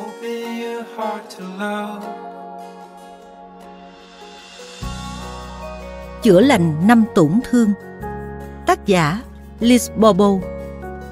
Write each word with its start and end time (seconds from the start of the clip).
Open 0.00 0.58
your 0.60 0.84
heart 0.96 1.22
to 1.38 1.44
love. 1.58 2.04
Chữa 6.22 6.40
lành 6.40 6.86
năm 6.86 7.04
tổn 7.14 7.40
thương. 7.44 7.72
Tác 8.66 8.86
giả 8.86 9.22
Liz 9.60 9.90
Bobo. 9.96 10.30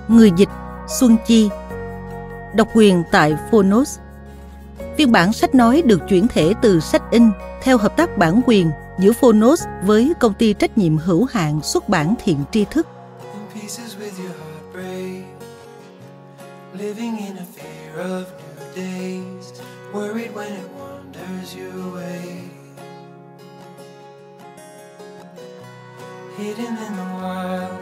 Người 0.09 0.31
dịch 0.37 0.49
Xuân 0.89 1.17
Chi. 1.27 1.49
Độc 2.55 2.69
quyền 2.75 3.03
tại 3.11 3.37
Phonos 3.51 3.99
Phiên 4.97 5.13
bản 5.13 5.33
sách 5.33 5.55
nói 5.55 5.83
được 5.83 6.01
chuyển 6.09 6.29
thể 6.29 6.53
từ 6.63 6.81
sách 6.81 7.03
in 7.11 7.31
theo 7.63 7.79
hợp 7.79 7.97
tác 7.97 8.19
bản 8.19 8.41
quyền 8.47 8.71
giữa 8.99 9.13
Phonos 9.13 9.63
với 9.85 10.13
công 10.21 10.35
ty 10.35 10.53
trách 10.53 10.79
nhiệm 10.79 10.97
hữu 10.97 11.27
hạn 11.33 11.61
xuất 11.63 11.89
bản 11.89 12.15
thiện 12.25 12.39
tri 12.53 12.65
thức. 12.65 12.87
Living 16.79 17.17
in 17.17 17.37
a 17.37 17.47
fear 17.55 17.97
of 17.97 18.25
new 18.41 18.75
days. 18.75 19.63
Worried 19.93 20.33
when 20.35 20.53
it 20.53 20.69
wanders 20.77 21.55
you 21.55 21.71
away. 21.93 22.43
Hidden 26.37 26.77
in 26.77 26.97
the 26.97 27.07
wild. 27.23 27.79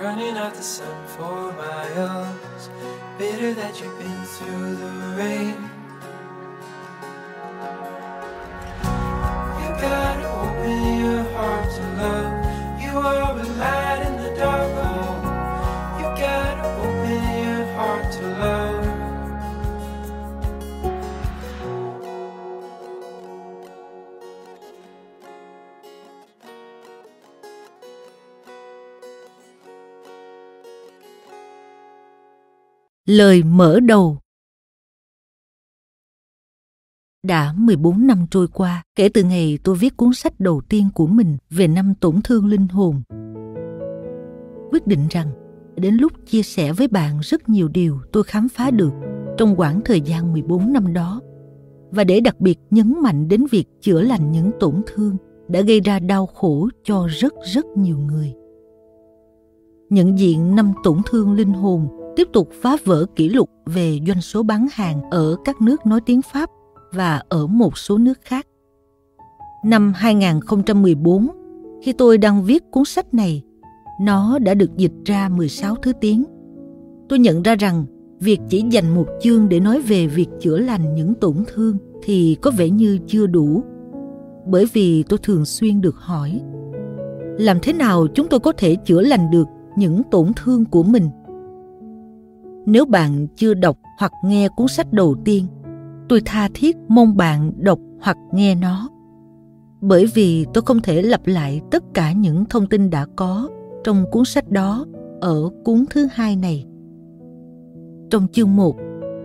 Running 0.00 0.36
out 0.36 0.54
the 0.54 0.62
sun 0.62 1.06
for 1.16 1.52
miles. 1.56 2.47
Bitter 3.18 3.52
that 3.52 3.80
you've 3.80 3.98
been 3.98 4.22
through 4.22 4.76
the 4.76 5.16
rain. 5.16 5.56
You 9.58 9.68
gotta 9.82 10.28
open 10.44 10.98
your 11.00 11.24
heart 11.34 11.68
to 11.74 11.82
love. 12.00 12.80
You 12.80 12.96
are 12.96 13.40
a 13.40 13.42
light 13.58 14.06
in 14.06 14.22
the 14.22 14.38
dark. 14.38 14.87
Lời 33.08 33.42
mở 33.42 33.80
đầu 33.80 34.18
Đã 37.26 37.54
14 37.56 38.06
năm 38.06 38.26
trôi 38.30 38.48
qua, 38.48 38.82
kể 38.96 39.08
từ 39.08 39.22
ngày 39.22 39.58
tôi 39.64 39.76
viết 39.76 39.96
cuốn 39.96 40.14
sách 40.14 40.40
đầu 40.40 40.60
tiên 40.68 40.88
của 40.94 41.06
mình 41.06 41.36
về 41.50 41.68
năm 41.68 41.94
tổn 42.00 42.20
thương 42.24 42.46
linh 42.46 42.68
hồn. 42.68 43.02
Quyết 44.70 44.86
định 44.86 45.06
rằng, 45.10 45.30
đến 45.76 45.94
lúc 45.94 46.12
chia 46.26 46.42
sẻ 46.42 46.72
với 46.72 46.88
bạn 46.88 47.20
rất 47.22 47.48
nhiều 47.48 47.68
điều 47.68 47.98
tôi 48.12 48.22
khám 48.22 48.48
phá 48.48 48.70
được 48.70 48.92
trong 49.36 49.54
quãng 49.56 49.80
thời 49.84 50.00
gian 50.00 50.32
14 50.32 50.72
năm 50.72 50.92
đó, 50.92 51.20
và 51.90 52.04
để 52.04 52.20
đặc 52.20 52.40
biệt 52.40 52.58
nhấn 52.70 52.94
mạnh 53.02 53.28
đến 53.28 53.46
việc 53.50 53.64
chữa 53.80 54.00
lành 54.00 54.32
những 54.32 54.50
tổn 54.60 54.82
thương 54.86 55.16
đã 55.48 55.60
gây 55.60 55.80
ra 55.80 55.98
đau 55.98 56.26
khổ 56.26 56.68
cho 56.84 57.06
rất 57.10 57.34
rất 57.54 57.64
nhiều 57.76 57.98
người. 57.98 58.34
Nhận 59.90 60.18
diện 60.18 60.54
năm 60.54 60.72
tổn 60.84 60.98
thương 61.06 61.32
linh 61.32 61.52
hồn 61.52 61.88
tiếp 62.18 62.28
tục 62.32 62.48
phá 62.62 62.76
vỡ 62.84 63.06
kỷ 63.16 63.28
lục 63.28 63.50
về 63.66 63.98
doanh 64.06 64.20
số 64.20 64.42
bán 64.42 64.66
hàng 64.72 65.02
ở 65.10 65.36
các 65.44 65.60
nước 65.60 65.86
nói 65.86 66.00
tiếng 66.06 66.22
Pháp 66.22 66.50
và 66.92 67.22
ở 67.28 67.46
một 67.46 67.78
số 67.78 67.98
nước 67.98 68.18
khác. 68.22 68.46
Năm 69.64 69.92
2014, 69.96 71.28
khi 71.82 71.92
tôi 71.92 72.18
đang 72.18 72.42
viết 72.42 72.64
cuốn 72.70 72.84
sách 72.84 73.14
này, 73.14 73.42
nó 74.00 74.38
đã 74.38 74.54
được 74.54 74.76
dịch 74.76 74.92
ra 75.04 75.28
16 75.28 75.74
thứ 75.74 75.92
tiếng. 76.00 76.24
Tôi 77.08 77.18
nhận 77.18 77.42
ra 77.42 77.54
rằng 77.54 77.84
việc 78.20 78.40
chỉ 78.48 78.64
dành 78.70 78.94
một 78.94 79.06
chương 79.20 79.48
để 79.48 79.60
nói 79.60 79.80
về 79.80 80.06
việc 80.06 80.28
chữa 80.40 80.58
lành 80.58 80.94
những 80.94 81.14
tổn 81.14 81.36
thương 81.54 81.76
thì 82.02 82.36
có 82.42 82.50
vẻ 82.50 82.70
như 82.70 82.98
chưa 83.06 83.26
đủ. 83.26 83.62
Bởi 84.46 84.66
vì 84.72 85.02
tôi 85.02 85.18
thường 85.22 85.44
xuyên 85.44 85.80
được 85.80 85.96
hỏi 85.96 86.40
làm 87.38 87.58
thế 87.62 87.72
nào 87.72 88.06
chúng 88.14 88.28
tôi 88.28 88.40
có 88.40 88.52
thể 88.52 88.76
chữa 88.76 89.00
lành 89.00 89.30
được 89.30 89.48
những 89.76 90.02
tổn 90.10 90.32
thương 90.36 90.64
của 90.64 90.82
mình 90.82 91.10
nếu 92.70 92.84
bạn 92.84 93.26
chưa 93.36 93.54
đọc 93.54 93.78
hoặc 93.98 94.12
nghe 94.24 94.48
cuốn 94.48 94.68
sách 94.68 94.92
đầu 94.92 95.16
tiên 95.24 95.46
tôi 96.08 96.22
tha 96.24 96.48
thiết 96.54 96.76
mong 96.88 97.16
bạn 97.16 97.52
đọc 97.56 97.78
hoặc 98.00 98.16
nghe 98.32 98.54
nó. 98.54 98.88
Bởi 99.80 100.06
vì 100.14 100.46
tôi 100.54 100.62
không 100.66 100.80
thể 100.82 101.02
lặp 101.02 101.26
lại 101.26 101.60
tất 101.70 101.84
cả 101.94 102.12
những 102.12 102.44
thông 102.44 102.66
tin 102.66 102.90
đã 102.90 103.06
có 103.16 103.48
trong 103.84 104.04
cuốn 104.10 104.24
sách 104.24 104.50
đó 104.50 104.86
ở 105.20 105.50
cuốn 105.64 105.84
thứ 105.90 106.08
hai 106.12 106.36
này. 106.36 106.66
Trong 108.10 108.26
chương 108.32 108.56
1, 108.56 108.76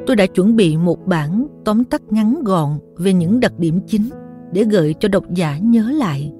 tôi 0.08 0.16
đã 0.16 0.26
chuẩn 0.26 0.56
bị 0.56 0.78
một 0.78 1.08
bản 1.08 1.48
tóm 1.66 1.84
tắt 1.84 2.02
ngắn 2.10 2.44
gọn 2.44 2.70
về 2.98 3.14
những 3.14 3.40
đặc 3.40 3.60
điểm 3.60 3.80
chính 3.88 4.10
để 4.52 4.64
gợi 4.64 4.96
cho 5.00 5.10
độc 5.10 5.24
giả 5.34 5.58
nhớ 5.58 5.90
lại. 5.92 6.34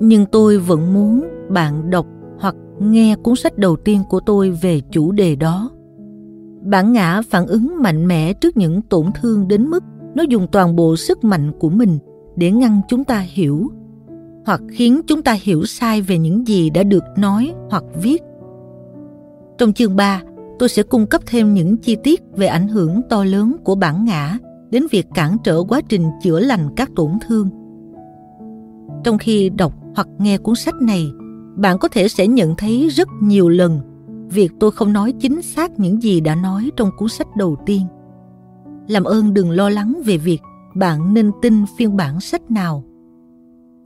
Nhưng 0.00 0.26
tôi 0.26 0.58
vẫn 0.58 0.94
muốn 0.94 1.24
bạn 1.48 1.90
đọc 1.90 2.06
hoặc 2.38 2.54
nghe 2.80 3.16
cuốn 3.16 3.36
sách 3.36 3.58
đầu 3.58 3.76
tiên 3.76 4.00
của 4.08 4.20
tôi 4.20 4.50
về 4.50 4.80
chủ 4.90 5.12
đề 5.12 5.36
đó 5.36 5.70
bản 6.64 6.92
ngã 6.92 7.22
phản 7.30 7.46
ứng 7.46 7.82
mạnh 7.82 8.06
mẽ 8.06 8.32
trước 8.32 8.56
những 8.56 8.82
tổn 8.82 9.06
thương 9.20 9.48
đến 9.48 9.66
mức 9.66 9.84
nó 10.14 10.22
dùng 10.22 10.46
toàn 10.52 10.76
bộ 10.76 10.96
sức 10.96 11.24
mạnh 11.24 11.52
của 11.58 11.68
mình 11.68 11.98
để 12.36 12.50
ngăn 12.50 12.80
chúng 12.88 13.04
ta 13.04 13.18
hiểu 13.18 13.70
hoặc 14.46 14.60
khiến 14.70 15.00
chúng 15.06 15.22
ta 15.22 15.36
hiểu 15.42 15.64
sai 15.64 16.02
về 16.02 16.18
những 16.18 16.46
gì 16.46 16.70
đã 16.70 16.82
được 16.82 17.04
nói 17.16 17.52
hoặc 17.70 17.84
viết. 18.02 18.22
Trong 19.58 19.72
chương 19.72 19.96
3, 19.96 20.22
tôi 20.58 20.68
sẽ 20.68 20.82
cung 20.82 21.06
cấp 21.06 21.22
thêm 21.26 21.54
những 21.54 21.76
chi 21.76 21.96
tiết 22.02 22.22
về 22.36 22.46
ảnh 22.46 22.68
hưởng 22.68 23.00
to 23.10 23.24
lớn 23.24 23.56
của 23.64 23.74
bản 23.74 24.04
ngã 24.04 24.38
đến 24.70 24.86
việc 24.90 25.06
cản 25.14 25.36
trở 25.44 25.62
quá 25.68 25.80
trình 25.88 26.10
chữa 26.22 26.40
lành 26.40 26.68
các 26.76 26.90
tổn 26.96 27.10
thương. 27.26 27.48
Trong 29.04 29.18
khi 29.18 29.48
đọc 29.48 29.74
hoặc 29.96 30.08
nghe 30.18 30.38
cuốn 30.38 30.54
sách 30.54 30.74
này, 30.82 31.12
bạn 31.56 31.78
có 31.78 31.88
thể 31.88 32.08
sẽ 32.08 32.26
nhận 32.26 32.54
thấy 32.56 32.88
rất 32.88 33.08
nhiều 33.22 33.48
lần 33.48 33.80
việc 34.30 34.52
tôi 34.60 34.70
không 34.70 34.92
nói 34.92 35.12
chính 35.20 35.42
xác 35.42 35.80
những 35.80 36.02
gì 36.02 36.20
đã 36.20 36.34
nói 36.34 36.70
trong 36.76 36.90
cuốn 36.96 37.08
sách 37.08 37.36
đầu 37.36 37.56
tiên. 37.66 37.82
Làm 38.88 39.04
ơn 39.04 39.34
đừng 39.34 39.50
lo 39.50 39.68
lắng 39.68 40.00
về 40.04 40.16
việc 40.16 40.40
bạn 40.74 41.14
nên 41.14 41.30
tin 41.42 41.64
phiên 41.78 41.96
bản 41.96 42.20
sách 42.20 42.50
nào. 42.50 42.84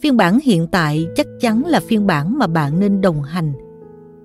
Phiên 0.01 0.17
bản 0.17 0.39
hiện 0.43 0.67
tại 0.67 1.07
chắc 1.17 1.27
chắn 1.41 1.67
là 1.67 1.81
phiên 1.81 2.07
bản 2.07 2.39
mà 2.39 2.47
bạn 2.47 2.81
nên 2.81 3.01
đồng 3.01 3.23
hành, 3.23 3.53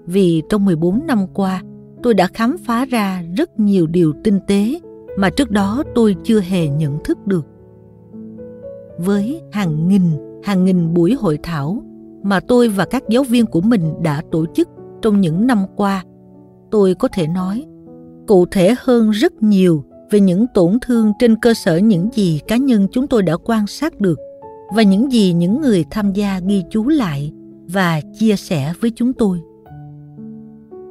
vì 0.06 0.44
trong 0.50 0.66
14 0.66 1.02
năm 1.08 1.28
qua, 1.34 1.62
tôi 2.04 2.14
đã 2.14 2.28
khám 2.28 2.58
phá 2.66 2.86
ra 2.86 3.24
rất 3.38 3.60
nhiều 3.60 3.88
điều 3.88 4.14
tinh 4.24 4.40
tế 4.48 4.80
mà 5.18 5.30
trước 5.30 5.52
đó 5.52 5.84
tôi 5.96 6.16
chưa 6.24 6.40
hề 6.40 6.68
nhận 6.68 7.04
thức 7.04 7.28
được. 7.28 7.46
Với 8.98 9.42
hàng 9.52 9.88
nghìn 9.88 10.02
hàng 10.44 10.66
nghìn 10.66 10.94
buổi 10.94 11.14
hội 11.14 11.40
thảo 11.44 11.84
mà 12.24 12.40
tôi 12.40 12.70
và 12.70 12.86
các 12.86 13.04
giáo 13.10 13.24
viên 13.24 13.46
của 13.46 13.62
mình 13.62 13.94
đã 14.02 14.22
tổ 14.32 14.46
chức 14.46 14.70
trong 15.04 15.22
những 15.22 15.48
năm 15.48 15.66
qua, 15.76 16.04
tôi 16.72 16.96
có 16.96 17.08
thể 17.08 17.28
nói, 17.28 17.66
cụ 18.28 18.46
thể 18.46 18.76
hơn 18.80 19.12
rất 19.12 19.44
nhiều 19.44 19.84
về 20.12 20.20
những 20.20 20.46
tổn 20.54 20.78
thương 20.82 21.12
trên 21.20 21.36
cơ 21.36 21.54
sở 21.54 21.78
những 21.78 22.10
gì 22.14 22.40
cá 22.48 22.58
nhân 22.58 22.88
chúng 22.92 23.08
tôi 23.08 23.24
đã 23.24 23.38
quan 23.44 23.68
sát 23.68 24.00
được 24.02 24.20
và 24.76 24.84
những 24.84 25.12
gì 25.12 25.34
những 25.34 25.62
người 25.62 25.86
tham 25.92 26.14
gia 26.14 26.40
ghi 26.40 26.64
chú 26.70 26.88
lại 26.88 27.32
và 27.68 28.02
chia 28.20 28.36
sẻ 28.36 28.74
với 28.82 28.92
chúng 28.96 29.14
tôi. 29.14 29.42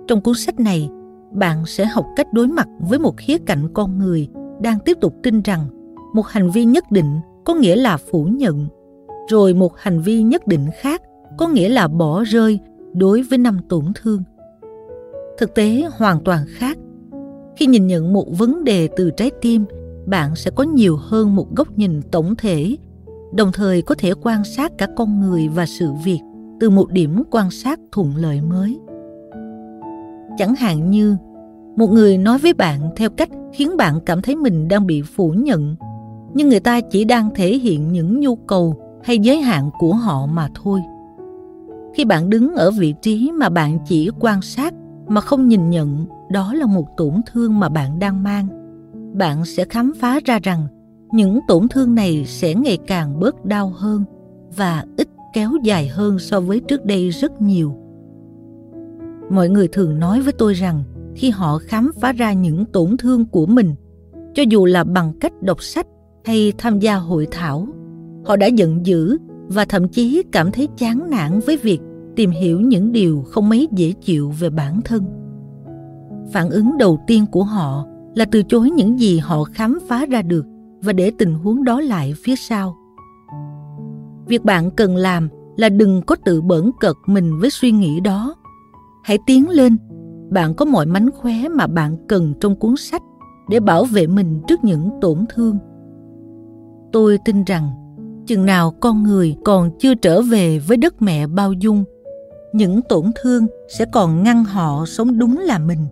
Trong 0.06 0.20
cuốn 0.20 0.34
sách 0.34 0.60
này, 0.60 0.88
bạn 1.32 1.66
sẽ 1.66 1.84
học 1.84 2.06
cách 2.16 2.32
đối 2.32 2.48
mặt 2.48 2.68
với 2.80 2.98
một 2.98 3.16
khía 3.16 3.38
cạnh 3.38 3.68
con 3.74 3.98
người 3.98 4.28
đang 4.60 4.78
tiếp 4.84 4.98
tục 5.00 5.14
tin 5.22 5.42
rằng 5.42 5.66
một 6.14 6.26
hành 6.26 6.50
vi 6.50 6.64
nhất 6.64 6.90
định 6.90 7.20
có 7.44 7.54
nghĩa 7.54 7.76
là 7.76 7.96
phủ 7.96 8.24
nhận, 8.24 8.66
rồi 9.28 9.54
một 9.54 9.78
hành 9.78 10.00
vi 10.00 10.22
nhất 10.22 10.46
định 10.46 10.66
khác 10.80 11.02
có 11.38 11.48
nghĩa 11.48 11.68
là 11.68 11.88
bỏ 11.88 12.24
rơi 12.24 12.60
đối 12.94 13.22
với 13.22 13.38
năm 13.38 13.58
tổn 13.68 13.84
thương. 13.94 14.22
Thực 15.38 15.54
tế 15.54 15.82
hoàn 15.96 16.24
toàn 16.24 16.44
khác. 16.48 16.78
Khi 17.56 17.66
nhìn 17.66 17.86
nhận 17.86 18.12
một 18.12 18.38
vấn 18.38 18.64
đề 18.64 18.88
từ 18.96 19.10
trái 19.16 19.30
tim, 19.40 19.64
bạn 20.06 20.36
sẽ 20.36 20.50
có 20.50 20.64
nhiều 20.64 20.96
hơn 20.96 21.36
một 21.36 21.56
góc 21.56 21.78
nhìn 21.78 22.02
tổng 22.10 22.36
thể, 22.36 22.76
đồng 23.34 23.52
thời 23.52 23.82
có 23.82 23.94
thể 23.98 24.12
quan 24.22 24.44
sát 24.44 24.72
cả 24.78 24.86
con 24.96 25.20
người 25.20 25.48
và 25.48 25.66
sự 25.66 25.92
việc 26.04 26.20
từ 26.60 26.70
một 26.70 26.90
điểm 26.90 27.22
quan 27.30 27.50
sát 27.50 27.80
thuận 27.92 28.16
lợi 28.16 28.40
mới. 28.40 28.78
Chẳng 30.38 30.54
hạn 30.54 30.90
như, 30.90 31.16
một 31.76 31.92
người 31.92 32.18
nói 32.18 32.38
với 32.38 32.54
bạn 32.54 32.80
theo 32.96 33.10
cách 33.10 33.30
khiến 33.52 33.76
bạn 33.76 34.00
cảm 34.06 34.22
thấy 34.22 34.36
mình 34.36 34.68
đang 34.68 34.86
bị 34.86 35.02
phủ 35.02 35.30
nhận, 35.30 35.76
nhưng 36.34 36.48
người 36.48 36.60
ta 36.60 36.80
chỉ 36.80 37.04
đang 37.04 37.30
thể 37.34 37.58
hiện 37.58 37.92
những 37.92 38.20
nhu 38.20 38.36
cầu 38.36 38.74
hay 39.04 39.18
giới 39.18 39.40
hạn 39.40 39.70
của 39.78 39.94
họ 39.94 40.26
mà 40.26 40.48
thôi 40.54 40.80
khi 41.94 42.04
bạn 42.04 42.30
đứng 42.30 42.54
ở 42.54 42.70
vị 42.70 42.94
trí 43.02 43.30
mà 43.32 43.48
bạn 43.48 43.78
chỉ 43.86 44.10
quan 44.20 44.42
sát 44.42 44.74
mà 45.08 45.20
không 45.20 45.48
nhìn 45.48 45.70
nhận, 45.70 46.06
đó 46.30 46.54
là 46.54 46.66
một 46.66 46.96
tổn 46.96 47.14
thương 47.32 47.60
mà 47.60 47.68
bạn 47.68 47.98
đang 47.98 48.22
mang. 48.22 48.48
Bạn 49.14 49.44
sẽ 49.44 49.64
khám 49.64 49.92
phá 50.00 50.20
ra 50.24 50.38
rằng, 50.42 50.66
những 51.12 51.40
tổn 51.48 51.68
thương 51.68 51.94
này 51.94 52.24
sẽ 52.26 52.54
ngày 52.54 52.78
càng 52.86 53.20
bớt 53.20 53.44
đau 53.44 53.68
hơn 53.68 54.04
và 54.56 54.84
ít 54.96 55.08
kéo 55.32 55.50
dài 55.64 55.88
hơn 55.88 56.18
so 56.18 56.40
với 56.40 56.60
trước 56.60 56.84
đây 56.84 57.10
rất 57.10 57.42
nhiều. 57.42 57.74
Mọi 59.30 59.48
người 59.48 59.68
thường 59.68 59.98
nói 59.98 60.20
với 60.20 60.32
tôi 60.32 60.54
rằng, 60.54 60.84
khi 61.14 61.30
họ 61.30 61.58
khám 61.58 61.90
phá 62.00 62.12
ra 62.12 62.32
những 62.32 62.64
tổn 62.64 62.96
thương 62.96 63.24
của 63.24 63.46
mình, 63.46 63.74
cho 64.34 64.42
dù 64.42 64.64
là 64.66 64.84
bằng 64.84 65.12
cách 65.20 65.42
đọc 65.42 65.62
sách 65.62 65.86
hay 66.24 66.52
tham 66.58 66.78
gia 66.78 66.96
hội 66.96 67.26
thảo, 67.30 67.68
họ 68.24 68.36
đã 68.36 68.46
giận 68.46 68.86
dữ 68.86 69.18
và 69.48 69.64
thậm 69.64 69.88
chí 69.88 70.22
cảm 70.32 70.52
thấy 70.52 70.68
chán 70.76 71.10
nản 71.10 71.40
với 71.46 71.56
việc 71.56 71.80
tìm 72.16 72.30
hiểu 72.30 72.60
những 72.60 72.92
điều 72.92 73.22
không 73.22 73.48
mấy 73.48 73.68
dễ 73.72 73.92
chịu 73.92 74.30
về 74.30 74.50
bản 74.50 74.80
thân. 74.84 75.04
Phản 76.32 76.50
ứng 76.50 76.78
đầu 76.78 76.98
tiên 77.06 77.26
của 77.32 77.42
họ 77.44 77.86
là 78.14 78.24
từ 78.24 78.42
chối 78.42 78.70
những 78.70 79.00
gì 79.00 79.18
họ 79.18 79.44
khám 79.44 79.78
phá 79.88 80.06
ra 80.06 80.22
được 80.22 80.46
và 80.82 80.92
để 80.92 81.12
tình 81.18 81.34
huống 81.34 81.64
đó 81.64 81.80
lại 81.80 82.14
phía 82.24 82.36
sau. 82.36 82.76
Việc 84.26 84.44
bạn 84.44 84.70
cần 84.70 84.96
làm 84.96 85.28
là 85.56 85.68
đừng 85.68 86.02
có 86.02 86.16
tự 86.24 86.40
bỡn 86.40 86.70
cợt 86.80 86.96
mình 87.06 87.38
với 87.38 87.50
suy 87.50 87.70
nghĩ 87.70 88.00
đó. 88.00 88.34
Hãy 89.04 89.18
tiến 89.26 89.48
lên, 89.48 89.76
bạn 90.30 90.54
có 90.54 90.64
mọi 90.64 90.86
mánh 90.86 91.10
khóe 91.10 91.48
mà 91.48 91.66
bạn 91.66 91.96
cần 92.08 92.34
trong 92.40 92.56
cuốn 92.56 92.76
sách 92.76 93.02
để 93.48 93.60
bảo 93.60 93.84
vệ 93.84 94.06
mình 94.06 94.40
trước 94.48 94.64
những 94.64 94.90
tổn 95.00 95.24
thương. 95.34 95.58
Tôi 96.92 97.18
tin 97.24 97.44
rằng 97.44 97.70
chừng 98.26 98.46
nào 98.46 98.70
con 98.80 99.02
người 99.02 99.36
còn 99.44 99.70
chưa 99.78 99.94
trở 99.94 100.22
về 100.22 100.58
với 100.58 100.76
đất 100.76 101.02
mẹ 101.02 101.26
bao 101.26 101.52
dung, 101.52 101.84
những 102.52 102.82
tổn 102.82 103.10
thương 103.22 103.46
sẽ 103.68 103.84
còn 103.84 104.22
ngăn 104.22 104.44
họ 104.44 104.84
sống 104.86 105.18
đúng 105.18 105.38
là 105.38 105.58
mình, 105.58 105.86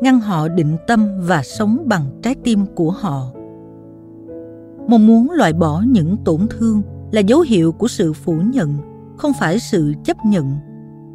ngăn 0.00 0.20
họ 0.20 0.48
định 0.48 0.76
tâm 0.86 1.08
và 1.20 1.42
sống 1.42 1.78
bằng 1.86 2.04
trái 2.22 2.34
tim 2.44 2.66
của 2.74 2.90
họ. 2.90 3.32
Mong 4.88 5.06
muốn 5.06 5.30
loại 5.30 5.52
bỏ 5.52 5.82
những 5.86 6.16
tổn 6.24 6.46
thương 6.50 6.82
là 7.12 7.20
dấu 7.20 7.40
hiệu 7.40 7.72
của 7.72 7.88
sự 7.88 8.12
phủ 8.12 8.32
nhận, 8.52 8.76
không 9.16 9.32
phải 9.40 9.58
sự 9.58 9.92
chấp 10.04 10.16
nhận. 10.26 10.56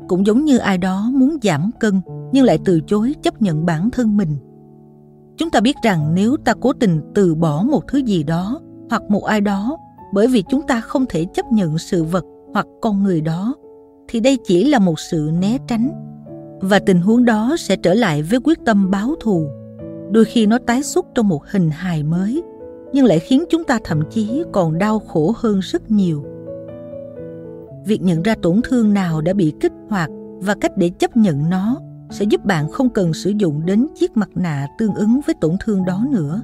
Cũng 0.08 0.26
giống 0.26 0.46
như 0.46 0.58
ai 0.58 0.78
đó 0.78 1.10
muốn 1.14 1.38
giảm 1.44 1.72
cân 1.80 2.02
nhưng 2.32 2.46
lại 2.46 2.60
từ 2.66 2.82
chối 2.88 3.16
chấp 3.22 3.42
nhận 3.42 3.66
bản 3.66 3.90
thân 3.90 4.18
mình. 4.18 4.38
Chúng 5.38 5.50
ta 5.50 5.60
biết 5.60 5.76
rằng 5.84 6.16
nếu 6.16 6.38
ta 6.46 6.54
cố 6.62 6.74
tình 6.74 7.02
từ 7.16 7.36
bỏ 7.36 7.64
một 7.64 7.88
thứ 7.88 7.98
gì 7.98 8.24
đó 8.24 8.60
hoặc 8.90 9.04
một 9.10 9.24
ai 9.26 9.42
đó 9.42 9.78
bởi 10.14 10.28
vì 10.28 10.44
chúng 10.50 10.62
ta 10.68 10.82
không 10.82 11.06
thể 11.10 11.26
chấp 11.34 11.46
nhận 11.52 11.78
sự 11.78 12.04
vật 12.04 12.26
hoặc 12.54 12.66
con 12.82 13.04
người 13.04 13.22
đó, 13.22 13.56
thì 14.08 14.20
đây 14.20 14.38
chỉ 14.44 14.66
là 14.66 14.80
một 14.80 15.00
sự 15.00 15.32
né 15.40 15.58
tránh, 15.68 15.92
và 16.62 16.80
tình 16.80 17.02
huống 17.02 17.26
đó 17.26 17.56
sẽ 17.60 17.76
trở 17.76 17.94
lại 17.94 18.22
với 18.22 18.40
quyết 18.44 18.60
tâm 18.66 18.92
báo 18.92 19.16
thù. 19.20 19.48
Đôi 20.12 20.26
khi 20.26 20.46
nó 20.46 20.58
tái 20.68 20.84
xuất 20.84 21.06
trong 21.16 21.28
một 21.28 21.46
hình 21.46 21.70
hài 21.70 22.04
mới, 22.04 22.44
nhưng 22.94 23.06
lại 23.06 23.20
khiến 23.20 23.44
chúng 23.50 23.64
ta 23.64 23.80
thậm 23.84 24.02
chí 24.10 24.44
còn 24.52 24.78
đau 24.78 25.00
khổ 25.00 25.34
hơn 25.38 25.60
rất 25.60 25.92
nhiều. 25.92 26.26
Việc 27.86 28.02
nhận 28.02 28.24
ra 28.24 28.36
tổn 28.42 28.62
thương 28.64 28.94
nào 28.94 29.22
đã 29.22 29.34
bị 29.34 29.54
kích 29.60 29.74
hoạt 29.90 30.10
và 30.40 30.56
cách 30.62 30.78
để 30.78 30.90
chấp 30.90 31.18
nhận 31.18 31.50
nó 31.50 31.80
sẽ 32.10 32.26
giúp 32.26 32.46
bạn 32.46 32.70
không 32.70 32.90
cần 32.90 33.14
sử 33.14 33.30
dụng 33.30 33.66
đến 33.66 33.88
chiếc 34.00 34.18
mặt 34.18 34.30
nạ 34.36 34.68
tương 34.78 34.96
ứng 34.96 35.20
với 35.26 35.36
tổn 35.42 35.56
thương 35.66 35.86
đó 35.86 36.06
nữa. 36.12 36.42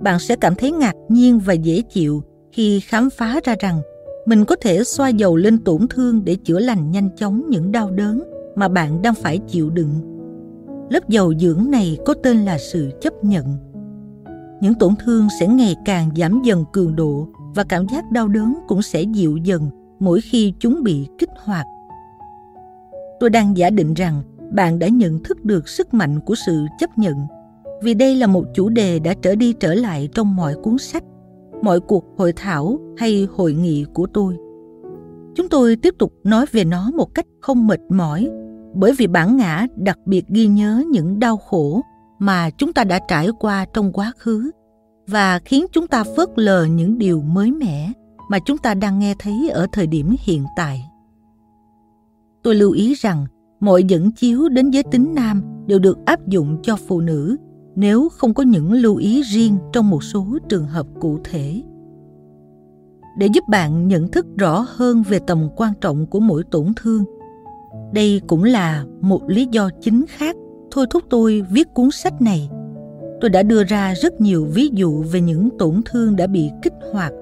Bạn 0.00 0.18
sẽ 0.18 0.36
cảm 0.36 0.54
thấy 0.54 0.72
ngạc 0.72 0.94
nhiên 1.08 1.38
và 1.38 1.52
dễ 1.52 1.80
chịu 1.80 2.22
khi 2.52 2.80
khám 2.80 3.10
phá 3.10 3.40
ra 3.44 3.54
rằng 3.60 3.80
mình 4.26 4.44
có 4.44 4.56
thể 4.56 4.84
xoa 4.84 5.08
dầu 5.08 5.36
lên 5.36 5.58
tổn 5.58 5.88
thương 5.90 6.24
để 6.24 6.36
chữa 6.44 6.58
lành 6.58 6.90
nhanh 6.90 7.08
chóng 7.16 7.42
những 7.48 7.72
đau 7.72 7.90
đớn 7.90 8.22
mà 8.54 8.68
bạn 8.68 9.02
đang 9.02 9.14
phải 9.14 9.38
chịu 9.38 9.70
đựng. 9.70 9.94
Lớp 10.90 11.08
dầu 11.08 11.34
dưỡng 11.34 11.70
này 11.70 11.98
có 12.06 12.14
tên 12.22 12.44
là 12.44 12.58
sự 12.58 12.90
chấp 13.00 13.24
nhận. 13.24 13.56
Những 14.60 14.74
tổn 14.74 14.94
thương 15.04 15.28
sẽ 15.40 15.46
ngày 15.46 15.76
càng 15.84 16.10
giảm 16.16 16.42
dần 16.44 16.64
cường 16.72 16.96
độ 16.96 17.28
và 17.54 17.64
cảm 17.64 17.86
giác 17.92 18.10
đau 18.10 18.28
đớn 18.28 18.54
cũng 18.68 18.82
sẽ 18.82 19.02
dịu 19.02 19.36
dần 19.36 19.70
mỗi 20.00 20.20
khi 20.20 20.54
chúng 20.58 20.82
bị 20.82 21.06
kích 21.18 21.30
hoạt. 21.44 21.66
Tôi 23.20 23.30
đang 23.30 23.56
giả 23.56 23.70
định 23.70 23.94
rằng 23.94 24.22
bạn 24.52 24.78
đã 24.78 24.88
nhận 24.88 25.22
thức 25.22 25.44
được 25.44 25.68
sức 25.68 25.94
mạnh 25.94 26.20
của 26.20 26.34
sự 26.46 26.66
chấp 26.78 26.98
nhận, 26.98 27.26
vì 27.82 27.94
đây 27.94 28.16
là 28.16 28.26
một 28.26 28.44
chủ 28.54 28.68
đề 28.68 28.98
đã 28.98 29.14
trở 29.22 29.34
đi 29.34 29.52
trở 29.52 29.74
lại 29.74 30.08
trong 30.14 30.36
mọi 30.36 30.54
cuốn 30.62 30.78
sách 30.78 31.04
mọi 31.62 31.80
cuộc 31.80 32.04
hội 32.18 32.32
thảo 32.36 32.78
hay 32.96 33.28
hội 33.36 33.52
nghị 33.52 33.84
của 33.94 34.06
tôi. 34.06 34.36
Chúng 35.34 35.48
tôi 35.48 35.76
tiếp 35.76 35.94
tục 35.98 36.12
nói 36.24 36.46
về 36.52 36.64
nó 36.64 36.90
một 36.90 37.14
cách 37.14 37.26
không 37.40 37.66
mệt 37.66 37.80
mỏi, 37.88 38.30
bởi 38.74 38.92
vì 38.98 39.06
bản 39.06 39.36
ngã 39.36 39.66
đặc 39.76 39.98
biệt 40.06 40.24
ghi 40.28 40.46
nhớ 40.46 40.84
những 40.90 41.18
đau 41.18 41.36
khổ 41.36 41.80
mà 42.18 42.50
chúng 42.50 42.72
ta 42.72 42.84
đã 42.84 42.98
trải 43.08 43.28
qua 43.38 43.66
trong 43.74 43.92
quá 43.92 44.12
khứ 44.18 44.50
và 45.06 45.38
khiến 45.38 45.66
chúng 45.72 45.86
ta 45.86 46.04
phớt 46.16 46.28
lờ 46.36 46.64
những 46.64 46.98
điều 46.98 47.22
mới 47.22 47.52
mẻ 47.52 47.92
mà 48.30 48.38
chúng 48.38 48.58
ta 48.58 48.74
đang 48.74 48.98
nghe 48.98 49.14
thấy 49.18 49.50
ở 49.52 49.66
thời 49.72 49.86
điểm 49.86 50.14
hiện 50.20 50.44
tại. 50.56 50.84
Tôi 52.42 52.54
lưu 52.54 52.72
ý 52.72 52.94
rằng 52.94 53.26
mọi 53.60 53.84
dẫn 53.84 54.12
chiếu 54.12 54.48
đến 54.48 54.70
giới 54.70 54.82
tính 54.82 55.14
nam 55.14 55.42
đều 55.66 55.78
được 55.78 55.98
áp 56.04 56.28
dụng 56.28 56.58
cho 56.62 56.76
phụ 56.76 57.00
nữ 57.00 57.36
nếu 57.76 58.08
không 58.08 58.34
có 58.34 58.42
những 58.42 58.72
lưu 58.72 58.96
ý 58.96 59.22
riêng 59.22 59.56
trong 59.72 59.90
một 59.90 60.02
số 60.02 60.26
trường 60.48 60.66
hợp 60.66 60.86
cụ 61.00 61.18
thể. 61.24 61.62
Để 63.18 63.26
giúp 63.34 63.44
bạn 63.48 63.88
nhận 63.88 64.08
thức 64.08 64.26
rõ 64.38 64.66
hơn 64.68 65.02
về 65.08 65.18
tầm 65.26 65.48
quan 65.56 65.72
trọng 65.80 66.06
của 66.06 66.20
mỗi 66.20 66.44
tổn 66.50 66.66
thương, 66.76 67.04
đây 67.92 68.20
cũng 68.26 68.44
là 68.44 68.84
một 69.00 69.28
lý 69.28 69.48
do 69.50 69.70
chính 69.80 70.04
khác. 70.08 70.36
Thôi 70.70 70.86
thúc 70.90 71.02
tôi 71.10 71.42
viết 71.50 71.68
cuốn 71.74 71.90
sách 71.90 72.22
này. 72.22 72.50
Tôi 73.20 73.30
đã 73.30 73.42
đưa 73.42 73.64
ra 73.64 73.94
rất 73.94 74.20
nhiều 74.20 74.44
ví 74.44 74.70
dụ 74.72 75.02
về 75.12 75.20
những 75.20 75.48
tổn 75.58 75.82
thương 75.84 76.16
đã 76.16 76.26
bị 76.26 76.50
kích 76.62 76.74
hoạt. 76.92 77.12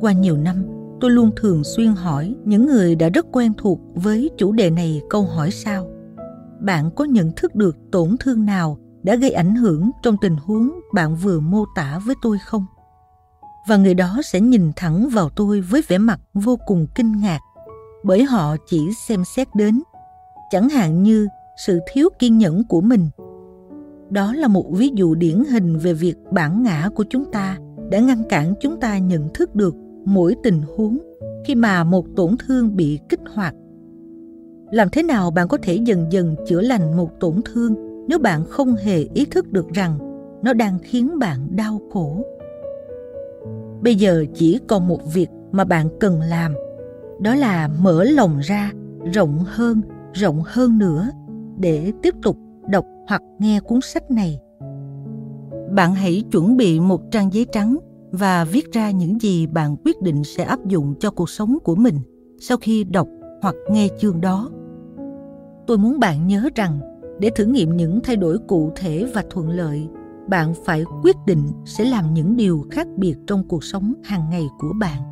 Qua 0.00 0.12
nhiều 0.12 0.36
năm, 0.36 0.64
tôi 1.00 1.10
luôn 1.10 1.30
thường 1.36 1.64
xuyên 1.64 1.88
hỏi 1.88 2.34
những 2.44 2.66
người 2.66 2.94
đã 2.94 3.08
rất 3.08 3.26
quen 3.32 3.52
thuộc 3.58 3.80
với 3.94 4.30
chủ 4.38 4.52
đề 4.52 4.70
này 4.70 5.00
câu 5.10 5.22
hỏi 5.22 5.50
sau 5.50 5.88
bạn 6.60 6.90
có 6.90 7.04
nhận 7.04 7.32
thức 7.36 7.54
được 7.54 7.76
tổn 7.92 8.16
thương 8.20 8.44
nào 8.44 8.78
đã 9.02 9.14
gây 9.14 9.30
ảnh 9.30 9.54
hưởng 9.54 9.90
trong 10.02 10.16
tình 10.20 10.36
huống 10.36 10.80
bạn 10.94 11.16
vừa 11.16 11.40
mô 11.40 11.64
tả 11.74 12.00
với 12.06 12.14
tôi 12.22 12.38
không? 12.38 12.66
Và 13.68 13.76
người 13.76 13.94
đó 13.94 14.20
sẽ 14.24 14.40
nhìn 14.40 14.72
thẳng 14.76 15.08
vào 15.08 15.28
tôi 15.28 15.60
với 15.60 15.82
vẻ 15.88 15.98
mặt 15.98 16.20
vô 16.34 16.58
cùng 16.66 16.86
kinh 16.94 17.12
ngạc, 17.20 17.40
bởi 18.04 18.24
họ 18.24 18.56
chỉ 18.66 18.88
xem 19.08 19.24
xét 19.24 19.48
đến, 19.54 19.82
chẳng 20.50 20.68
hạn 20.68 21.02
như 21.02 21.28
sự 21.66 21.80
thiếu 21.92 22.08
kiên 22.18 22.38
nhẫn 22.38 22.64
của 22.64 22.80
mình. 22.80 23.08
Đó 24.10 24.32
là 24.34 24.48
một 24.48 24.64
ví 24.70 24.90
dụ 24.94 25.14
điển 25.14 25.44
hình 25.50 25.78
về 25.78 25.94
việc 25.94 26.16
bản 26.30 26.62
ngã 26.62 26.88
của 26.94 27.04
chúng 27.10 27.32
ta 27.32 27.58
đã 27.90 28.00
ngăn 28.00 28.22
cản 28.28 28.54
chúng 28.60 28.80
ta 28.80 28.98
nhận 28.98 29.28
thức 29.34 29.54
được 29.54 29.74
mỗi 30.04 30.36
tình 30.42 30.62
huống 30.76 30.98
khi 31.46 31.54
mà 31.54 31.84
một 31.84 32.06
tổn 32.16 32.36
thương 32.38 32.76
bị 32.76 32.98
kích 33.08 33.20
hoạt. 33.34 33.54
Làm 34.70 34.88
thế 34.92 35.02
nào 35.02 35.30
bạn 35.30 35.48
có 35.48 35.58
thể 35.62 35.74
dần 35.74 36.06
dần 36.10 36.34
chữa 36.46 36.60
lành 36.60 36.96
một 36.96 37.10
tổn 37.20 37.40
thương? 37.44 37.91
Nếu 38.08 38.18
bạn 38.18 38.44
không 38.44 38.74
hề 38.74 39.06
ý 39.14 39.24
thức 39.24 39.52
được 39.52 39.68
rằng 39.68 39.98
nó 40.42 40.52
đang 40.52 40.78
khiến 40.82 41.18
bạn 41.18 41.56
đau 41.56 41.80
khổ. 41.92 42.24
Bây 43.82 43.94
giờ 43.94 44.24
chỉ 44.34 44.58
còn 44.68 44.88
một 44.88 45.12
việc 45.14 45.28
mà 45.52 45.64
bạn 45.64 45.88
cần 46.00 46.20
làm, 46.20 46.54
đó 47.20 47.34
là 47.34 47.68
mở 47.68 48.04
lòng 48.04 48.38
ra 48.38 48.72
rộng 49.12 49.38
hơn 49.46 49.82
rộng 50.12 50.42
hơn 50.46 50.78
nữa 50.78 51.08
để 51.58 51.92
tiếp 52.02 52.14
tục 52.22 52.36
đọc 52.68 52.86
hoặc 53.08 53.22
nghe 53.38 53.60
cuốn 53.60 53.80
sách 53.80 54.10
này. 54.10 54.40
Bạn 55.70 55.94
hãy 55.94 56.22
chuẩn 56.30 56.56
bị 56.56 56.80
một 56.80 57.10
trang 57.10 57.32
giấy 57.32 57.46
trắng 57.52 57.76
và 58.10 58.44
viết 58.44 58.72
ra 58.72 58.90
những 58.90 59.20
gì 59.20 59.46
bạn 59.46 59.76
quyết 59.84 60.02
định 60.02 60.24
sẽ 60.24 60.44
áp 60.44 60.66
dụng 60.66 60.94
cho 61.00 61.10
cuộc 61.10 61.30
sống 61.30 61.58
của 61.64 61.74
mình 61.74 61.98
sau 62.40 62.58
khi 62.60 62.84
đọc 62.84 63.08
hoặc 63.42 63.54
nghe 63.70 63.88
chương 63.98 64.20
đó. 64.20 64.50
Tôi 65.66 65.78
muốn 65.78 66.00
bạn 66.00 66.26
nhớ 66.26 66.48
rằng 66.54 66.80
để 67.22 67.30
thử 67.30 67.44
nghiệm 67.44 67.76
những 67.76 68.00
thay 68.04 68.16
đổi 68.16 68.38
cụ 68.48 68.72
thể 68.76 69.10
và 69.14 69.24
thuận 69.30 69.50
lợi, 69.50 69.88
bạn 70.28 70.54
phải 70.64 70.84
quyết 71.02 71.16
định 71.26 71.48
sẽ 71.64 71.84
làm 71.84 72.14
những 72.14 72.36
điều 72.36 72.64
khác 72.70 72.86
biệt 72.96 73.14
trong 73.26 73.48
cuộc 73.48 73.64
sống 73.64 73.94
hàng 74.04 74.30
ngày 74.30 74.48
của 74.58 74.72
bạn. 74.80 75.02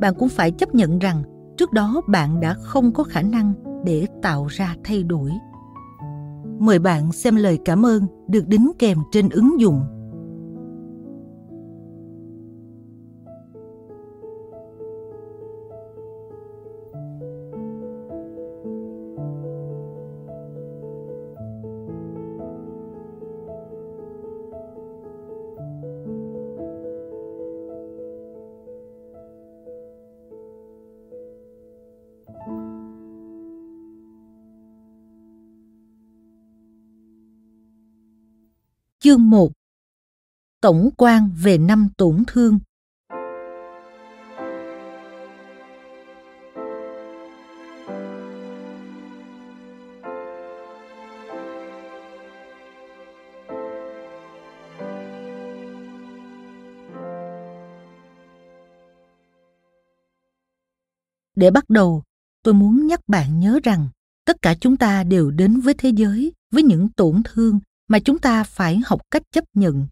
Bạn 0.00 0.14
cũng 0.18 0.28
phải 0.28 0.50
chấp 0.50 0.74
nhận 0.74 0.98
rằng 0.98 1.22
trước 1.56 1.72
đó 1.72 2.00
bạn 2.08 2.40
đã 2.40 2.54
không 2.54 2.92
có 2.92 3.04
khả 3.04 3.22
năng 3.22 3.52
để 3.84 4.06
tạo 4.22 4.46
ra 4.46 4.76
thay 4.84 5.02
đổi. 5.02 5.30
Mời 6.58 6.78
bạn 6.78 7.12
xem 7.12 7.36
lời 7.36 7.58
cảm 7.64 7.86
ơn 7.86 8.06
được 8.28 8.48
đính 8.48 8.70
kèm 8.78 8.98
trên 9.12 9.28
ứng 9.28 9.60
dụng. 9.60 9.80
Chương 39.08 39.30
1 39.30 39.52
Tổng 40.60 40.90
quan 40.96 41.30
về 41.42 41.58
năm 41.58 41.88
tổn 41.96 42.24
thương. 42.26 42.58
Để 61.36 61.50
bắt 61.50 61.70
đầu, 61.70 62.02
tôi 62.42 62.54
muốn 62.54 62.86
nhắc 62.86 63.00
bạn 63.06 63.40
nhớ 63.40 63.60
rằng 63.64 63.88
tất 64.24 64.42
cả 64.42 64.54
chúng 64.60 64.76
ta 64.76 65.04
đều 65.04 65.30
đến 65.30 65.60
với 65.60 65.74
thế 65.78 65.90
giới 65.90 66.32
với 66.50 66.62
những 66.62 66.88
tổn 66.88 67.22
thương 67.24 67.60
mà 67.88 67.98
chúng 67.98 68.18
ta 68.18 68.44
phải 68.44 68.80
học 68.86 69.00
cách 69.10 69.22
chấp 69.32 69.44
nhận. 69.54 69.86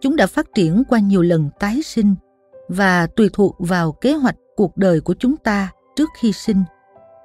Chúng 0.00 0.16
đã 0.16 0.26
phát 0.26 0.46
triển 0.54 0.82
qua 0.88 0.98
nhiều 0.98 1.22
lần 1.22 1.50
tái 1.58 1.82
sinh 1.82 2.14
và 2.68 3.06
tùy 3.06 3.30
thuộc 3.32 3.56
vào 3.58 3.92
kế 3.92 4.12
hoạch 4.14 4.36
cuộc 4.56 4.76
đời 4.76 5.00
của 5.00 5.14
chúng 5.18 5.36
ta 5.36 5.72
trước 5.96 6.08
khi 6.18 6.32
sinh. 6.32 6.62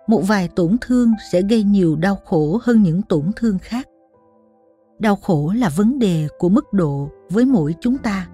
Một 0.07 0.21
vài 0.27 0.47
tổn 0.47 0.77
thương 0.81 1.13
sẽ 1.31 1.41
gây 1.41 1.63
nhiều 1.63 1.95
đau 1.95 2.15
khổ 2.15 2.59
hơn 2.63 2.83
những 2.83 3.01
tổn 3.01 3.31
thương 3.35 3.59
khác. 3.59 3.87
Đau 4.99 5.15
khổ 5.15 5.53
là 5.55 5.69
vấn 5.69 5.99
đề 5.99 6.27
của 6.37 6.49
mức 6.49 6.73
độ 6.73 7.09
với 7.29 7.45
mỗi 7.45 7.75
chúng 7.81 7.97
ta. 7.97 8.27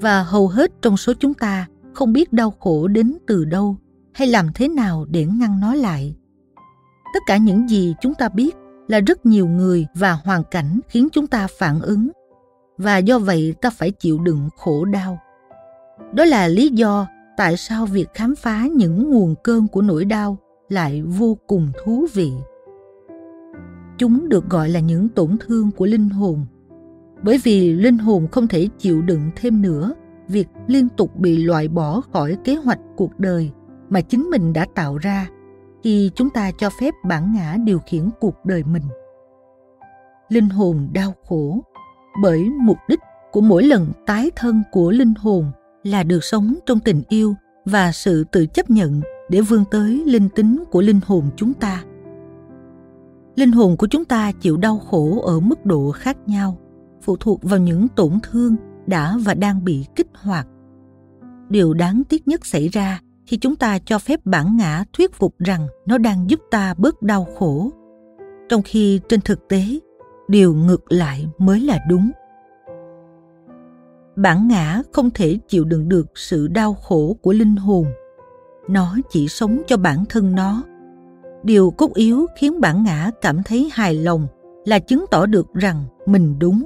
Và 0.00 0.22
hầu 0.22 0.48
hết 0.48 0.70
trong 0.82 0.96
số 0.96 1.12
chúng 1.20 1.34
ta 1.34 1.66
không 1.94 2.12
biết 2.12 2.32
đau 2.32 2.50
khổ 2.50 2.86
đến 2.88 3.16
từ 3.26 3.44
đâu 3.44 3.76
hay 4.12 4.28
làm 4.28 4.46
thế 4.54 4.68
nào 4.68 5.04
để 5.10 5.26
ngăn 5.26 5.60
nó 5.60 5.74
lại. 5.74 6.16
Tất 7.14 7.20
cả 7.26 7.36
những 7.36 7.68
gì 7.68 7.94
chúng 8.00 8.14
ta 8.14 8.28
biết 8.28 8.56
là 8.88 9.00
rất 9.00 9.26
nhiều 9.26 9.46
người 9.46 9.86
và 9.94 10.12
hoàn 10.12 10.42
cảnh 10.50 10.80
khiến 10.88 11.08
chúng 11.12 11.26
ta 11.26 11.46
phản 11.46 11.80
ứng. 11.80 12.08
Và 12.78 12.98
do 12.98 13.18
vậy 13.18 13.54
ta 13.60 13.70
phải 13.70 13.90
chịu 13.90 14.18
đựng 14.18 14.48
khổ 14.56 14.84
đau. 14.84 15.18
Đó 16.14 16.24
là 16.24 16.48
lý 16.48 16.68
do 16.68 17.06
tại 17.36 17.56
sao 17.56 17.86
việc 17.86 18.08
khám 18.14 18.34
phá 18.34 18.66
những 18.76 19.10
nguồn 19.10 19.34
cơn 19.44 19.68
của 19.68 19.82
nỗi 19.82 20.04
đau 20.04 20.38
lại 20.68 21.02
vô 21.02 21.38
cùng 21.46 21.72
thú 21.84 22.06
vị. 22.14 22.32
Chúng 23.98 24.28
được 24.28 24.50
gọi 24.50 24.68
là 24.68 24.80
những 24.80 25.08
tổn 25.08 25.36
thương 25.40 25.70
của 25.70 25.86
linh 25.86 26.08
hồn. 26.08 26.46
Bởi 27.22 27.38
vì 27.44 27.72
linh 27.72 27.98
hồn 27.98 28.28
không 28.32 28.48
thể 28.48 28.68
chịu 28.78 29.02
đựng 29.02 29.30
thêm 29.36 29.62
nữa, 29.62 29.94
việc 30.28 30.48
liên 30.66 30.88
tục 30.88 31.16
bị 31.16 31.44
loại 31.44 31.68
bỏ 31.68 32.00
khỏi 32.00 32.36
kế 32.44 32.54
hoạch 32.54 32.80
cuộc 32.96 33.18
đời 33.18 33.50
mà 33.88 34.00
chính 34.00 34.30
mình 34.30 34.52
đã 34.52 34.66
tạo 34.74 34.98
ra 34.98 35.28
khi 35.84 36.10
chúng 36.14 36.30
ta 36.30 36.50
cho 36.58 36.70
phép 36.80 36.94
bản 37.04 37.32
ngã 37.34 37.56
điều 37.64 37.78
khiển 37.78 38.08
cuộc 38.20 38.44
đời 38.44 38.64
mình. 38.64 38.82
Linh 40.28 40.48
hồn 40.48 40.88
đau 40.92 41.14
khổ, 41.28 41.60
bởi 42.22 42.48
mục 42.62 42.76
đích 42.88 43.00
của 43.32 43.40
mỗi 43.40 43.62
lần 43.62 43.92
tái 44.06 44.30
thân 44.36 44.62
của 44.72 44.90
linh 44.90 45.14
hồn 45.14 45.52
là 45.82 46.02
được 46.02 46.24
sống 46.24 46.54
trong 46.66 46.80
tình 46.80 47.02
yêu 47.08 47.34
và 47.64 47.92
sự 47.92 48.24
tự 48.32 48.46
chấp 48.46 48.70
nhận 48.70 49.00
để 49.28 49.40
vươn 49.40 49.64
tới 49.70 50.02
linh 50.06 50.28
tính 50.28 50.64
của 50.70 50.80
linh 50.80 51.00
hồn 51.06 51.30
chúng 51.36 51.54
ta. 51.54 51.84
Linh 53.36 53.52
hồn 53.52 53.76
của 53.76 53.86
chúng 53.86 54.04
ta 54.04 54.32
chịu 54.32 54.56
đau 54.56 54.78
khổ 54.78 55.22
ở 55.26 55.40
mức 55.40 55.66
độ 55.66 55.90
khác 55.90 56.16
nhau, 56.26 56.58
phụ 57.02 57.16
thuộc 57.16 57.42
vào 57.42 57.58
những 57.58 57.88
tổn 57.88 58.12
thương 58.22 58.56
đã 58.86 59.16
và 59.24 59.34
đang 59.34 59.64
bị 59.64 59.86
kích 59.96 60.08
hoạt. 60.14 60.46
Điều 61.48 61.74
đáng 61.74 62.02
tiếc 62.08 62.28
nhất 62.28 62.46
xảy 62.46 62.68
ra 62.68 63.00
khi 63.26 63.36
chúng 63.36 63.56
ta 63.56 63.78
cho 63.78 63.98
phép 63.98 64.20
bản 64.24 64.56
ngã 64.56 64.84
thuyết 64.92 65.14
phục 65.14 65.34
rằng 65.38 65.66
nó 65.86 65.98
đang 65.98 66.30
giúp 66.30 66.40
ta 66.50 66.74
bớt 66.78 67.02
đau 67.02 67.26
khổ. 67.38 67.70
Trong 68.48 68.62
khi 68.62 69.00
trên 69.08 69.20
thực 69.20 69.48
tế, 69.48 69.64
điều 70.28 70.54
ngược 70.54 70.92
lại 70.92 71.28
mới 71.38 71.60
là 71.60 71.78
đúng. 71.88 72.10
Bản 74.16 74.48
ngã 74.48 74.82
không 74.92 75.10
thể 75.10 75.38
chịu 75.48 75.64
đựng 75.64 75.88
được 75.88 76.06
sự 76.14 76.48
đau 76.48 76.74
khổ 76.74 77.16
của 77.22 77.32
linh 77.32 77.56
hồn. 77.56 77.86
Nó 78.68 78.96
chỉ 79.10 79.28
sống 79.28 79.62
cho 79.66 79.76
bản 79.76 80.04
thân 80.08 80.34
nó. 80.34 80.62
Điều 81.42 81.70
cốt 81.70 81.94
yếu 81.94 82.26
khiến 82.38 82.60
bản 82.60 82.84
ngã 82.84 83.10
cảm 83.20 83.42
thấy 83.42 83.70
hài 83.72 83.94
lòng 83.94 84.26
là 84.64 84.78
chứng 84.78 85.04
tỏ 85.10 85.26
được 85.26 85.54
rằng 85.54 85.84
mình 86.06 86.38
đúng. 86.38 86.64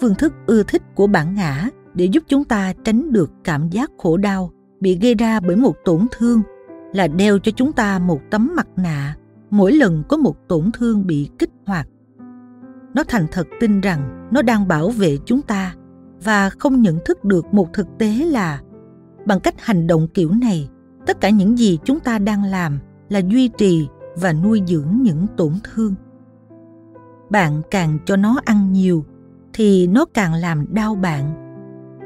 Phương 0.00 0.14
thức 0.14 0.32
ưa 0.46 0.62
thích 0.62 0.82
của 0.94 1.06
bản 1.06 1.34
ngã 1.34 1.68
để 1.94 2.04
giúp 2.04 2.22
chúng 2.28 2.44
ta 2.44 2.72
tránh 2.84 3.12
được 3.12 3.30
cảm 3.44 3.68
giác 3.68 3.90
khổ 3.98 4.16
đau 4.16 4.50
bị 4.80 4.98
gây 4.98 5.14
ra 5.14 5.40
bởi 5.40 5.56
một 5.56 5.76
tổn 5.84 6.06
thương, 6.10 6.42
là 6.92 7.08
đeo 7.08 7.38
cho 7.38 7.52
chúng 7.56 7.72
ta 7.72 7.98
một 7.98 8.20
tấm 8.30 8.52
mặt 8.56 8.68
nạ. 8.76 9.16
Mỗi 9.50 9.72
lần 9.72 10.02
có 10.08 10.16
một 10.16 10.48
tổn 10.48 10.70
thương 10.72 11.06
bị 11.06 11.30
kích 11.38 11.50
hoạt, 11.66 11.88
nó 12.94 13.04
thành 13.08 13.26
thật 13.32 13.46
tin 13.60 13.80
rằng 13.80 14.28
nó 14.32 14.42
đang 14.42 14.68
bảo 14.68 14.88
vệ 14.88 15.18
chúng 15.24 15.42
ta 15.42 15.74
và 16.24 16.50
không 16.50 16.82
nhận 16.82 16.98
thức 17.04 17.24
được 17.24 17.54
một 17.54 17.72
thực 17.72 17.86
tế 17.98 18.06
là, 18.08 18.60
bằng 19.26 19.40
cách 19.40 19.54
hành 19.58 19.86
động 19.86 20.08
kiểu 20.14 20.30
này, 20.30 20.68
tất 21.06 21.20
cả 21.20 21.30
những 21.30 21.58
gì 21.58 21.78
chúng 21.84 22.00
ta 22.00 22.18
đang 22.18 22.44
làm 22.44 22.78
là 23.08 23.18
duy 23.18 23.48
trì 23.48 23.88
và 24.16 24.32
nuôi 24.32 24.62
dưỡng 24.66 24.98
những 25.02 25.26
tổn 25.36 25.52
thương. 25.64 25.94
Bạn 27.30 27.62
càng 27.70 27.98
cho 28.04 28.16
nó 28.16 28.40
ăn 28.44 28.72
nhiều, 28.72 29.04
thì 29.52 29.86
nó 29.86 30.04
càng 30.14 30.34
làm 30.34 30.74
đau 30.74 30.94
bạn 30.94 31.43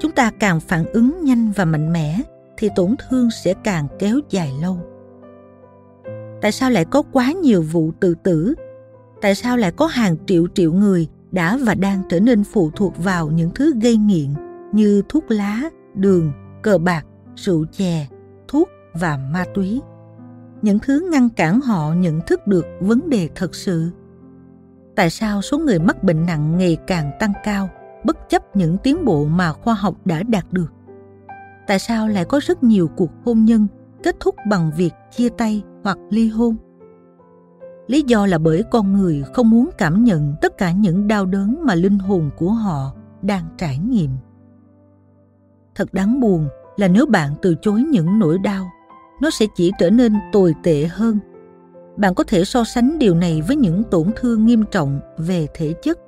chúng 0.00 0.12
ta 0.12 0.30
càng 0.38 0.60
phản 0.60 0.84
ứng 0.92 1.24
nhanh 1.24 1.52
và 1.56 1.64
mạnh 1.64 1.92
mẽ, 1.92 2.20
thì 2.56 2.68
tổn 2.76 2.94
thương 2.98 3.30
sẽ 3.30 3.54
càng 3.64 3.88
kéo 3.98 4.20
dài 4.30 4.52
lâu. 4.62 4.78
Tại 6.40 6.52
sao 6.52 6.70
lại 6.70 6.84
có 6.84 7.02
quá 7.12 7.32
nhiều 7.32 7.62
vụ 7.62 7.92
tự 8.00 8.14
tử? 8.14 8.54
Tại 9.20 9.34
sao 9.34 9.56
lại 9.56 9.72
có 9.72 9.86
hàng 9.86 10.16
triệu 10.26 10.46
triệu 10.54 10.72
người 10.72 11.08
đã 11.30 11.58
và 11.62 11.74
đang 11.74 12.02
trở 12.08 12.20
nên 12.20 12.44
phụ 12.44 12.70
thuộc 12.76 13.04
vào 13.04 13.30
những 13.30 13.50
thứ 13.54 13.72
gây 13.82 13.96
nghiện 13.96 14.28
như 14.72 15.02
thuốc 15.08 15.30
lá, 15.30 15.62
đường, 15.94 16.32
cờ 16.62 16.78
bạc, 16.78 17.06
rượu 17.36 17.66
chè, 17.72 18.06
thuốc 18.48 18.68
và 18.92 19.18
ma 19.32 19.44
túy? 19.54 19.80
Những 20.62 20.78
thứ 20.78 21.08
ngăn 21.12 21.28
cản 21.30 21.60
họ 21.60 21.94
nhận 21.94 22.20
thức 22.26 22.46
được 22.46 22.66
vấn 22.80 23.10
đề 23.10 23.28
thật 23.34 23.54
sự. 23.54 23.90
Tại 24.96 25.10
sao 25.10 25.42
số 25.42 25.58
người 25.58 25.78
mắc 25.78 26.04
bệnh 26.04 26.26
nặng 26.26 26.58
ngày 26.58 26.76
càng 26.86 27.10
tăng 27.20 27.32
cao? 27.44 27.68
Bất 28.04 28.28
chấp 28.28 28.56
những 28.56 28.76
tiến 28.78 29.04
bộ 29.04 29.24
mà 29.24 29.52
khoa 29.52 29.74
học 29.74 29.94
đã 30.04 30.22
đạt 30.22 30.44
được. 30.52 30.72
Tại 31.66 31.78
sao 31.78 32.08
lại 32.08 32.24
có 32.24 32.40
rất 32.42 32.62
nhiều 32.62 32.88
cuộc 32.96 33.10
hôn 33.24 33.44
nhân 33.44 33.66
kết 34.02 34.16
thúc 34.20 34.34
bằng 34.48 34.70
việc 34.76 34.94
chia 35.16 35.28
tay 35.28 35.62
hoặc 35.84 35.98
ly 36.10 36.28
hôn? 36.28 36.56
Lý 37.86 38.02
do 38.02 38.26
là 38.26 38.38
bởi 38.38 38.62
con 38.70 38.92
người 38.92 39.24
không 39.32 39.50
muốn 39.50 39.70
cảm 39.78 40.04
nhận 40.04 40.34
tất 40.40 40.58
cả 40.58 40.72
những 40.72 41.08
đau 41.08 41.26
đớn 41.26 41.58
mà 41.62 41.74
linh 41.74 41.98
hồn 41.98 42.30
của 42.36 42.50
họ 42.50 42.92
đang 43.22 43.44
trải 43.58 43.78
nghiệm. 43.78 44.10
Thật 45.74 45.94
đáng 45.94 46.20
buồn 46.20 46.48
là 46.76 46.88
nếu 46.88 47.06
bạn 47.06 47.34
từ 47.42 47.54
chối 47.62 47.82
những 47.82 48.18
nỗi 48.18 48.38
đau, 48.38 48.70
nó 49.20 49.30
sẽ 49.30 49.46
chỉ 49.56 49.72
trở 49.78 49.90
nên 49.90 50.14
tồi 50.32 50.54
tệ 50.62 50.86
hơn. 50.86 51.18
Bạn 51.96 52.14
có 52.14 52.24
thể 52.24 52.44
so 52.44 52.64
sánh 52.64 52.98
điều 52.98 53.14
này 53.14 53.42
với 53.46 53.56
những 53.56 53.84
tổn 53.84 54.10
thương 54.16 54.46
nghiêm 54.46 54.64
trọng 54.70 55.00
về 55.18 55.46
thể 55.54 55.74
chất 55.82 55.98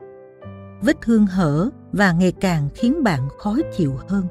vết 0.83 0.97
thương 1.03 1.27
hở 1.27 1.71
và 1.93 2.13
ngày 2.13 2.33
càng 2.33 2.69
khiến 2.75 3.03
bạn 3.03 3.29
khó 3.39 3.57
chịu 3.77 3.93
hơn. 4.09 4.25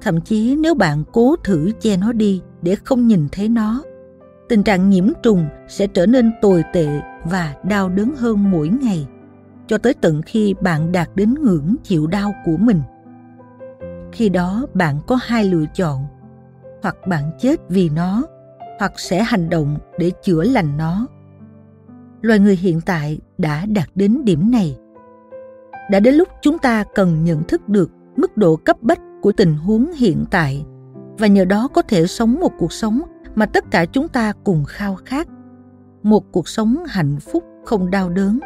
Thậm 0.00 0.20
chí 0.20 0.56
nếu 0.56 0.74
bạn 0.74 1.04
cố 1.12 1.36
thử 1.44 1.70
che 1.80 1.96
nó 1.96 2.12
đi 2.12 2.42
để 2.62 2.74
không 2.84 3.06
nhìn 3.06 3.28
thấy 3.32 3.48
nó, 3.48 3.82
tình 4.48 4.62
trạng 4.62 4.90
nhiễm 4.90 5.08
trùng 5.22 5.48
sẽ 5.68 5.86
trở 5.86 6.06
nên 6.06 6.32
tồi 6.42 6.64
tệ 6.72 7.00
và 7.24 7.54
đau 7.64 7.88
đớn 7.88 8.14
hơn 8.18 8.50
mỗi 8.50 8.68
ngày, 8.68 9.06
cho 9.66 9.78
tới 9.78 9.94
tận 9.94 10.22
khi 10.26 10.54
bạn 10.60 10.92
đạt 10.92 11.10
đến 11.14 11.34
ngưỡng 11.34 11.74
chịu 11.84 12.06
đau 12.06 12.32
của 12.44 12.56
mình. 12.56 12.82
Khi 14.12 14.28
đó 14.28 14.66
bạn 14.74 14.96
có 15.06 15.18
hai 15.22 15.44
lựa 15.44 15.64
chọn, 15.74 16.06
hoặc 16.82 16.96
bạn 17.08 17.30
chết 17.38 17.60
vì 17.68 17.88
nó, 17.88 18.22
hoặc 18.78 18.92
sẽ 18.96 19.22
hành 19.22 19.50
động 19.50 19.78
để 19.98 20.10
chữa 20.22 20.42
lành 20.42 20.76
nó. 20.76 21.06
Loài 22.20 22.38
người 22.38 22.56
hiện 22.56 22.80
tại 22.80 23.20
đã 23.38 23.66
đạt 23.66 23.88
đến 23.94 24.24
điểm 24.24 24.50
này 24.50 24.76
đã 25.90 26.00
đến 26.00 26.14
lúc 26.14 26.28
chúng 26.42 26.58
ta 26.58 26.84
cần 26.94 27.24
nhận 27.24 27.44
thức 27.44 27.68
được 27.68 27.90
mức 28.16 28.36
độ 28.36 28.56
cấp 28.56 28.76
bách 28.82 29.00
của 29.22 29.32
tình 29.32 29.56
huống 29.56 29.92
hiện 29.92 30.24
tại. 30.30 30.64
Và 31.18 31.26
nhờ 31.26 31.44
đó 31.44 31.68
có 31.68 31.82
thể 31.82 32.06
sống 32.06 32.40
một 32.40 32.52
cuộc 32.58 32.72
sống 32.72 33.00
mà 33.34 33.46
tất 33.46 33.64
cả 33.70 33.84
chúng 33.84 34.08
ta 34.08 34.32
cùng 34.44 34.64
khao 34.64 34.96
khát. 35.04 35.28
Một 36.02 36.32
cuộc 36.32 36.48
sống 36.48 36.76
hạnh 36.88 37.16
phúc 37.20 37.44
không 37.64 37.90
đau 37.90 38.10
đớn. 38.10 38.38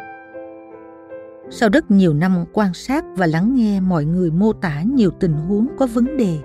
Sau 1.49 1.69
rất 1.69 1.91
nhiều 1.91 2.13
năm 2.13 2.45
quan 2.53 2.73
sát 2.73 3.05
và 3.15 3.27
lắng 3.27 3.55
nghe, 3.55 3.79
mọi 3.79 4.05
người 4.05 4.31
mô 4.31 4.53
tả 4.53 4.81
nhiều 4.81 5.11
tình 5.19 5.33
huống 5.33 5.67
có 5.77 5.87
vấn 5.87 6.17
đề 6.17 6.39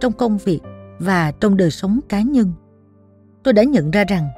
trong 0.00 0.12
công 0.12 0.38
việc 0.38 0.60
và 0.98 1.32
trong 1.40 1.56
đời 1.56 1.70
sống 1.70 2.00
cá 2.08 2.22
nhân, 2.22 2.52
tôi 3.42 3.54
đã 3.54 3.62
nhận 3.62 3.90
ra 3.90 4.04
rằng 4.04 4.28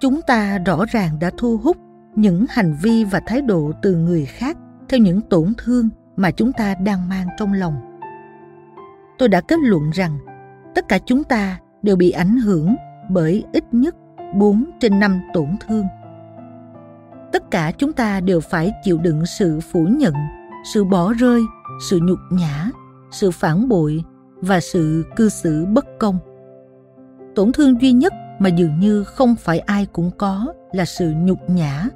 chúng 0.00 0.20
ta 0.26 0.58
rõ 0.58 0.84
ràng 0.88 1.18
đã 1.20 1.30
thu 1.36 1.56
hút 1.56 1.76
những 2.14 2.46
hành 2.48 2.76
vi 2.82 3.04
và 3.04 3.20
thái 3.26 3.42
độ 3.42 3.72
từ 3.82 3.96
người 3.96 4.24
khác 4.24 4.56
theo 4.94 5.02
những 5.02 5.20
tổn 5.20 5.52
thương 5.58 5.88
mà 6.16 6.30
chúng 6.30 6.52
ta 6.52 6.74
đang 6.74 7.08
mang 7.08 7.28
trong 7.38 7.52
lòng 7.52 7.74
tôi 9.18 9.28
đã 9.28 9.40
kết 9.40 9.58
luận 9.62 9.90
rằng 9.90 10.18
tất 10.74 10.88
cả 10.88 10.98
chúng 11.06 11.24
ta 11.24 11.58
đều 11.82 11.96
bị 11.96 12.10
ảnh 12.10 12.36
hưởng 12.36 12.74
bởi 13.10 13.44
ít 13.52 13.64
nhất 13.72 13.94
4 14.34 14.64
trên 14.80 15.00
5 15.00 15.20
tổn 15.32 15.48
thương. 15.66 15.86
Tất 17.32 17.50
cả 17.50 17.72
chúng 17.78 17.92
ta 17.92 18.20
đều 18.20 18.40
phải 18.40 18.72
chịu 18.84 18.98
đựng 18.98 19.26
sự 19.38 19.60
phủ 19.60 19.86
nhận, 19.98 20.14
sự 20.72 20.84
bỏ 20.84 21.12
rơi, 21.12 21.42
sự 21.88 22.00
nhục 22.02 22.18
nhã, 22.30 22.70
sự 23.10 23.30
phản 23.30 23.68
bội 23.68 24.04
và 24.40 24.60
sự 24.60 25.04
cư 25.16 25.28
xử 25.28 25.64
bất 25.64 25.86
công. 25.98 26.18
Tổn 27.34 27.52
thương 27.52 27.80
duy 27.80 27.92
nhất 27.92 28.12
mà 28.38 28.48
dường 28.48 28.80
như 28.80 29.04
không 29.04 29.36
phải 29.36 29.58
ai 29.58 29.86
cũng 29.92 30.10
có 30.18 30.52
là 30.72 30.84
sự 30.84 31.12
nhục 31.16 31.50
nhã. 31.50 31.88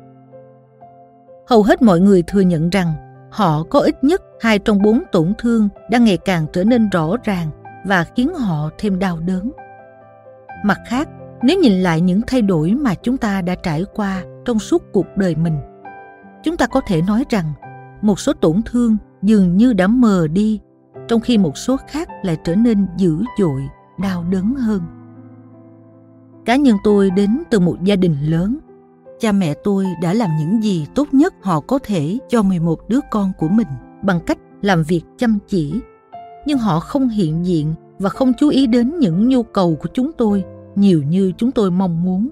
Hầu 1.48 1.62
hết 1.62 1.82
mọi 1.82 2.00
người 2.00 2.22
thừa 2.22 2.40
nhận 2.40 2.70
rằng 2.70 2.92
họ 3.30 3.62
có 3.62 3.80
ít 3.80 4.04
nhất 4.04 4.22
hai 4.40 4.58
trong 4.58 4.82
bốn 4.82 5.02
tổn 5.12 5.32
thương 5.38 5.68
đang 5.90 6.04
ngày 6.04 6.16
càng 6.16 6.46
trở 6.52 6.64
nên 6.64 6.88
rõ 6.88 7.16
ràng 7.24 7.50
và 7.86 8.04
khiến 8.16 8.34
họ 8.34 8.70
thêm 8.78 8.98
đau 8.98 9.18
đớn. 9.20 9.52
Mặt 10.64 10.78
khác, 10.86 11.08
nếu 11.42 11.58
nhìn 11.58 11.72
lại 11.72 12.00
những 12.00 12.20
thay 12.26 12.42
đổi 12.42 12.70
mà 12.70 12.94
chúng 12.94 13.16
ta 13.16 13.42
đã 13.42 13.54
trải 13.54 13.84
qua 13.94 14.22
trong 14.44 14.58
suốt 14.58 14.82
cuộc 14.92 15.06
đời 15.16 15.36
mình, 15.36 15.58
chúng 16.42 16.56
ta 16.56 16.66
có 16.66 16.80
thể 16.86 17.02
nói 17.02 17.24
rằng 17.30 17.52
một 18.02 18.20
số 18.20 18.32
tổn 18.32 18.60
thương 18.64 18.96
dường 19.22 19.56
như 19.56 19.72
đã 19.72 19.86
mờ 19.86 20.26
đi, 20.28 20.60
trong 21.08 21.20
khi 21.20 21.38
một 21.38 21.58
số 21.58 21.76
khác 21.88 22.08
lại 22.22 22.36
trở 22.44 22.54
nên 22.54 22.86
dữ 22.96 23.18
dội, 23.38 23.62
đau 24.02 24.24
đớn 24.30 24.54
hơn. 24.54 24.82
Cá 26.44 26.56
nhân 26.56 26.76
tôi 26.84 27.10
đến 27.10 27.42
từ 27.50 27.58
một 27.60 27.76
gia 27.84 27.96
đình 27.96 28.16
lớn. 28.22 28.58
Cha 29.20 29.32
mẹ 29.32 29.54
tôi 29.54 29.84
đã 30.02 30.14
làm 30.14 30.30
những 30.38 30.62
gì 30.62 30.86
tốt 30.94 31.08
nhất 31.12 31.34
họ 31.42 31.60
có 31.60 31.78
thể 31.78 32.18
cho 32.28 32.42
11 32.42 32.88
đứa 32.88 33.00
con 33.10 33.32
của 33.38 33.48
mình 33.48 33.68
bằng 34.02 34.20
cách 34.20 34.38
làm 34.62 34.82
việc 34.82 35.02
chăm 35.16 35.38
chỉ. 35.46 35.80
Nhưng 36.46 36.58
họ 36.58 36.80
không 36.80 37.08
hiện 37.08 37.46
diện 37.46 37.74
và 37.98 38.08
không 38.08 38.32
chú 38.38 38.48
ý 38.48 38.66
đến 38.66 38.98
những 38.98 39.28
nhu 39.28 39.42
cầu 39.42 39.76
của 39.76 39.88
chúng 39.94 40.12
tôi 40.18 40.44
nhiều 40.76 41.02
như 41.02 41.32
chúng 41.36 41.50
tôi 41.50 41.70
mong 41.70 42.04
muốn. 42.04 42.28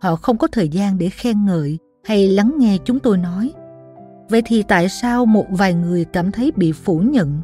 Họ 0.00 0.16
không 0.16 0.38
có 0.38 0.46
thời 0.46 0.68
gian 0.68 0.98
để 0.98 1.08
khen 1.08 1.44
ngợi 1.44 1.78
hay 2.04 2.28
lắng 2.28 2.52
nghe 2.58 2.78
chúng 2.84 2.98
tôi 2.98 3.18
nói. 3.18 3.52
Vậy 4.28 4.42
thì 4.46 4.62
tại 4.62 4.88
sao 4.88 5.26
một 5.26 5.46
vài 5.50 5.74
người 5.74 6.04
cảm 6.04 6.32
thấy 6.32 6.52
bị 6.56 6.72
phủ 6.72 6.98
nhận, 6.98 7.40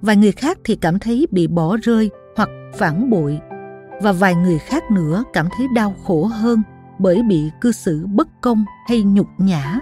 vài 0.00 0.16
người 0.16 0.32
khác 0.32 0.58
thì 0.64 0.76
cảm 0.76 0.98
thấy 0.98 1.26
bị 1.30 1.46
bỏ 1.46 1.76
rơi 1.82 2.10
hoặc 2.36 2.48
phản 2.74 3.10
bội 3.10 3.40
và 4.02 4.12
vài 4.12 4.34
người 4.34 4.58
khác 4.58 4.82
nữa 4.90 5.24
cảm 5.32 5.48
thấy 5.56 5.66
đau 5.74 5.94
khổ 6.04 6.24
hơn 6.24 6.62
bởi 6.98 7.22
bị 7.22 7.50
cư 7.60 7.72
xử 7.72 8.06
bất 8.06 8.28
công 8.40 8.64
hay 8.88 9.02
nhục 9.02 9.26
nhã. 9.38 9.80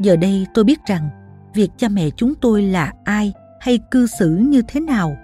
Giờ 0.00 0.16
đây 0.16 0.46
tôi 0.54 0.64
biết 0.64 0.80
rằng, 0.86 1.08
việc 1.54 1.70
cha 1.76 1.88
mẹ 1.88 2.10
chúng 2.10 2.34
tôi 2.34 2.62
là 2.62 2.92
ai 3.04 3.32
hay 3.60 3.78
cư 3.90 4.06
xử 4.06 4.30
như 4.30 4.62
thế 4.68 4.80
nào 4.80 5.16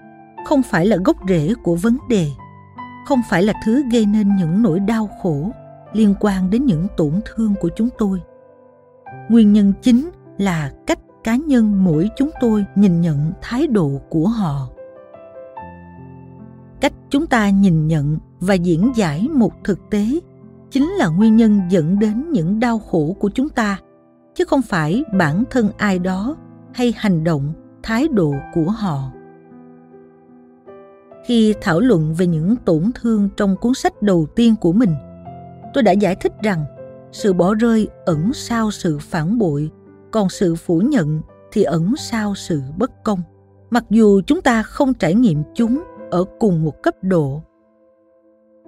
không 0.45 0.61
phải 0.63 0.85
là 0.85 0.97
gốc 1.05 1.17
rễ 1.29 1.53
của 1.63 1.75
vấn 1.75 1.97
đề, 2.09 2.27
không 3.05 3.19
phải 3.29 3.43
là 3.43 3.53
thứ 3.65 3.83
gây 3.91 4.05
nên 4.05 4.35
những 4.35 4.61
nỗi 4.61 4.79
đau 4.79 5.09
khổ 5.21 5.51
liên 5.93 6.15
quan 6.19 6.49
đến 6.49 6.65
những 6.65 6.87
tổn 6.97 7.13
thương 7.25 7.53
của 7.61 7.69
chúng 7.75 7.89
tôi 7.97 8.21
nguyên 9.29 9.53
nhân 9.53 9.73
chính 9.81 10.09
là 10.37 10.71
cách 10.87 10.99
cá 11.23 11.35
nhân 11.35 11.83
mỗi 11.83 12.09
chúng 12.15 12.29
tôi 12.41 12.65
nhìn 12.75 13.01
nhận 13.01 13.31
thái 13.41 13.67
độ 13.67 14.01
của 14.09 14.27
họ 14.27 14.69
cách 16.81 16.93
chúng 17.09 17.27
ta 17.27 17.49
nhìn 17.49 17.87
nhận 17.87 18.17
và 18.39 18.53
diễn 18.53 18.91
giải 18.95 19.27
một 19.33 19.53
thực 19.63 19.89
tế 19.89 20.19
chính 20.71 20.89
là 20.89 21.07
nguyên 21.07 21.35
nhân 21.35 21.61
dẫn 21.69 21.99
đến 21.99 22.31
những 22.31 22.59
đau 22.59 22.79
khổ 22.79 23.15
của 23.19 23.29
chúng 23.29 23.49
ta, 23.49 23.79
chứ 24.35 24.45
không 24.45 24.61
phải 24.61 25.03
bản 25.17 25.43
thân 25.49 25.69
ai 25.77 25.99
đó 25.99 26.35
hay 26.73 26.93
hành 26.97 27.23
động, 27.23 27.53
thái 27.83 28.07
độ 28.07 28.33
của 28.53 28.69
họ. 28.69 29.11
Khi 31.25 31.53
thảo 31.61 31.79
luận 31.79 32.13
về 32.17 32.27
những 32.27 32.55
tổn 32.55 32.83
thương 32.95 33.29
trong 33.37 33.55
cuốn 33.57 33.73
sách 33.73 34.01
đầu 34.01 34.27
tiên 34.35 34.55
của 34.61 34.73
mình, 34.73 34.95
tôi 35.73 35.83
đã 35.83 35.91
giải 35.91 36.15
thích 36.15 36.33
rằng 36.43 36.65
sự 37.11 37.33
bỏ 37.33 37.53
rơi 37.53 37.87
ẩn 38.05 38.33
sau 38.33 38.71
sự 38.71 38.97
phản 39.01 39.37
bội, 39.37 39.71
còn 40.11 40.29
sự 40.29 40.55
phủ 40.55 40.79
nhận 40.79 41.21
thì 41.51 41.63
ẩn 41.63 41.93
sau 41.97 42.35
sự 42.35 42.61
bất 42.77 43.03
công. 43.03 43.21
Mặc 43.69 43.85
dù 43.89 44.21
chúng 44.27 44.41
ta 44.41 44.63
không 44.63 44.93
trải 44.93 45.15
nghiệm 45.15 45.43
chúng 45.55 45.83
ở 46.11 46.23
cùng 46.39 46.63
một 46.63 46.83
cấp 46.83 46.95
độ, 47.01 47.41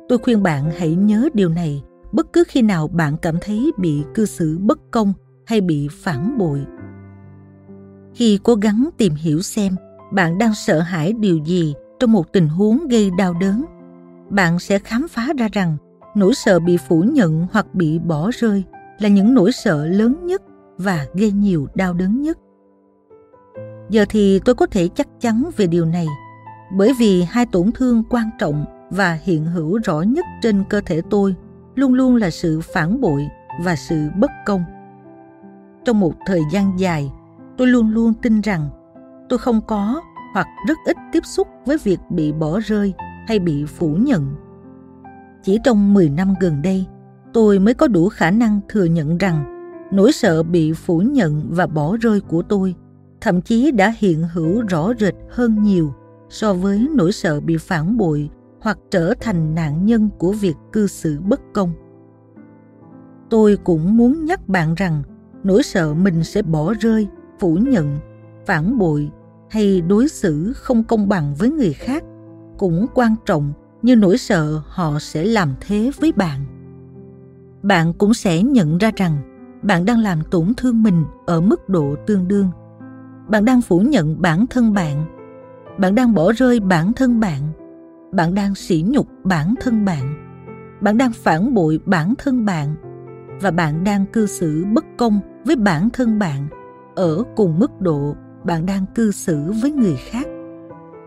tôi 0.09 0.17
khuyên 0.17 0.43
bạn 0.43 0.71
hãy 0.77 0.95
nhớ 0.95 1.29
điều 1.33 1.49
này 1.49 1.83
bất 2.13 2.33
cứ 2.33 2.43
khi 2.47 2.61
nào 2.61 2.87
bạn 2.87 3.17
cảm 3.21 3.35
thấy 3.41 3.71
bị 3.77 4.03
cư 4.13 4.25
xử 4.25 4.57
bất 4.61 4.79
công 4.91 5.13
hay 5.45 5.61
bị 5.61 5.87
phản 5.91 6.37
bội. 6.37 6.65
Khi 8.13 8.39
cố 8.43 8.55
gắng 8.55 8.89
tìm 8.97 9.13
hiểu 9.15 9.41
xem 9.41 9.75
bạn 10.11 10.37
đang 10.37 10.53
sợ 10.55 10.79
hãi 10.79 11.13
điều 11.13 11.37
gì 11.37 11.73
trong 11.99 12.11
một 12.11 12.33
tình 12.33 12.47
huống 12.49 12.87
gây 12.87 13.11
đau 13.17 13.33
đớn, 13.33 13.65
bạn 14.29 14.59
sẽ 14.59 14.79
khám 14.79 15.07
phá 15.07 15.27
ra 15.37 15.47
rằng 15.51 15.77
nỗi 16.15 16.33
sợ 16.35 16.59
bị 16.59 16.77
phủ 16.77 17.01
nhận 17.01 17.47
hoặc 17.51 17.75
bị 17.75 17.99
bỏ 17.99 18.31
rơi 18.33 18.63
là 18.99 19.09
những 19.09 19.33
nỗi 19.33 19.51
sợ 19.51 19.85
lớn 19.85 20.25
nhất 20.25 20.41
và 20.77 21.05
gây 21.13 21.31
nhiều 21.31 21.67
đau 21.75 21.93
đớn 21.93 22.21
nhất. 22.21 22.37
Giờ 23.89 24.05
thì 24.09 24.39
tôi 24.45 24.55
có 24.55 24.65
thể 24.65 24.87
chắc 24.87 25.07
chắn 25.19 25.49
về 25.57 25.67
điều 25.67 25.85
này, 25.85 26.07
bởi 26.77 26.93
vì 26.99 27.23
hai 27.23 27.45
tổn 27.45 27.71
thương 27.71 28.03
quan 28.09 28.29
trọng 28.39 28.65
và 28.89 29.19
hiện 29.23 29.45
hữu 29.45 29.79
rõ 29.83 30.01
nhất 30.01 30.25
trên 30.41 30.63
cơ 30.69 30.81
thể 30.85 31.01
tôi 31.09 31.35
luôn 31.75 31.93
luôn 31.93 32.15
là 32.15 32.29
sự 32.29 32.61
phản 32.73 33.01
bội 33.01 33.27
và 33.63 33.75
sự 33.75 34.09
bất 34.19 34.31
công 34.45 34.63
trong 35.85 35.99
một 35.99 36.13
thời 36.25 36.41
gian 36.51 36.79
dài 36.79 37.11
tôi 37.57 37.67
luôn 37.67 37.89
luôn 37.89 38.13
tin 38.21 38.41
rằng 38.41 38.69
tôi 39.29 39.39
không 39.39 39.61
có 39.67 40.01
hoặc 40.33 40.47
rất 40.67 40.77
ít 40.85 40.97
tiếp 41.11 41.25
xúc 41.25 41.47
với 41.65 41.77
việc 41.83 41.99
bị 42.09 42.31
bỏ 42.31 42.59
rơi 42.59 42.93
hay 43.27 43.39
bị 43.39 43.65
phủ 43.65 43.95
nhận. 43.95 44.35
Chỉ 45.43 45.59
trong 45.63 45.93
10 45.93 46.09
năm 46.09 46.33
gần 46.39 46.61
đây, 46.61 46.85
tôi 47.33 47.59
mới 47.59 47.73
có 47.73 47.87
đủ 47.87 48.09
khả 48.09 48.31
năng 48.31 48.59
thừa 48.69 48.85
nhận 48.85 49.17
rằng 49.17 49.53
nỗi 49.91 50.11
sợ 50.11 50.43
bị 50.43 50.73
phủ 50.73 50.99
nhận 50.99 51.47
và 51.49 51.67
bỏ 51.67 51.97
rơi 52.01 52.19
của 52.19 52.41
tôi 52.41 52.75
thậm 53.23 53.41
chí 53.41 53.71
đã 53.71 53.93
hiện 53.97 54.23
hữu 54.33 54.61
rõ 54.61 54.91
rệt 54.99 55.13
hơn 55.29 55.63
nhiều 55.63 55.93
so 56.29 56.53
với 56.53 56.87
nỗi 56.95 57.11
sợ 57.11 57.39
bị 57.39 57.57
phản 57.57 57.97
bội 57.97 58.29
hoặc 58.63 58.77
trở 58.91 59.13
thành 59.19 59.55
nạn 59.55 59.85
nhân 59.85 60.09
của 60.17 60.31
việc 60.31 60.55
cư 60.71 60.87
xử 60.87 61.19
bất 61.19 61.41
công. 61.53 61.71
Tôi 63.29 63.57
cũng 63.63 63.97
muốn 63.97 64.25
nhắc 64.25 64.47
bạn 64.49 64.75
rằng 64.75 65.03
nỗi 65.43 65.63
sợ 65.63 65.93
mình 65.93 66.23
sẽ 66.23 66.41
bỏ 66.41 66.73
rơi, 66.79 67.07
phủ 67.39 67.55
nhận, 67.55 67.99
phản 68.45 68.77
bội 68.77 69.11
hay 69.49 69.81
đối 69.81 70.07
xử 70.07 70.53
không 70.55 70.83
công 70.83 71.09
bằng 71.09 71.35
với 71.35 71.49
người 71.49 71.73
khác 71.73 72.03
cũng 72.57 72.85
quan 72.93 73.15
trọng 73.25 73.53
như 73.81 73.95
nỗi 73.95 74.17
sợ 74.17 74.61
họ 74.67 74.99
sẽ 74.99 75.25
làm 75.25 75.53
thế 75.61 75.91
với 75.99 76.11
bạn. 76.11 76.39
Bạn 77.61 77.93
cũng 77.93 78.13
sẽ 78.13 78.43
nhận 78.43 78.77
ra 78.77 78.91
rằng 78.95 79.17
bạn 79.61 79.85
đang 79.85 79.99
làm 79.99 80.21
tổn 80.31 80.53
thương 80.57 80.83
mình 80.83 81.05
ở 81.25 81.41
mức 81.41 81.69
độ 81.69 81.95
tương 82.07 82.27
đương. 82.27 82.49
Bạn 83.27 83.45
đang 83.45 83.61
phủ 83.61 83.79
nhận 83.79 84.21
bản 84.21 84.45
thân 84.49 84.73
bạn. 84.73 85.05
Bạn 85.77 85.95
đang 85.95 86.13
bỏ 86.13 86.31
rơi 86.31 86.59
bản 86.59 86.93
thân 86.93 87.19
bạn 87.19 87.41
bạn 88.13 88.35
đang 88.35 88.55
sỉ 88.55 88.85
nhục 88.87 89.07
bản 89.23 89.55
thân 89.61 89.85
bạn. 89.85 90.13
Bạn 90.81 90.97
đang 90.97 91.11
phản 91.13 91.53
bội 91.53 91.79
bản 91.85 92.13
thân 92.17 92.45
bạn. 92.45 92.75
Và 93.41 93.51
bạn 93.51 93.83
đang 93.83 94.05
cư 94.05 94.25
xử 94.25 94.65
bất 94.73 94.85
công 94.97 95.19
với 95.45 95.55
bản 95.55 95.89
thân 95.89 96.19
bạn. 96.19 96.47
Ở 96.95 97.23
cùng 97.35 97.59
mức 97.59 97.81
độ 97.81 98.15
bạn 98.43 98.65
đang 98.65 98.85
cư 98.95 99.11
xử 99.11 99.51
với 99.61 99.71
người 99.71 99.95
khác. 99.95 100.27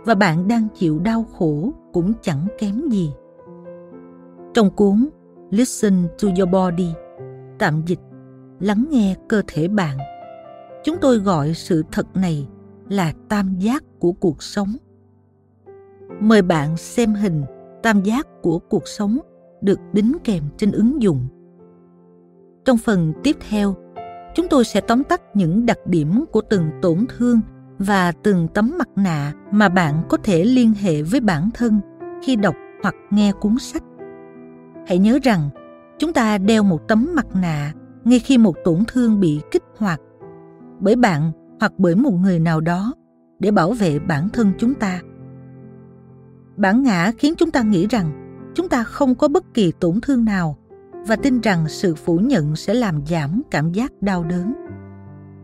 Và 0.05 0.15
bạn 0.15 0.49
đang 0.49 0.69
chịu 0.75 0.99
đau 0.99 1.27
khổ 1.39 1.73
cũng 1.93 2.13
chẳng 2.23 2.47
kém 2.59 2.89
gì. 2.89 3.11
Trong 4.55 4.71
cuốn 4.71 5.09
Listen 5.51 6.09
to 6.23 6.29
Your 6.39 6.51
Body, 6.51 6.89
tạm 7.59 7.83
dịch 7.87 8.01
lắng 8.61 8.85
nghe 8.91 9.17
cơ 9.29 9.43
thể 9.47 9.69
bạn. 9.69 9.99
Chúng 10.85 10.97
tôi 11.01 11.19
gọi 11.19 11.55
sự 11.55 11.85
thật 11.93 12.07
này 12.17 12.49
là 12.89 13.13
tam 13.29 13.59
giác 13.59 13.85
của 13.99 14.13
cuộc 14.13 14.43
sống. 14.43 14.77
Mời 16.21 16.43
bạn 16.43 16.77
xem 16.77 17.15
hình 17.15 17.45
tam 17.83 18.03
giác 18.03 18.27
của 18.43 18.59
cuộc 18.59 18.89
sống 18.89 19.19
được 19.61 19.79
đính 19.93 20.17
kèm 20.25 20.43
trên 20.57 20.73
ứng 20.73 21.03
dụng. 21.03 21.27
Trong 22.65 22.79
phần 22.79 23.13
tiếp 23.23 23.37
theo, 23.49 23.75
chúng 24.35 24.47
tôi 24.51 24.65
sẽ 24.65 24.81
tóm 24.81 25.05
tắt 25.05 25.23
những 25.35 25.67
đặc 25.67 25.79
điểm 25.87 26.25
của 26.33 26.41
từng 26.51 26.71
tổn 26.83 26.99
thương 27.17 27.41
và 27.79 28.13
từng 28.13 28.49
tấm 28.55 28.73
mặt 28.79 28.89
nạ 28.97 29.33
mà 29.51 29.69
bạn 29.69 30.03
có 30.09 30.17
thể 30.17 30.45
liên 30.45 30.73
hệ 30.81 31.03
với 31.03 31.21
bản 31.21 31.51
thân 31.55 31.81
khi 32.23 32.37
đọc 32.37 32.55
hoặc 32.83 32.95
nghe 33.11 33.33
cuốn 33.41 33.59
sách. 33.59 33.83
Hãy 34.87 34.99
nhớ 34.99 35.19
rằng, 35.23 35.51
chúng 35.99 36.13
ta 36.13 36.39
đeo 36.39 36.63
một 36.63 36.89
tấm 36.89 37.09
mặt 37.15 37.27
nạ 37.35 37.73
ngay 38.05 38.19
khi 38.19 38.39
một 38.39 38.57
tổn 38.65 38.79
thương 38.89 39.21
bị 39.21 39.41
kích 39.51 39.63
hoạt 39.77 40.01
bởi 40.81 40.97
bạn 40.97 41.33
hoặc 41.61 41.73
bởi 41.79 41.95
một 41.95 42.13
người 42.13 42.39
nào 42.39 42.61
đó 42.61 42.95
để 43.39 43.51
bảo 43.51 43.73
vệ 43.73 43.99
bản 43.99 44.29
thân 44.29 44.53
chúng 44.59 44.75
ta. 44.75 45.01
Bản 46.57 46.83
ngã 46.83 47.13
khiến 47.19 47.35
chúng 47.39 47.51
ta 47.51 47.63
nghĩ 47.63 47.87
rằng 47.87 48.13
chúng 48.55 48.69
ta 48.69 48.85
không 48.85 49.15
có 49.15 49.29
bất 49.29 49.55
kỳ 49.55 49.73
tổn 49.81 50.01
thương 50.01 50.25
nào 50.25 50.57
và 51.07 51.17
tin 51.17 51.41
rằng 51.41 51.69
sự 51.69 51.95
phủ 51.95 52.19
nhận 52.19 52.57
sẽ 52.57 52.75
làm 52.75 53.07
giảm 53.07 53.43
cảm 53.51 53.73
giác 53.73 53.93
đau 54.03 54.25
đớn. 54.25 54.55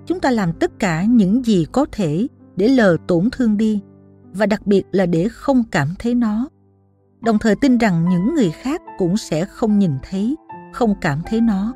Chúng 0.06 0.20
ta 0.20 0.30
làm 0.30 0.52
tất 0.52 0.78
cả 0.78 1.04
những 1.04 1.44
gì 1.44 1.66
có 1.72 1.86
thể 1.92 2.26
để 2.56 2.68
lờ 2.68 2.96
tổn 3.06 3.28
thương 3.32 3.56
đi, 3.56 3.82
và 4.32 4.46
đặc 4.46 4.66
biệt 4.66 4.82
là 4.92 5.06
để 5.06 5.28
không 5.28 5.64
cảm 5.70 5.88
thấy 5.98 6.14
nó. 6.14 6.48
Đồng 7.20 7.38
thời 7.38 7.56
tin 7.56 7.78
rằng 7.78 8.08
những 8.08 8.34
người 8.34 8.50
khác 8.50 8.82
cũng 8.98 9.16
sẽ 9.16 9.44
không 9.44 9.78
nhìn 9.78 9.92
thấy, 10.02 10.36
không 10.72 10.94
cảm 11.00 11.20
thấy 11.26 11.40
nó. 11.40 11.74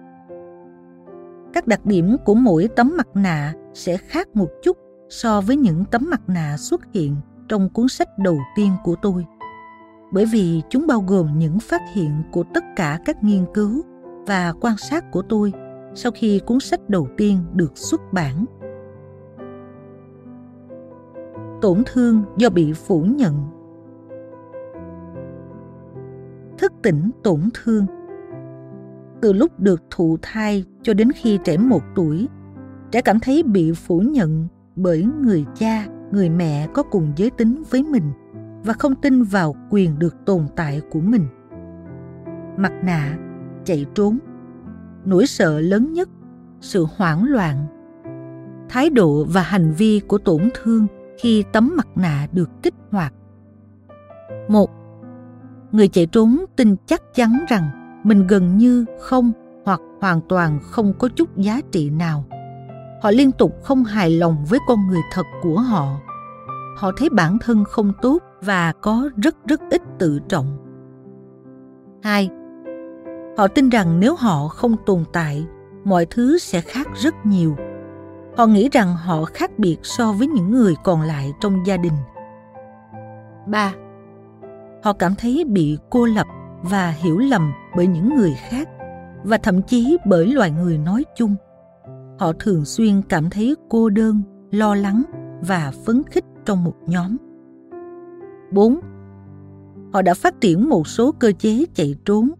Các 1.52 1.66
đặc 1.66 1.86
điểm 1.86 2.16
của 2.24 2.34
mỗi 2.34 2.68
tấm 2.76 2.96
mặt 2.96 3.08
nạ 3.14 3.54
sẽ 3.74 3.96
khác 3.96 4.36
một 4.36 4.48
chút 4.62 4.76
so 5.08 5.40
với 5.40 5.56
những 5.56 5.84
tấm 5.84 6.06
mặt 6.10 6.28
nạ 6.28 6.56
xuất 6.56 6.80
hiện 6.92 7.16
trong 7.48 7.68
cuốn 7.68 7.88
sách 7.88 8.18
đầu 8.18 8.38
tiên 8.56 8.72
của 8.84 8.94
tôi. 9.02 9.26
Bởi 10.10 10.26
vì 10.32 10.62
chúng 10.70 10.86
bao 10.86 11.04
gồm 11.06 11.38
những 11.38 11.58
phát 11.60 11.82
hiện 11.92 12.22
của 12.32 12.44
tất 12.54 12.64
cả 12.76 12.98
các 13.04 13.24
nghiên 13.24 13.44
cứu 13.54 13.82
và 14.26 14.52
quan 14.60 14.76
sát 14.76 15.10
của 15.12 15.22
tôi 15.22 15.52
sau 15.94 16.12
khi 16.14 16.40
cuốn 16.46 16.60
sách 16.60 16.90
đầu 16.90 17.08
tiên 17.16 17.38
được 17.54 17.78
xuất 17.78 18.12
bản. 18.12 18.44
Tổn 21.62 21.82
thương 21.86 22.22
do 22.36 22.50
bị 22.50 22.72
phủ 22.72 23.00
nhận. 23.02 23.34
Thức 26.58 26.72
tỉnh 26.82 27.10
tổn 27.22 27.40
thương. 27.54 27.86
Từ 29.20 29.32
lúc 29.32 29.60
được 29.60 29.82
thụ 29.90 30.18
thai 30.22 30.64
cho 30.82 30.94
đến 30.94 31.12
khi 31.12 31.38
trẻ 31.44 31.56
một 31.56 31.82
tuổi, 31.94 32.28
trẻ 32.90 33.00
cảm 33.00 33.20
thấy 33.20 33.42
bị 33.42 33.72
phủ 33.72 34.00
nhận 34.00 34.48
bởi 34.76 35.06
người 35.20 35.44
cha 35.54 35.86
người 36.10 36.30
mẹ 36.30 36.68
có 36.74 36.82
cùng 36.82 37.12
giới 37.16 37.30
tính 37.30 37.62
với 37.70 37.82
mình 37.82 38.12
và 38.64 38.72
không 38.72 38.94
tin 38.94 39.22
vào 39.22 39.56
quyền 39.70 39.98
được 39.98 40.16
tồn 40.26 40.46
tại 40.56 40.80
của 40.90 41.00
mình. 41.00 41.26
Mặt 42.56 42.72
nạ, 42.82 43.18
chạy 43.64 43.86
trốn. 43.94 44.18
Nỗi 45.04 45.26
sợ 45.26 45.60
lớn 45.60 45.92
nhất, 45.92 46.08
sự 46.60 46.86
hoảng 46.96 47.24
loạn. 47.24 47.66
Thái 48.68 48.90
độ 48.90 49.24
và 49.24 49.42
hành 49.42 49.72
vi 49.72 50.00
của 50.08 50.18
tổn 50.18 50.48
thương 50.54 50.86
khi 51.18 51.44
tấm 51.52 51.72
mặt 51.76 51.88
nạ 51.96 52.26
được 52.32 52.50
kích 52.62 52.74
hoạt. 52.90 53.14
Một, 54.48 54.70
người 55.72 55.88
chạy 55.88 56.06
trốn 56.06 56.44
tin 56.56 56.76
chắc 56.86 57.02
chắn 57.14 57.44
rằng 57.48 57.70
mình 58.04 58.26
gần 58.26 58.56
như 58.56 58.84
không 59.00 59.32
hoặc 59.64 59.80
hoàn 60.00 60.20
toàn 60.28 60.58
không 60.62 60.92
có 60.98 61.08
chút 61.08 61.36
giá 61.36 61.60
trị 61.72 61.90
nào 61.90 62.24
họ 63.02 63.10
liên 63.10 63.32
tục 63.32 63.52
không 63.62 63.84
hài 63.84 64.10
lòng 64.10 64.44
với 64.48 64.58
con 64.68 64.86
người 64.88 65.00
thật 65.12 65.26
của 65.42 65.58
họ 65.58 65.96
họ 66.76 66.92
thấy 66.96 67.08
bản 67.08 67.38
thân 67.38 67.64
không 67.64 67.92
tốt 68.02 68.18
và 68.40 68.72
có 68.72 69.10
rất 69.16 69.36
rất 69.46 69.60
ít 69.70 69.82
tự 69.98 70.20
trọng. 70.28 70.46
Hai, 72.02 72.30
Họ 73.38 73.48
tin 73.48 73.68
rằng 73.68 74.00
nếu 74.00 74.14
họ 74.14 74.48
không 74.48 74.76
tồn 74.86 75.04
tại, 75.12 75.46
mọi 75.84 76.06
thứ 76.10 76.38
sẽ 76.38 76.60
khác 76.60 76.88
rất 76.94 77.14
nhiều. 77.24 77.56
Họ 78.36 78.46
nghĩ 78.46 78.68
rằng 78.72 78.96
họ 78.96 79.24
khác 79.24 79.58
biệt 79.58 79.76
so 79.82 80.12
với 80.12 80.26
những 80.26 80.50
người 80.50 80.74
còn 80.84 81.02
lại 81.02 81.32
trong 81.40 81.66
gia 81.66 81.76
đình. 81.76 81.92
Ba, 83.46 83.74
Họ 84.82 84.92
cảm 84.92 85.14
thấy 85.14 85.44
bị 85.48 85.78
cô 85.90 86.06
lập 86.06 86.26
và 86.62 86.90
hiểu 86.90 87.18
lầm 87.18 87.52
bởi 87.76 87.86
những 87.86 88.16
người 88.16 88.34
khác 88.48 88.68
và 89.24 89.38
thậm 89.38 89.62
chí 89.62 89.96
bởi 90.06 90.26
loài 90.26 90.50
người 90.50 90.78
nói 90.78 91.04
chung. 91.16 91.36
Họ 92.18 92.32
thường 92.38 92.64
xuyên 92.64 93.02
cảm 93.02 93.30
thấy 93.30 93.54
cô 93.68 93.88
đơn, 93.88 94.22
lo 94.50 94.74
lắng 94.74 95.02
và 95.40 95.72
phấn 95.84 96.02
khích 96.10 96.24
trong 96.44 96.64
một 96.64 96.74
nhóm. 96.86 97.16
4. 98.52 98.80
Họ 99.92 100.02
đã 100.02 100.14
phát 100.14 100.40
triển 100.40 100.68
một 100.68 100.86
số 100.86 101.12
cơ 101.12 101.32
chế 101.32 101.64
chạy 101.74 101.94
trốn, 102.04 102.30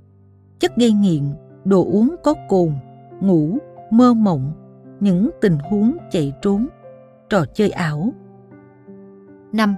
chất 0.58 0.76
gây 0.76 0.92
nghiện, 0.92 1.22
đồ 1.64 1.84
uống 1.84 2.14
có 2.24 2.34
cồn, 2.48 2.72
ngủ, 3.20 3.58
mơ 3.90 4.14
mộng, 4.14 4.52
những 5.00 5.30
tình 5.40 5.58
huống 5.70 5.96
chạy 6.10 6.32
trốn, 6.42 6.66
trò 7.28 7.44
chơi 7.54 7.70
ảo. 7.70 8.12
5. 9.52 9.74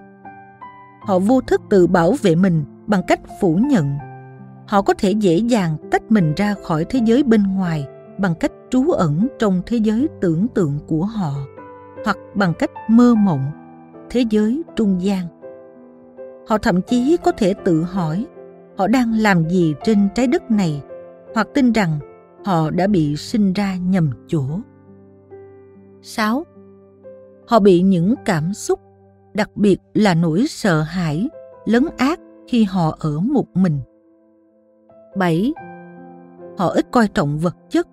Họ 1.07 1.19
vô 1.19 1.41
thức 1.41 1.61
tự 1.71 1.87
bảo 1.87 2.15
vệ 2.23 2.35
mình 2.35 2.65
bằng 2.87 3.03
cách 3.07 3.21
phủ 3.41 3.57
nhận. 3.57 3.99
Họ 4.67 4.83
có 4.83 4.95
thể 4.95 5.11
dễ 5.11 5.37
dàng 5.37 5.77
tách 5.91 6.11
mình 6.11 6.33
ra 6.37 6.55
khỏi 6.65 6.85
thế 6.89 7.01
giới 7.05 7.23
bên 7.23 7.43
ngoài 7.43 7.87
bằng 8.19 8.35
cách 8.35 8.53
trú 8.71 8.91
ẩn 8.91 9.29
trong 9.39 9.63
thế 9.67 9.77
giới 9.77 10.09
tưởng 10.21 10.47
tượng 10.55 10.79
của 10.87 11.05
họ 11.05 11.33
hoặc 12.05 12.17
bằng 12.35 12.53
cách 12.59 12.71
mơ 12.89 13.15
mộng 13.15 13.51
thế 14.11 14.25
giới 14.31 14.63
trung 14.77 15.03
gian 15.03 15.27
họ 16.49 16.59
thậm 16.59 16.83
chí 16.83 17.17
có 17.25 17.33
thể 17.33 17.55
tự 17.65 17.83
hỏi 17.83 18.27
họ 18.77 18.87
đang 18.87 19.13
làm 19.13 19.49
gì 19.49 19.75
trên 19.85 20.09
trái 20.15 20.27
đất 20.27 20.51
này 20.51 20.83
hoặc 21.35 21.49
tin 21.55 21.73
rằng 21.73 21.99
họ 22.45 22.71
đã 22.71 22.87
bị 22.87 23.17
sinh 23.17 23.53
ra 23.53 23.77
nhầm 23.77 24.11
chỗ. 24.27 24.45
6. 26.03 26.45
Họ 27.47 27.61
bị 27.61 27.83
những 27.83 28.15
cảm 28.25 28.55
xúc, 28.55 28.81
đặc 29.35 29.51
biệt 29.57 29.77
là 29.95 30.15
nỗi 30.15 30.47
sợ 30.49 30.81
hãi, 30.83 31.29
lấn 31.65 31.87
át 31.97 32.21
khi 32.49 32.65
họ 32.65 32.97
ở 33.01 33.21
một 33.21 33.47
mình. 33.55 33.81
7. 35.17 35.53
Họ 36.59 36.69
ít 36.69 36.87
coi 36.91 37.09
trọng 37.09 37.39
vật 37.39 37.57
chất. 37.69 37.89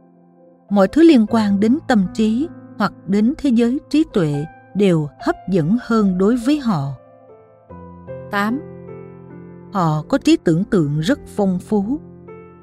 Mọi 0.69 0.87
thứ 0.87 1.01
liên 1.01 1.25
quan 1.29 1.59
đến 1.59 1.77
tâm 1.87 2.05
trí 2.13 2.47
hoặc 2.77 2.93
đến 3.07 3.33
thế 3.37 3.49
giới 3.49 3.79
trí 3.89 4.03
tuệ 4.13 4.45
đều 4.75 5.07
hấp 5.21 5.35
dẫn 5.49 5.77
hơn 5.81 6.17
đối 6.17 6.35
với 6.35 6.59
họ 6.59 6.91
8. 8.31 8.59
Họ 9.73 10.03
có 10.09 10.17
trí 10.17 10.37
tưởng 10.37 10.63
tượng 10.63 10.99
rất 10.99 11.19
phong 11.27 11.59
phú, 11.59 11.99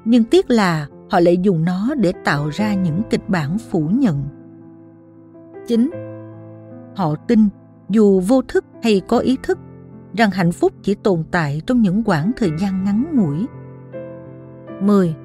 nhưng 0.05 0.23
tiếc 0.23 0.49
là 0.49 0.87
họ 1.09 1.19
lại 1.19 1.37
dùng 1.37 1.65
nó 1.65 1.95
để 1.97 2.13
tạo 2.23 2.49
ra 2.49 2.73
những 2.73 3.01
kịch 3.09 3.29
bản 3.29 3.57
phủ 3.57 3.89
nhận. 3.93 4.23
9. 5.67 5.91
Họ 6.95 7.15
tin, 7.15 7.39
dù 7.89 8.19
vô 8.19 8.41
thức 8.47 8.65
hay 8.83 9.01
có 9.07 9.19
ý 9.19 9.37
thức, 9.43 9.59
rằng 10.17 10.31
hạnh 10.31 10.51
phúc 10.51 10.73
chỉ 10.83 10.95
tồn 10.95 11.23
tại 11.31 11.61
trong 11.67 11.81
những 11.81 12.03
quãng 12.05 12.31
thời 12.37 12.49
gian 12.59 12.83
ngắn 12.83 13.05
ngủi. 13.13 13.45
10. 14.81 15.15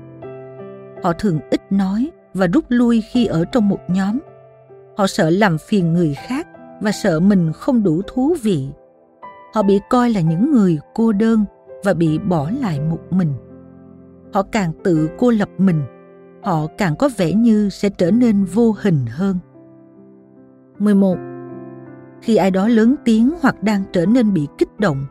Họ 1.02 1.12
thường 1.12 1.40
ít 1.50 1.72
nói 1.72 2.10
và 2.38 2.46
rút 2.46 2.64
lui 2.68 3.02
khi 3.12 3.26
ở 3.26 3.44
trong 3.44 3.68
một 3.68 3.80
nhóm. 3.88 4.18
Họ 4.96 5.06
sợ 5.06 5.30
làm 5.30 5.58
phiền 5.58 5.92
người 5.92 6.14
khác 6.14 6.46
và 6.80 6.92
sợ 6.92 7.20
mình 7.20 7.52
không 7.52 7.82
đủ 7.82 8.02
thú 8.06 8.36
vị 8.42 8.68
họ 9.54 9.62
bị 9.62 9.80
coi 9.88 10.10
là 10.10 10.20
những 10.20 10.50
người 10.50 10.78
cô 10.94 11.12
đơn 11.12 11.44
và 11.84 11.94
bị 11.94 12.18
bỏ 12.18 12.50
lại 12.60 12.80
một 12.80 13.00
mình 13.10 13.32
họ 14.32 14.42
càng 14.42 14.72
tự 14.84 15.08
cô 15.18 15.30
lập 15.30 15.48
mình 15.58 15.82
họ 16.42 16.66
càng 16.78 16.96
có 16.96 17.10
vẻ 17.16 17.32
như 17.32 17.68
sẽ 17.68 17.88
trở 17.88 18.10
nên 18.10 18.44
vô 18.44 18.74
hình 18.80 19.06
hơn 19.08 19.36
11. 20.78 21.16
Khi 22.22 22.36
ai 22.36 22.50
đó 22.50 22.68
lớn 22.68 22.94
tiếng 23.04 23.30
hoặc 23.40 23.62
đang 23.62 23.82
trở 23.92 24.06
nên 24.06 24.32
bị 24.32 24.46
kích 24.58 24.78
động, 24.78 25.06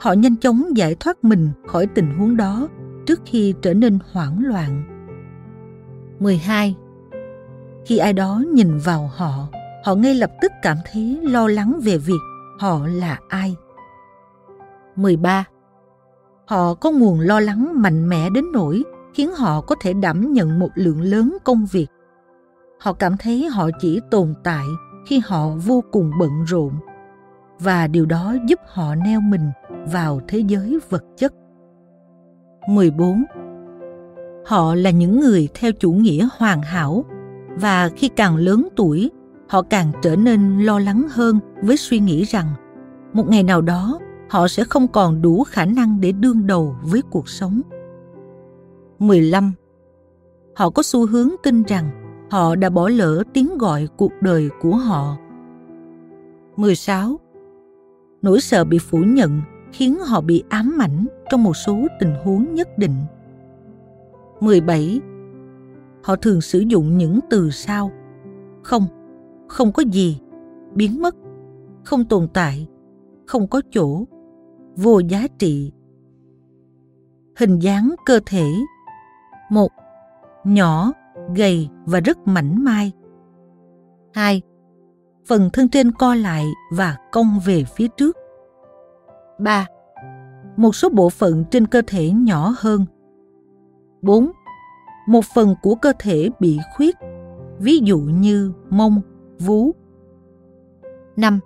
họ 0.00 0.12
nhanh 0.12 0.36
chóng 0.36 0.76
giải 0.76 0.94
thoát 1.00 1.24
mình 1.24 1.48
khỏi 1.66 1.86
tình 1.86 2.18
huống 2.18 2.36
đó 2.36 2.68
trước 3.06 3.20
khi 3.24 3.54
trở 3.62 3.74
nên 3.74 3.98
hoảng 4.12 4.44
loạn. 4.44 4.89
12. 6.20 6.76
Khi 7.84 7.98
ai 7.98 8.12
đó 8.12 8.42
nhìn 8.52 8.78
vào 8.78 9.10
họ, 9.16 9.48
họ 9.84 9.94
ngay 9.94 10.14
lập 10.14 10.30
tức 10.40 10.52
cảm 10.62 10.76
thấy 10.92 11.18
lo 11.22 11.48
lắng 11.48 11.80
về 11.82 11.98
việc 11.98 12.20
họ 12.58 12.86
là 12.86 13.18
ai 13.28 13.56
13. 14.96 15.44
Họ 16.46 16.74
có 16.74 16.90
nguồn 16.90 17.20
lo 17.20 17.40
lắng 17.40 17.82
mạnh 17.82 18.08
mẽ 18.08 18.30
đến 18.30 18.44
nỗi 18.52 18.82
khiến 19.14 19.30
họ 19.34 19.60
có 19.60 19.74
thể 19.80 19.92
đảm 19.92 20.32
nhận 20.32 20.58
một 20.58 20.70
lượng 20.74 21.00
lớn 21.00 21.36
công 21.44 21.66
việc. 21.72 21.86
Họ 22.80 22.92
cảm 22.92 23.16
thấy 23.16 23.48
họ 23.48 23.70
chỉ 23.80 24.00
tồn 24.10 24.34
tại 24.44 24.64
khi 25.06 25.20
họ 25.26 25.48
vô 25.48 25.82
cùng 25.92 26.10
bận 26.18 26.44
rộn 26.46 26.72
và 27.58 27.86
điều 27.86 28.06
đó 28.06 28.34
giúp 28.46 28.60
họ 28.66 28.94
neo 28.94 29.20
mình 29.20 29.50
vào 29.92 30.20
thế 30.28 30.38
giới 30.38 30.78
vật 30.88 31.04
chất. 31.16 31.32
14 32.68 33.24
họ 34.46 34.74
là 34.74 34.90
những 34.90 35.20
người 35.20 35.48
theo 35.54 35.72
chủ 35.72 35.92
nghĩa 35.92 36.28
hoàn 36.38 36.62
hảo, 36.62 37.04
và 37.54 37.88
khi 37.88 38.08
càng 38.08 38.36
lớn 38.36 38.68
tuổi, 38.76 39.10
họ 39.48 39.62
càng 39.62 39.92
trở 40.02 40.16
nên 40.16 40.58
lo 40.58 40.78
lắng 40.78 41.06
hơn 41.10 41.38
với 41.62 41.76
suy 41.76 41.98
nghĩ 41.98 42.24
rằng 42.24 42.46
một 43.12 43.28
ngày 43.28 43.42
nào 43.42 43.62
đó, 43.62 43.98
họ 44.28 44.48
sẽ 44.48 44.64
không 44.64 44.88
còn 44.88 45.22
đủ 45.22 45.44
khả 45.44 45.64
năng 45.64 46.00
để 46.00 46.12
đương 46.12 46.46
đầu 46.46 46.76
với 46.82 47.02
cuộc 47.10 47.28
sống. 47.28 47.60
15. 48.98 49.52
Họ 50.54 50.70
có 50.70 50.82
xu 50.82 51.06
hướng 51.06 51.28
tin 51.42 51.62
rằng 51.62 51.90
họ 52.30 52.54
đã 52.54 52.70
bỏ 52.70 52.88
lỡ 52.88 53.22
tiếng 53.32 53.58
gọi 53.58 53.88
cuộc 53.96 54.12
đời 54.20 54.48
của 54.60 54.76
họ. 54.76 55.16
16. 56.56 57.20
Nỗi 58.22 58.40
sợ 58.40 58.64
bị 58.64 58.78
phủ 58.78 58.98
nhận 58.98 59.42
khiến 59.72 59.98
họ 59.98 60.20
bị 60.20 60.42
ám 60.48 60.78
ảnh 60.80 61.06
trong 61.30 61.42
một 61.42 61.56
số 61.56 61.78
tình 62.00 62.14
huống 62.24 62.54
nhất 62.54 62.78
định. 62.78 62.94
17. 64.40 65.00
Họ 66.02 66.16
thường 66.16 66.40
sử 66.40 66.58
dụng 66.58 66.98
những 66.98 67.20
từ 67.30 67.50
sau 67.50 67.90
không, 68.62 68.86
không 69.48 69.72
có 69.72 69.82
gì, 69.92 70.20
biến 70.74 71.02
mất, 71.02 71.16
không 71.84 72.04
tồn 72.04 72.28
tại, 72.34 72.68
không 73.26 73.48
có 73.48 73.62
chỗ, 73.70 74.04
vô 74.76 74.98
giá 74.98 75.26
trị. 75.38 75.72
Hình 77.36 77.58
dáng 77.58 77.94
cơ 78.06 78.20
thể 78.26 78.46
một 79.50 79.70
Nhỏ, 80.44 80.92
gầy 81.36 81.68
và 81.86 82.00
rất 82.00 82.18
mảnh 82.24 82.64
mai. 82.64 82.92
2. 84.14 84.42
Phần 85.26 85.50
thân 85.52 85.68
trên 85.68 85.92
co 85.92 86.14
lại 86.14 86.46
và 86.72 86.96
cong 87.12 87.40
về 87.44 87.64
phía 87.64 87.88
trước. 87.96 88.16
3. 89.38 89.66
Một 90.56 90.74
số 90.74 90.88
bộ 90.88 91.10
phận 91.10 91.44
trên 91.50 91.66
cơ 91.66 91.82
thể 91.86 92.10
nhỏ 92.10 92.54
hơn. 92.58 92.84
4. 94.02 94.30
Một 95.06 95.24
phần 95.34 95.54
của 95.62 95.74
cơ 95.74 95.92
thể 95.98 96.30
bị 96.40 96.58
khuyết, 96.76 96.96
ví 97.58 97.78
dụ 97.78 97.98
như 97.98 98.52
mông, 98.70 99.00
vú. 99.38 99.74
5. 101.16 101.40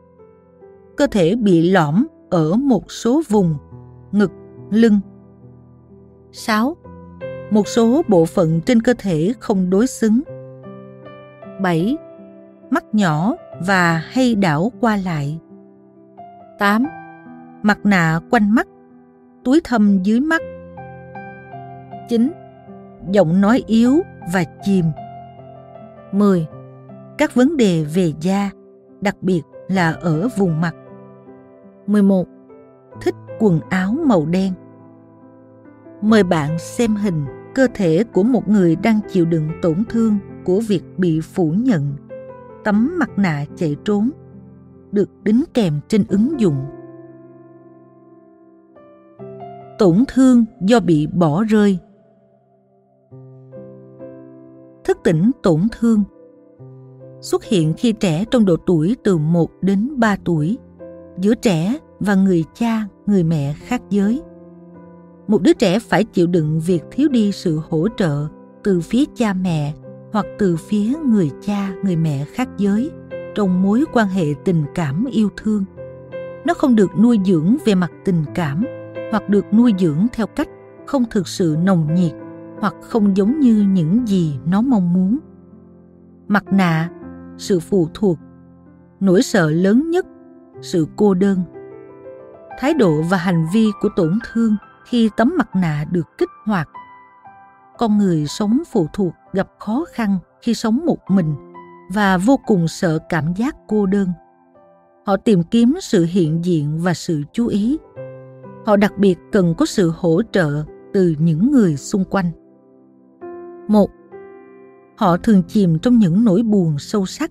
Cơ 0.97 1.07
thể 1.07 1.37
bị 1.37 1.71
lõm 1.71 2.07
ở 2.31 2.55
một 2.55 2.93
số 2.93 3.23
vùng, 3.29 3.55
ngực, 4.13 4.33
lưng. 4.71 5.01
6. 6.33 6.77
Một 7.51 7.69
số 7.69 8.03
bộ 8.09 8.25
phận 8.25 8.61
trên 8.61 8.83
cơ 8.83 8.95
thể 8.99 9.33
không 9.41 9.71
đối 9.71 9.87
xứng. 9.87 10.21
7. 11.61 11.97
Mắt 12.71 12.85
nhỏ 12.95 13.35
và 13.67 14.03
hay 14.07 14.35
đảo 14.35 14.73
qua 14.81 14.97
lại. 14.97 15.39
8. 16.59 16.85
Mặt 17.63 17.79
nạ 17.85 18.21
quanh 18.31 18.55
mắt, 18.55 18.69
túi 19.45 19.61
thâm 19.65 20.03
dưới 20.03 20.21
mắt. 20.21 20.43
9. 22.09 22.33
Giọng 23.11 23.41
nói 23.41 23.63
yếu 23.67 24.01
và 24.33 24.45
chìm. 24.63 24.85
10. 26.13 26.47
Các 27.19 27.35
vấn 27.35 27.57
đề 27.57 27.85
về 27.95 28.13
da, 28.21 28.51
đặc 29.01 29.17
biệt 29.23 29.43
là 29.69 29.93
ở 29.93 30.29
vùng 30.37 30.61
mặt. 30.61 30.75
11. 31.87 32.29
Thích 33.03 33.15
quần 33.39 33.61
áo 33.71 33.97
màu 34.07 34.27
đen. 34.27 34.53
Mời 36.03 36.23
bạn 36.23 36.59
xem 36.59 36.97
hình 36.97 37.25
cơ 37.55 37.67
thể 37.75 38.05
của 38.13 38.23
một 38.23 38.49
người 38.49 38.77
đang 38.77 39.01
chịu 39.11 39.25
đựng 39.25 39.49
tổn 39.63 39.85
thương 39.89 40.19
của 40.45 40.61
việc 40.69 40.83
bị 40.97 41.21
phủ 41.21 41.51
nhận. 41.51 41.97
Tấm 42.65 42.99
mặt 42.99 43.11
nạ 43.17 43.45
chạy 43.57 43.77
trốn 43.85 44.11
được 44.93 45.11
đính 45.23 45.45
kèm 45.55 45.81
trên 45.89 46.05
ứng 46.09 46.41
dụng. 46.41 46.57
Tổn 49.79 50.05
thương 50.09 50.45
do 50.61 50.81
bị 50.81 51.07
bỏ 51.07 51.45
rơi 51.45 51.79
Thức 54.85 54.99
tỉnh 55.05 55.31
tổn 55.43 55.61
thương 55.73 56.05
xuất 57.21 57.45
hiện 57.45 57.75
khi 57.77 57.93
trẻ 57.93 58.25
trong 58.31 58.45
độ 58.45 58.57
tuổi 58.57 58.97
từ 59.05 59.17
1 59.17 59.51
đến 59.63 59.91
3 59.97 60.17
tuổi, 60.25 60.59
giữa 61.19 61.35
trẻ 61.35 61.79
và 62.01 62.15
người 62.15 62.45
cha, 62.55 62.89
người 63.07 63.25
mẹ 63.25 63.55
khác 63.59 63.83
giới. 63.91 64.23
Một 65.29 65.43
đứa 65.43 65.53
trẻ 65.53 65.79
phải 65.79 66.05
chịu 66.05 66.27
đựng 66.27 66.61
việc 66.67 66.83
thiếu 66.91 67.09
đi 67.09 67.33
sự 67.33 67.61
hỗ 67.69 67.89
trợ 67.97 68.27
từ 68.65 68.81
phía 68.81 69.05
cha 69.15 69.33
mẹ 69.33 69.75
hoặc 70.13 70.27
từ 70.39 70.57
phía 70.57 70.93
người 71.07 71.31
cha, 71.43 71.75
người 71.85 71.97
mẹ 71.97 72.25
khác 72.25 72.49
giới 72.59 72.91
trong 73.35 73.63
mối 73.63 73.85
quan 73.93 74.09
hệ 74.09 74.27
tình 74.45 74.65
cảm 74.75 75.05
yêu 75.13 75.29
thương. 75.37 75.65
Nó 76.45 76.55
không 76.55 76.77
được 76.77 76.91
nuôi 76.99 77.19
dưỡng 77.25 77.57
về 77.65 77.75
mặt 77.75 77.91
tình 78.05 78.25
cảm 78.35 78.65
hoặc 79.11 79.29
được 79.29 79.45
nuôi 79.55 79.73
dưỡng 79.79 80.07
theo 80.13 80.27
cách 80.27 80.49
không 80.87 81.05
thực 81.11 81.29
sự 81.29 81.57
nồng 81.65 81.95
nhiệt 81.95 82.13
hoặc 82.61 82.75
không 82.81 83.17
giống 83.17 83.41
như 83.41 83.67
những 83.73 84.09
gì 84.09 84.39
nó 84.47 84.61
mong 84.61 84.93
muốn. 84.93 85.19
Mặt 86.29 86.45
nạ, 86.53 86.91
sự 87.39 87.61
phụ 87.61 87.89
thuộc, 87.95 88.19
nỗi 89.01 89.23
sợ 89.23 89.51
lớn 89.51 89.91
nhất, 89.91 90.07
sự 90.63 90.87
cô 90.97 91.15
đơn. 91.15 91.43
Thái 92.59 92.75
độ 92.75 93.03
và 93.11 93.17
hành 93.17 93.47
vi 93.55 93.71
của 93.81 93.89
tổn 93.97 94.19
thương 94.33 94.57
khi 94.85 95.11
tấm 95.17 95.35
mặt 95.39 95.49
nạ 95.57 95.85
được 95.91 96.07
kích 96.19 96.29
hoạt. 96.45 96.69
Con 97.79 97.99
người 97.99 98.27
sống 98.27 98.63
phụ 98.73 98.87
thuộc 98.93 99.15
gặp 99.33 99.49
khó 99.59 99.85
khăn 99.93 100.19
khi 100.43 100.55
sống 100.55 100.87
một 100.87 101.11
mình 101.11 101.35
và 101.95 102.19
vô 102.19 102.41
cùng 102.47 102.69
sợ 102.69 102.99
cảm 103.09 103.35
giác 103.35 103.57
cô 103.69 103.87
đơn. 103.87 104.09
Họ 105.07 105.17
tìm 105.17 105.43
kiếm 105.43 105.75
sự 105.81 106.05
hiện 106.05 106.45
diện 106.45 106.79
và 106.83 106.95
sự 106.95 107.23
chú 107.33 107.47
ý. 107.47 107.79
Họ 108.67 108.77
đặc 108.77 108.99
biệt 108.99 109.19
cần 109.33 109.55
có 109.59 109.67
sự 109.67 109.93
hỗ 109.97 110.23
trợ 110.33 110.65
từ 110.93 111.15
những 111.19 111.51
người 111.51 111.77
xung 111.77 112.05
quanh. 112.05 112.31
Một, 113.69 113.91
họ 114.97 115.17
thường 115.17 115.43
chìm 115.49 115.79
trong 115.79 115.99
những 115.99 116.25
nỗi 116.25 116.43
buồn 116.43 116.79
sâu 116.79 117.07
sắc, 117.07 117.31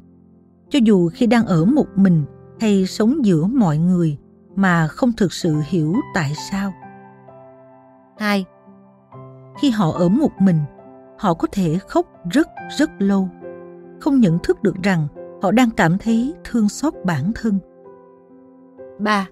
cho 0.69 0.79
dù 0.83 1.09
khi 1.09 1.27
đang 1.27 1.45
ở 1.45 1.65
một 1.65 1.87
mình 1.95 2.25
hay 2.59 2.85
sống 2.85 3.25
giữa 3.25 3.45
mọi 3.45 3.77
người 3.77 4.17
mà 4.55 4.87
không 4.87 5.11
thực 5.17 5.33
sự 5.33 5.55
hiểu 5.65 5.93
tại 6.13 6.33
sao. 6.51 6.73
Hai, 8.17 8.45
khi 9.61 9.69
họ 9.69 9.91
ở 9.91 10.09
một 10.09 10.31
mình, 10.39 10.59
họ 11.19 11.33
có 11.33 11.47
thể 11.51 11.77
khóc 11.87 12.07
rất 12.31 12.47
rất 12.77 12.89
lâu, 12.99 13.29
không 13.99 14.19
nhận 14.19 14.39
thức 14.43 14.63
được 14.63 14.75
rằng 14.83 15.07
họ 15.41 15.51
đang 15.51 15.69
cảm 15.69 15.97
thấy 15.97 16.33
thương 16.43 16.69
xót 16.69 16.93
bản 17.05 17.31
thân. 17.35 17.59
Ba, 18.99 19.27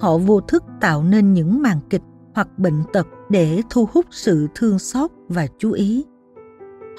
Họ 0.00 0.18
vô 0.18 0.40
thức 0.40 0.64
tạo 0.80 1.02
nên 1.02 1.32
những 1.32 1.62
màn 1.62 1.78
kịch 1.90 2.02
hoặc 2.36 2.58
bệnh 2.58 2.82
tật 2.92 3.06
để 3.28 3.62
thu 3.70 3.88
hút 3.92 4.06
sự 4.10 4.48
thương 4.54 4.78
xót 4.78 5.10
và 5.28 5.46
chú 5.58 5.72
ý. 5.72 6.04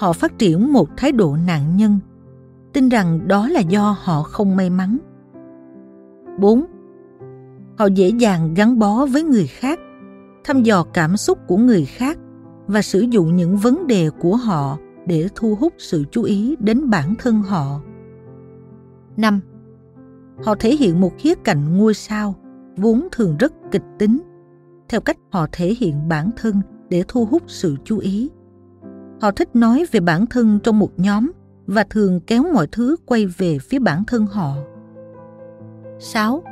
Họ 0.00 0.12
phát 0.12 0.38
triển 0.38 0.72
một 0.72 0.88
thái 0.96 1.12
độ 1.12 1.36
nạn 1.46 1.76
nhân, 1.76 1.98
tin 2.72 2.88
rằng 2.88 3.28
đó 3.28 3.48
là 3.48 3.60
do 3.60 3.96
họ 4.02 4.22
không 4.22 4.56
may 4.56 4.70
mắn. 4.70 4.98
4. 6.38 6.64
Họ 7.78 7.86
dễ 7.86 8.08
dàng 8.08 8.54
gắn 8.54 8.78
bó 8.78 9.06
với 9.06 9.22
người 9.22 9.46
khác, 9.46 9.78
thăm 10.44 10.62
dò 10.62 10.84
cảm 10.94 11.16
xúc 11.16 11.38
của 11.46 11.56
người 11.56 11.84
khác 11.84 12.18
và 12.66 12.82
sử 12.82 13.00
dụng 13.00 13.36
những 13.36 13.56
vấn 13.56 13.86
đề 13.86 14.10
của 14.20 14.36
họ 14.36 14.78
để 15.06 15.28
thu 15.34 15.54
hút 15.60 15.72
sự 15.78 16.04
chú 16.10 16.22
ý 16.22 16.56
đến 16.58 16.90
bản 16.90 17.14
thân 17.18 17.42
họ. 17.42 17.80
5. 19.16 19.40
Họ 20.44 20.54
thể 20.54 20.76
hiện 20.76 21.00
một 21.00 21.12
khía 21.18 21.34
cạnh 21.34 21.78
ngôi 21.78 21.94
sao 21.94 22.34
vốn 22.76 23.08
thường 23.12 23.36
rất 23.36 23.52
kịch 23.70 23.84
tính 23.98 24.18
theo 24.88 25.00
cách 25.00 25.16
họ 25.30 25.46
thể 25.52 25.74
hiện 25.78 26.08
bản 26.08 26.30
thân 26.36 26.60
để 26.88 27.04
thu 27.08 27.24
hút 27.24 27.42
sự 27.46 27.76
chú 27.84 27.98
ý. 27.98 28.30
Họ 29.20 29.30
thích 29.30 29.56
nói 29.56 29.84
về 29.92 30.00
bản 30.00 30.26
thân 30.26 30.58
trong 30.62 30.78
một 30.78 30.90
nhóm 30.96 31.32
và 31.66 31.84
thường 31.90 32.20
kéo 32.20 32.42
mọi 32.54 32.66
thứ 32.72 32.96
quay 33.06 33.26
về 33.26 33.58
phía 33.58 33.78
bản 33.78 34.04
thân 34.04 34.26
họ. 34.26 34.54
6. 35.98 36.42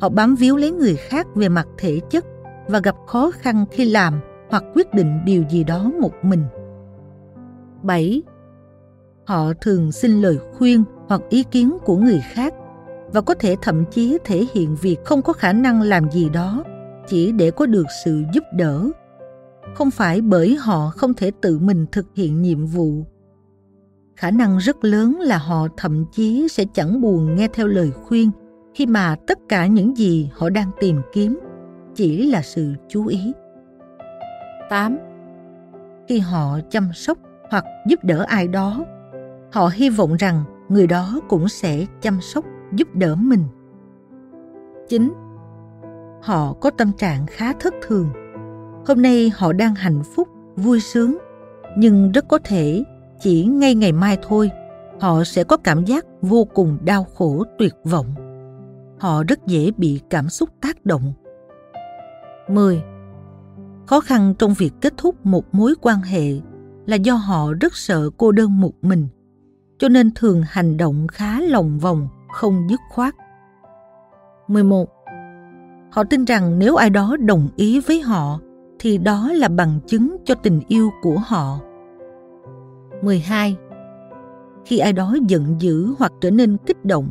Họ 0.00 0.08
bám 0.08 0.34
víu 0.34 0.56
lấy 0.56 0.70
người 0.70 0.96
khác 0.96 1.26
về 1.34 1.48
mặt 1.48 1.68
thể 1.78 2.00
chất 2.10 2.24
và 2.68 2.78
gặp 2.78 2.96
khó 3.06 3.30
khăn 3.30 3.64
khi 3.70 3.84
làm 3.84 4.20
hoặc 4.50 4.64
quyết 4.74 4.94
định 4.94 5.20
điều 5.24 5.44
gì 5.50 5.64
đó 5.64 5.90
một 6.00 6.12
mình. 6.22 6.44
7. 7.82 8.22
Họ 9.24 9.52
thường 9.60 9.92
xin 9.92 10.22
lời 10.22 10.38
khuyên 10.52 10.84
hoặc 11.08 11.20
ý 11.28 11.42
kiến 11.42 11.78
của 11.84 11.96
người 11.96 12.20
khác 12.32 12.54
và 13.12 13.20
có 13.20 13.34
thể 13.34 13.56
thậm 13.62 13.84
chí 13.90 14.18
thể 14.24 14.46
hiện 14.54 14.76
việc 14.76 15.04
không 15.04 15.22
có 15.22 15.32
khả 15.32 15.52
năng 15.52 15.82
làm 15.82 16.10
gì 16.10 16.28
đó 16.28 16.64
chỉ 17.06 17.32
để 17.32 17.50
có 17.50 17.66
được 17.66 17.86
sự 18.04 18.22
giúp 18.32 18.44
đỡ 18.52 18.90
không 19.74 19.90
phải 19.90 20.20
bởi 20.20 20.56
họ 20.56 20.90
không 20.96 21.14
thể 21.14 21.30
tự 21.40 21.58
mình 21.58 21.86
thực 21.92 22.06
hiện 22.14 22.42
nhiệm 22.42 22.66
vụ 22.66 23.04
khả 24.16 24.30
năng 24.30 24.58
rất 24.58 24.84
lớn 24.84 25.20
là 25.20 25.38
họ 25.38 25.68
thậm 25.76 26.04
chí 26.12 26.48
sẽ 26.50 26.64
chẳng 26.74 27.00
buồn 27.00 27.34
nghe 27.34 27.48
theo 27.48 27.66
lời 27.66 27.90
khuyên 27.90 28.30
khi 28.74 28.86
mà 28.86 29.16
tất 29.26 29.38
cả 29.48 29.66
những 29.66 29.96
gì 29.96 30.30
họ 30.32 30.50
đang 30.50 30.70
tìm 30.80 31.00
kiếm 31.12 31.38
chỉ 31.94 32.26
là 32.30 32.42
sự 32.42 32.72
chú 32.88 33.06
ý. 33.06 33.32
8. 34.70 34.98
Khi 36.08 36.18
họ 36.18 36.58
chăm 36.70 36.88
sóc 36.94 37.18
hoặc 37.50 37.64
giúp 37.88 38.04
đỡ 38.04 38.24
ai 38.28 38.48
đó, 38.48 38.84
họ 39.52 39.70
hy 39.74 39.90
vọng 39.90 40.16
rằng 40.16 40.44
người 40.68 40.86
đó 40.86 41.20
cũng 41.28 41.48
sẽ 41.48 41.86
chăm 42.00 42.20
sóc 42.20 42.44
giúp 42.72 42.88
đỡ 42.94 43.14
mình. 43.14 43.44
9 44.88 45.12
họ 46.24 46.52
có 46.52 46.70
tâm 46.70 46.92
trạng 46.92 47.26
khá 47.26 47.52
thất 47.52 47.74
thường 47.82 48.10
hôm 48.86 49.02
nay 49.02 49.32
họ 49.34 49.52
đang 49.52 49.74
hạnh 49.74 50.02
phúc 50.14 50.28
vui 50.56 50.80
sướng, 50.80 51.18
nhưng 51.76 52.12
rất 52.12 52.28
có 52.28 52.38
thể 52.44 52.84
chỉ 53.20 53.44
ngay 53.44 53.74
ngày 53.74 53.92
mai 53.92 54.18
thôi, 54.22 54.50
họ 55.00 55.24
sẽ 55.24 55.44
có 55.44 55.56
cảm 55.56 55.84
giác 55.84 56.06
vô 56.22 56.44
cùng 56.54 56.78
đau 56.84 57.04
khổ 57.04 57.44
tuyệt 57.58 57.74
vọng. 57.84 58.06
Họ 58.98 59.22
rất 59.28 59.46
dễ 59.46 59.70
bị 59.76 60.00
cảm 60.10 60.28
xúc 60.28 60.48
tác 60.60 60.86
động. 60.86 61.12
10. 62.48 62.82
Khó 63.86 64.00
khăn 64.00 64.34
trong 64.38 64.54
việc 64.54 64.72
kết 64.80 64.94
thúc 64.96 65.26
một 65.26 65.54
mối 65.54 65.74
quan 65.80 66.00
hệ 66.00 66.32
là 66.86 66.96
do 66.96 67.14
họ 67.14 67.52
rất 67.60 67.76
sợ 67.76 68.10
cô 68.16 68.32
đơn 68.32 68.60
một 68.60 68.72
mình, 68.82 69.08
cho 69.78 69.88
nên 69.88 70.10
thường 70.14 70.42
hành 70.48 70.76
động 70.76 71.06
khá 71.06 71.40
lòng 71.40 71.78
vòng, 71.78 72.08
không 72.32 72.66
dứt 72.70 72.80
khoát. 72.90 73.14
11. 74.48 74.93
Họ 75.94 76.04
tin 76.04 76.24
rằng 76.24 76.58
nếu 76.58 76.76
ai 76.76 76.90
đó 76.90 77.16
đồng 77.20 77.48
ý 77.56 77.80
với 77.80 78.00
họ 78.00 78.40
thì 78.78 78.98
đó 78.98 79.30
là 79.32 79.48
bằng 79.48 79.80
chứng 79.86 80.16
cho 80.24 80.34
tình 80.34 80.60
yêu 80.68 80.90
của 81.02 81.18
họ. 81.26 81.58
12. 83.02 83.56
Khi 84.64 84.78
ai 84.78 84.92
đó 84.92 85.16
giận 85.28 85.56
dữ 85.58 85.94
hoặc 85.98 86.12
trở 86.20 86.30
nên 86.30 86.56
kích 86.66 86.84
động, 86.84 87.08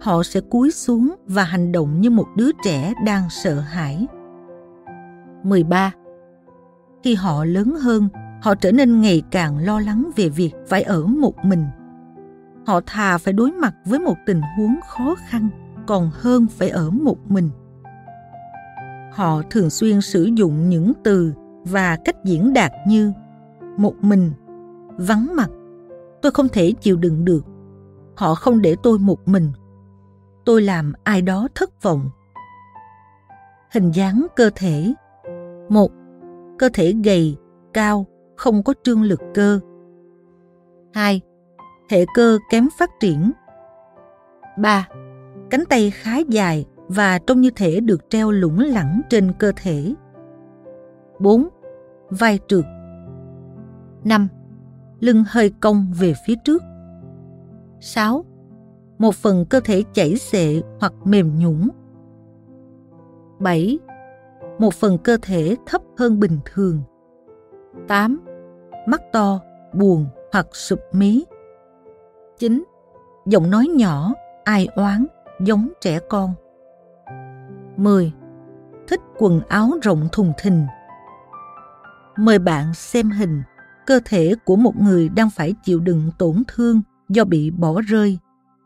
họ 0.00 0.22
sẽ 0.22 0.40
cúi 0.40 0.70
xuống 0.70 1.14
và 1.26 1.44
hành 1.44 1.72
động 1.72 2.00
như 2.00 2.10
một 2.10 2.26
đứa 2.36 2.50
trẻ 2.64 2.94
đang 3.04 3.22
sợ 3.30 3.60
hãi. 3.60 4.06
13. 5.42 5.92
Khi 7.02 7.14
họ 7.14 7.44
lớn 7.44 7.74
hơn, 7.80 8.08
họ 8.42 8.54
trở 8.54 8.72
nên 8.72 9.00
ngày 9.00 9.22
càng 9.30 9.58
lo 9.58 9.80
lắng 9.80 10.10
về 10.16 10.28
việc 10.28 10.52
phải 10.68 10.82
ở 10.82 11.06
một 11.06 11.44
mình. 11.44 11.64
Họ 12.66 12.80
thà 12.86 13.18
phải 13.18 13.32
đối 13.32 13.52
mặt 13.52 13.74
với 13.84 13.98
một 13.98 14.16
tình 14.26 14.40
huống 14.56 14.74
khó 14.88 15.14
khăn 15.28 15.48
còn 15.86 16.10
hơn 16.12 16.46
phải 16.58 16.68
ở 16.68 16.90
một 16.90 17.30
mình 17.30 17.50
họ 19.14 19.42
thường 19.50 19.70
xuyên 19.70 20.00
sử 20.00 20.22
dụng 20.22 20.68
những 20.68 20.92
từ 21.04 21.32
và 21.64 21.96
cách 22.04 22.24
diễn 22.24 22.52
đạt 22.52 22.72
như 22.86 23.12
một 23.76 23.94
mình 24.00 24.32
vắng 24.96 25.36
mặt 25.36 25.50
tôi 26.22 26.32
không 26.32 26.48
thể 26.48 26.72
chịu 26.80 26.96
đựng 26.96 27.24
được 27.24 27.44
họ 28.16 28.34
không 28.34 28.62
để 28.62 28.76
tôi 28.82 28.98
một 28.98 29.28
mình 29.28 29.52
tôi 30.44 30.62
làm 30.62 30.92
ai 31.04 31.22
đó 31.22 31.48
thất 31.54 31.82
vọng 31.82 32.10
hình 33.74 33.90
dáng 33.90 34.26
cơ 34.36 34.50
thể. 34.54 34.94
Một, 35.68 35.92
cơ 36.58 36.68
thể 36.72 36.94
gầy, 37.04 37.36
cao, 37.72 38.06
không 38.36 38.62
có 38.62 38.74
trương 38.82 39.02
lực 39.02 39.20
cơ. 39.34 39.60
Hai, 40.94 41.20
hệ 41.90 42.04
cơ 42.14 42.38
kém 42.50 42.68
phát 42.78 42.90
triển. 43.00 43.32
Ba, 44.58 44.88
cánh 45.50 45.64
tay 45.64 45.90
khá 45.90 46.18
dài 46.18 46.66
và 46.88 47.18
trông 47.18 47.40
như 47.40 47.50
thể 47.56 47.80
được 47.80 48.10
treo 48.10 48.30
lủng 48.30 48.58
lẳng 48.58 49.00
trên 49.10 49.32
cơ 49.38 49.52
thể. 49.56 49.94
4. 51.18 51.48
Vai 52.10 52.38
trượt 52.48 52.64
5. 54.04 54.28
Lưng 55.00 55.24
hơi 55.28 55.52
cong 55.60 55.92
về 55.98 56.14
phía 56.26 56.34
trước 56.44 56.62
6. 57.80 58.24
Một 58.98 59.14
phần 59.14 59.44
cơ 59.50 59.60
thể 59.60 59.82
chảy 59.92 60.16
xệ 60.16 60.62
hoặc 60.80 60.92
mềm 61.04 61.38
nhũn 61.38 61.68
7. 63.38 63.78
Một 64.58 64.74
phần 64.74 64.98
cơ 64.98 65.16
thể 65.22 65.56
thấp 65.66 65.82
hơn 65.96 66.20
bình 66.20 66.38
thường 66.44 66.82
8. 67.88 68.20
Mắt 68.86 69.02
to, 69.12 69.40
buồn 69.72 70.06
hoặc 70.32 70.46
sụp 70.52 70.80
mí 70.92 71.24
9. 72.38 72.64
Giọng 73.26 73.50
nói 73.50 73.66
nhỏ, 73.66 74.12
ai 74.44 74.68
oán, 74.76 75.06
giống 75.40 75.68
trẻ 75.80 75.98
con 76.08 76.34
10. 77.76 78.12
Thích 78.88 79.00
quần 79.18 79.40
áo 79.48 79.70
rộng 79.82 80.08
thùng 80.12 80.32
thình. 80.38 80.66
Mời 82.16 82.38
bạn 82.38 82.74
xem 82.74 83.10
hình 83.10 83.42
cơ 83.86 84.00
thể 84.04 84.34
của 84.44 84.56
một 84.56 84.76
người 84.80 85.08
đang 85.08 85.30
phải 85.30 85.54
chịu 85.64 85.80
đựng 85.80 86.10
tổn 86.18 86.42
thương 86.48 86.82
do 87.08 87.24
bị 87.24 87.50
bỏ 87.50 87.80
rơi, 87.80 88.18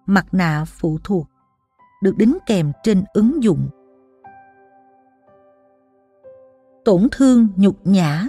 mặt 0.06 0.26
nạ 0.32 0.64
phụ 0.66 0.98
thuộc, 1.04 1.26
được 2.02 2.16
đính 2.16 2.38
kèm 2.46 2.72
trên 2.82 3.04
ứng 3.14 3.42
dụng. 3.42 3.68
Tổn 6.84 7.08
thương 7.12 7.48
nhục 7.56 7.86
nhã 7.86 8.26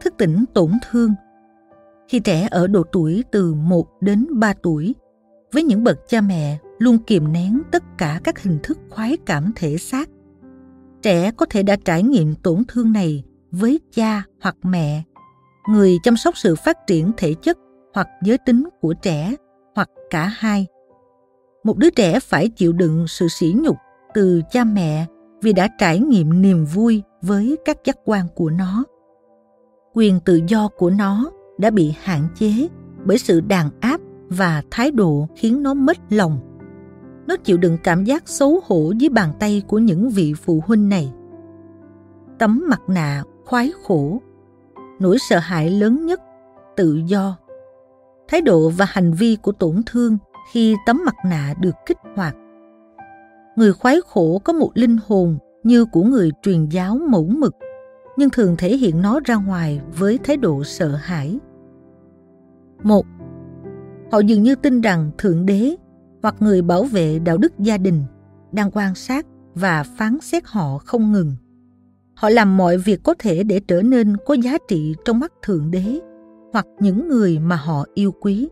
Thức 0.00 0.14
tỉnh 0.18 0.44
tổn 0.54 0.70
thương 0.90 1.14
Khi 2.08 2.20
trẻ 2.20 2.48
ở 2.50 2.66
độ 2.66 2.82
tuổi 2.92 3.24
từ 3.30 3.54
1 3.54 3.86
đến 4.00 4.26
3 4.30 4.54
tuổi, 4.62 4.94
với 5.52 5.62
những 5.62 5.84
bậc 5.84 5.98
cha 6.08 6.20
mẹ 6.20 6.58
luôn 6.82 6.98
kìm 6.98 7.32
nén 7.32 7.62
tất 7.72 7.82
cả 7.98 8.20
các 8.24 8.42
hình 8.42 8.58
thức 8.62 8.78
khoái 8.90 9.16
cảm 9.26 9.52
thể 9.56 9.76
xác. 9.78 10.08
Trẻ 11.02 11.30
có 11.30 11.46
thể 11.46 11.62
đã 11.62 11.76
trải 11.84 12.02
nghiệm 12.02 12.34
tổn 12.34 12.62
thương 12.68 12.92
này 12.92 13.24
với 13.50 13.80
cha 13.92 14.22
hoặc 14.40 14.56
mẹ, 14.62 15.02
người 15.68 15.96
chăm 16.02 16.16
sóc 16.16 16.36
sự 16.36 16.56
phát 16.64 16.86
triển 16.86 17.10
thể 17.16 17.34
chất 17.34 17.58
hoặc 17.94 18.08
giới 18.22 18.38
tính 18.38 18.68
của 18.80 18.94
trẻ 19.02 19.34
hoặc 19.74 19.88
cả 20.10 20.24
hai. 20.36 20.66
Một 21.64 21.78
đứa 21.78 21.90
trẻ 21.90 22.20
phải 22.20 22.48
chịu 22.48 22.72
đựng 22.72 23.04
sự 23.08 23.28
sỉ 23.28 23.54
nhục 23.56 23.76
từ 24.14 24.42
cha 24.50 24.64
mẹ 24.64 25.06
vì 25.42 25.52
đã 25.52 25.68
trải 25.78 25.98
nghiệm 25.98 26.42
niềm 26.42 26.64
vui 26.64 27.02
với 27.22 27.56
các 27.64 27.84
giác 27.84 27.96
quan 28.04 28.26
của 28.34 28.50
nó. 28.50 28.84
Quyền 29.94 30.20
tự 30.20 30.40
do 30.48 30.68
của 30.68 30.90
nó 30.90 31.30
đã 31.58 31.70
bị 31.70 31.94
hạn 32.02 32.28
chế 32.34 32.68
bởi 33.04 33.18
sự 33.18 33.40
đàn 33.40 33.70
áp 33.80 34.00
và 34.28 34.62
thái 34.70 34.90
độ 34.90 35.28
khiến 35.36 35.62
nó 35.62 35.74
mất 35.74 35.96
lòng 36.10 36.51
nó 37.32 37.36
chịu 37.36 37.56
đựng 37.56 37.78
cảm 37.84 38.04
giác 38.04 38.28
xấu 38.28 38.60
hổ 38.66 38.92
dưới 38.98 39.08
bàn 39.08 39.32
tay 39.38 39.62
của 39.66 39.78
những 39.78 40.10
vị 40.10 40.34
phụ 40.34 40.62
huynh 40.66 40.88
này. 40.88 41.12
Tấm 42.38 42.64
mặt 42.68 42.80
nạ, 42.88 43.24
khoái 43.44 43.72
khổ. 43.84 44.20
Nỗi 45.00 45.16
sợ 45.28 45.38
hãi 45.38 45.70
lớn 45.70 46.06
nhất, 46.06 46.20
tự 46.76 47.00
do. 47.06 47.36
Thái 48.28 48.40
độ 48.40 48.68
và 48.68 48.86
hành 48.88 49.12
vi 49.12 49.36
của 49.42 49.52
tổn 49.52 49.82
thương 49.86 50.18
khi 50.52 50.76
tấm 50.86 51.00
mặt 51.04 51.14
nạ 51.26 51.54
được 51.60 51.74
kích 51.86 51.98
hoạt. 52.16 52.36
Người 53.56 53.72
khoái 53.72 54.00
khổ 54.06 54.40
có 54.44 54.52
một 54.52 54.70
linh 54.74 54.96
hồn 55.06 55.38
như 55.62 55.84
của 55.84 56.02
người 56.02 56.30
truyền 56.42 56.68
giáo 56.68 56.98
mẫu 57.08 57.24
mực, 57.24 57.56
nhưng 58.16 58.30
thường 58.30 58.54
thể 58.58 58.76
hiện 58.76 59.02
nó 59.02 59.20
ra 59.24 59.34
ngoài 59.34 59.80
với 59.98 60.18
thái 60.24 60.36
độ 60.36 60.64
sợ 60.64 60.88
hãi. 60.88 61.38
Một, 62.82 63.06
họ 64.12 64.18
dường 64.18 64.42
như 64.42 64.54
tin 64.54 64.80
rằng 64.80 65.10
thượng 65.18 65.46
đế 65.46 65.76
hoặc 66.22 66.34
người 66.40 66.62
bảo 66.62 66.84
vệ 66.84 67.18
đạo 67.18 67.38
đức 67.38 67.52
gia 67.58 67.78
đình, 67.78 68.04
đang 68.52 68.70
quan 68.72 68.94
sát 68.94 69.26
và 69.54 69.82
phán 69.82 70.18
xét 70.20 70.42
họ 70.46 70.78
không 70.78 71.12
ngừng. 71.12 71.32
Họ 72.14 72.28
làm 72.28 72.56
mọi 72.56 72.78
việc 72.78 73.00
có 73.02 73.14
thể 73.18 73.42
để 73.42 73.60
trở 73.60 73.82
nên 73.82 74.16
có 74.26 74.34
giá 74.34 74.58
trị 74.68 74.94
trong 75.04 75.20
mắt 75.20 75.32
thượng 75.42 75.70
đế 75.70 76.00
hoặc 76.52 76.66
những 76.80 77.08
người 77.08 77.38
mà 77.38 77.56
họ 77.56 77.84
yêu 77.94 78.12
quý. 78.20 78.48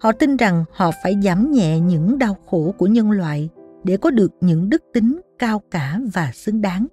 Họ 0.00 0.12
tin 0.12 0.36
rằng 0.36 0.64
họ 0.72 0.90
phải 1.02 1.16
giảm 1.22 1.50
nhẹ 1.50 1.80
những 1.80 2.18
đau 2.18 2.36
khổ 2.50 2.74
của 2.78 2.86
nhân 2.86 3.10
loại 3.10 3.48
để 3.84 3.96
có 3.96 4.10
được 4.10 4.32
những 4.40 4.70
đức 4.70 4.82
tính 4.94 5.20
cao 5.38 5.62
cả 5.70 6.00
và 6.12 6.30
xứng 6.34 6.60
đáng. 6.60 6.86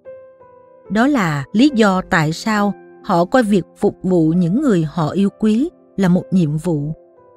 Đó 0.92 1.08
là 1.08 1.46
lý 1.54 1.72
do 1.76 2.02
tại 2.10 2.34
sao 2.34 2.74
họ 3.04 3.26
coi 3.26 3.44
việc 3.44 3.66
phục 3.78 3.98
vụ 4.04 4.30
những 4.30 4.62
người 4.62 4.84
họ 4.84 5.10
yêu 5.10 5.30
quý 5.40 5.70
là 5.98 6.08
một 6.08 6.24
nhiệm 6.32 6.58
vụ 6.58 6.94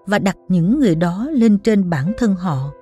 và 0.08 0.18
đặt 0.18 0.36
những 0.48 0.80
người 0.80 0.94
đó 0.94 1.28
lên 1.32 1.58
trên 1.58 1.90
bản 1.90 2.12
thân 2.18 2.34
họ. 2.34 2.72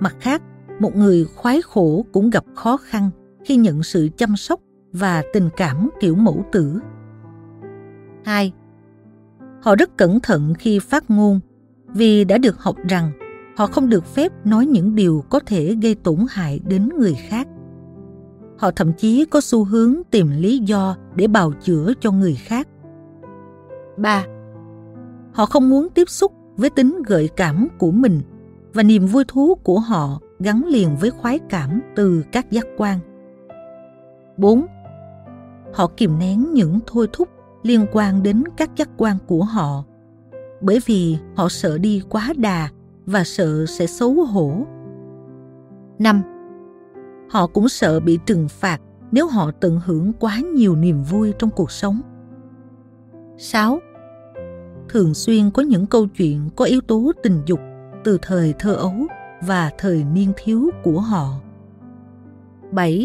Mặt 0.00 0.16
khác, 0.20 0.42
một 0.80 0.96
người 0.96 1.24
khoái 1.24 1.62
khổ 1.62 2.06
cũng 2.12 2.30
gặp 2.30 2.44
khó 2.54 2.76
khăn 2.76 3.10
khi 3.44 3.56
nhận 3.56 3.82
sự 3.82 4.08
chăm 4.16 4.36
sóc 4.36 4.60
và 4.92 5.22
tình 5.32 5.48
cảm 5.56 5.90
kiểu 6.00 6.14
mẫu 6.14 6.44
tử. 6.52 6.80
Hai, 8.24 8.52
họ 9.62 9.76
rất 9.76 9.96
cẩn 9.96 10.20
thận 10.20 10.54
khi 10.58 10.78
phát 10.78 11.10
ngôn, 11.10 11.40
vì 11.88 12.24
đã 12.24 12.38
được 12.38 12.58
học 12.58 12.76
rằng 12.88 13.12
họ 13.56 13.66
không 13.66 13.88
được 13.88 14.06
phép 14.06 14.32
nói 14.46 14.66
những 14.66 14.94
điều 14.94 15.24
có 15.30 15.40
thể 15.40 15.76
gây 15.82 15.94
tổn 15.94 16.18
hại 16.30 16.60
đến 16.68 16.88
người 16.98 17.14
khác. 17.28 17.48
Họ 18.58 18.70
thậm 18.70 18.92
chí 18.98 19.24
có 19.24 19.40
xu 19.40 19.64
hướng 19.64 19.94
tìm 20.10 20.30
lý 20.38 20.58
do 20.58 20.96
để 21.14 21.26
bào 21.26 21.52
chữa 21.52 21.92
cho 22.00 22.12
người 22.12 22.34
khác. 22.34 22.68
3 23.96 24.24
họ 25.32 25.46
không 25.46 25.70
muốn 25.70 25.88
tiếp 25.94 26.10
xúc 26.10 26.32
với 26.56 26.70
tính 26.70 27.02
gợi 27.06 27.28
cảm 27.36 27.68
của 27.78 27.90
mình, 27.90 28.20
và 28.74 28.82
niềm 28.82 29.06
vui 29.06 29.24
thú 29.28 29.54
của 29.54 29.78
họ 29.78 30.20
gắn 30.40 30.62
liền 30.66 30.96
với 30.96 31.10
khoái 31.10 31.38
cảm 31.38 31.80
từ 31.96 32.24
các 32.32 32.50
giác 32.50 32.66
quan. 32.76 32.98
4. 34.36 34.66
Họ 35.72 35.90
kìm 35.96 36.18
nén 36.18 36.52
những 36.52 36.78
thôi 36.86 37.08
thúc 37.12 37.28
liên 37.62 37.86
quan 37.92 38.22
đến 38.22 38.42
các 38.56 38.70
giác 38.76 38.88
quan 38.96 39.16
của 39.26 39.44
họ 39.44 39.84
bởi 40.62 40.78
vì 40.86 41.18
họ 41.34 41.48
sợ 41.48 41.78
đi 41.78 42.02
quá 42.08 42.32
đà 42.36 42.68
và 43.06 43.24
sợ 43.24 43.66
sẽ 43.66 43.86
xấu 43.86 44.12
hổ. 44.12 44.52
5. 45.98 46.22
Họ 47.30 47.46
cũng 47.46 47.68
sợ 47.68 48.00
bị 48.00 48.18
trừng 48.26 48.48
phạt 48.48 48.80
nếu 49.12 49.26
họ 49.26 49.50
tận 49.60 49.80
hưởng 49.84 50.12
quá 50.12 50.38
nhiều 50.54 50.76
niềm 50.76 51.02
vui 51.02 51.32
trong 51.38 51.50
cuộc 51.50 51.70
sống. 51.70 52.00
6 53.38 53.78
thường 54.92 55.14
xuyên 55.14 55.50
có 55.50 55.62
những 55.62 55.86
câu 55.86 56.06
chuyện 56.06 56.48
có 56.56 56.64
yếu 56.64 56.80
tố 56.80 57.12
tình 57.22 57.42
dục 57.46 57.60
từ 58.04 58.18
thời 58.22 58.54
thơ 58.58 58.74
ấu 58.74 58.94
và 59.40 59.70
thời 59.78 60.04
niên 60.04 60.32
thiếu 60.36 60.70
của 60.82 61.00
họ. 61.00 61.28
7. 62.70 63.04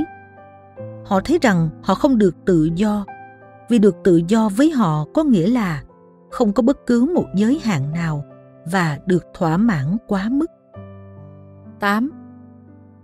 họ 1.06 1.20
thấy 1.20 1.40
rằng 1.42 1.70
họ 1.84 1.96
không 1.96 2.18
được 2.18 2.36
tự 2.46 2.70
do 2.76 3.06
vì 3.70 3.80
được 3.80 3.96
tự 4.04 4.22
do 4.28 4.50
với 4.50 4.72
họ 4.72 5.06
có 5.14 5.24
nghĩa 5.24 5.48
là 5.48 5.84
không 6.30 6.54
có 6.54 6.64
bất 6.64 6.86
cứ 6.86 7.12
một 7.16 7.26
giới 7.36 7.60
hạn 7.64 7.92
nào 7.92 8.24
và 8.72 9.00
được 9.06 9.26
thỏa 9.34 9.58
mãn 9.58 9.98
quá 10.08 10.30
mức. 10.32 10.52
8. 11.80 12.10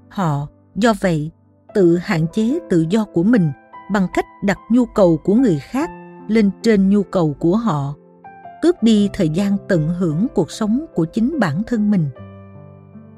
Họ 0.09 0.47
do 0.75 0.93
vậy 1.01 1.31
tự 1.73 1.97
hạn 1.97 2.25
chế 2.33 2.59
tự 2.69 2.85
do 2.89 3.05
của 3.05 3.23
mình 3.23 3.51
bằng 3.91 4.07
cách 4.13 4.25
đặt 4.43 4.57
nhu 4.71 4.85
cầu 4.85 5.17
của 5.23 5.35
người 5.35 5.59
khác 5.59 5.89
lên 6.27 6.51
trên 6.61 6.89
nhu 6.89 7.03
cầu 7.03 7.35
của 7.39 7.57
họ 7.57 7.95
tước 8.63 8.83
đi 8.83 9.09
thời 9.13 9.29
gian 9.29 9.57
tận 9.67 9.89
hưởng 9.89 10.27
cuộc 10.35 10.51
sống 10.51 10.85
của 10.93 11.05
chính 11.05 11.39
bản 11.39 11.63
thân 11.67 11.91
mình 11.91 12.09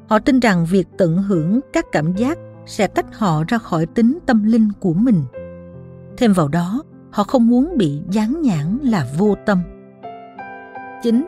họ 0.08 0.20
tin 0.20 0.39
rằng 0.39 0.66
việc 0.66 0.88
tận 0.98 1.18
hưởng 1.18 1.60
các 1.74 1.86
cảm 1.91 2.16
giác 2.16 2.38
sẽ 2.66 2.88
tách 2.88 3.18
họ 3.18 3.43
ra 3.48 3.58
khỏi 3.58 3.86
tính 3.86 4.20
tâm 4.26 4.43
linh 4.43 4.72
của 4.80 4.93
mình 4.93 5.24
thêm 6.18 6.34
vào 6.34 6.48
đó, 6.48 6.84
họ 7.12 7.24
không 7.24 7.48
muốn 7.48 7.78
bị 7.78 8.02
dán 8.10 8.41
nhãn 8.41 8.78
là 8.84 9.08
vô 9.18 9.36
tâm 9.46 9.62
chính, 11.04 11.26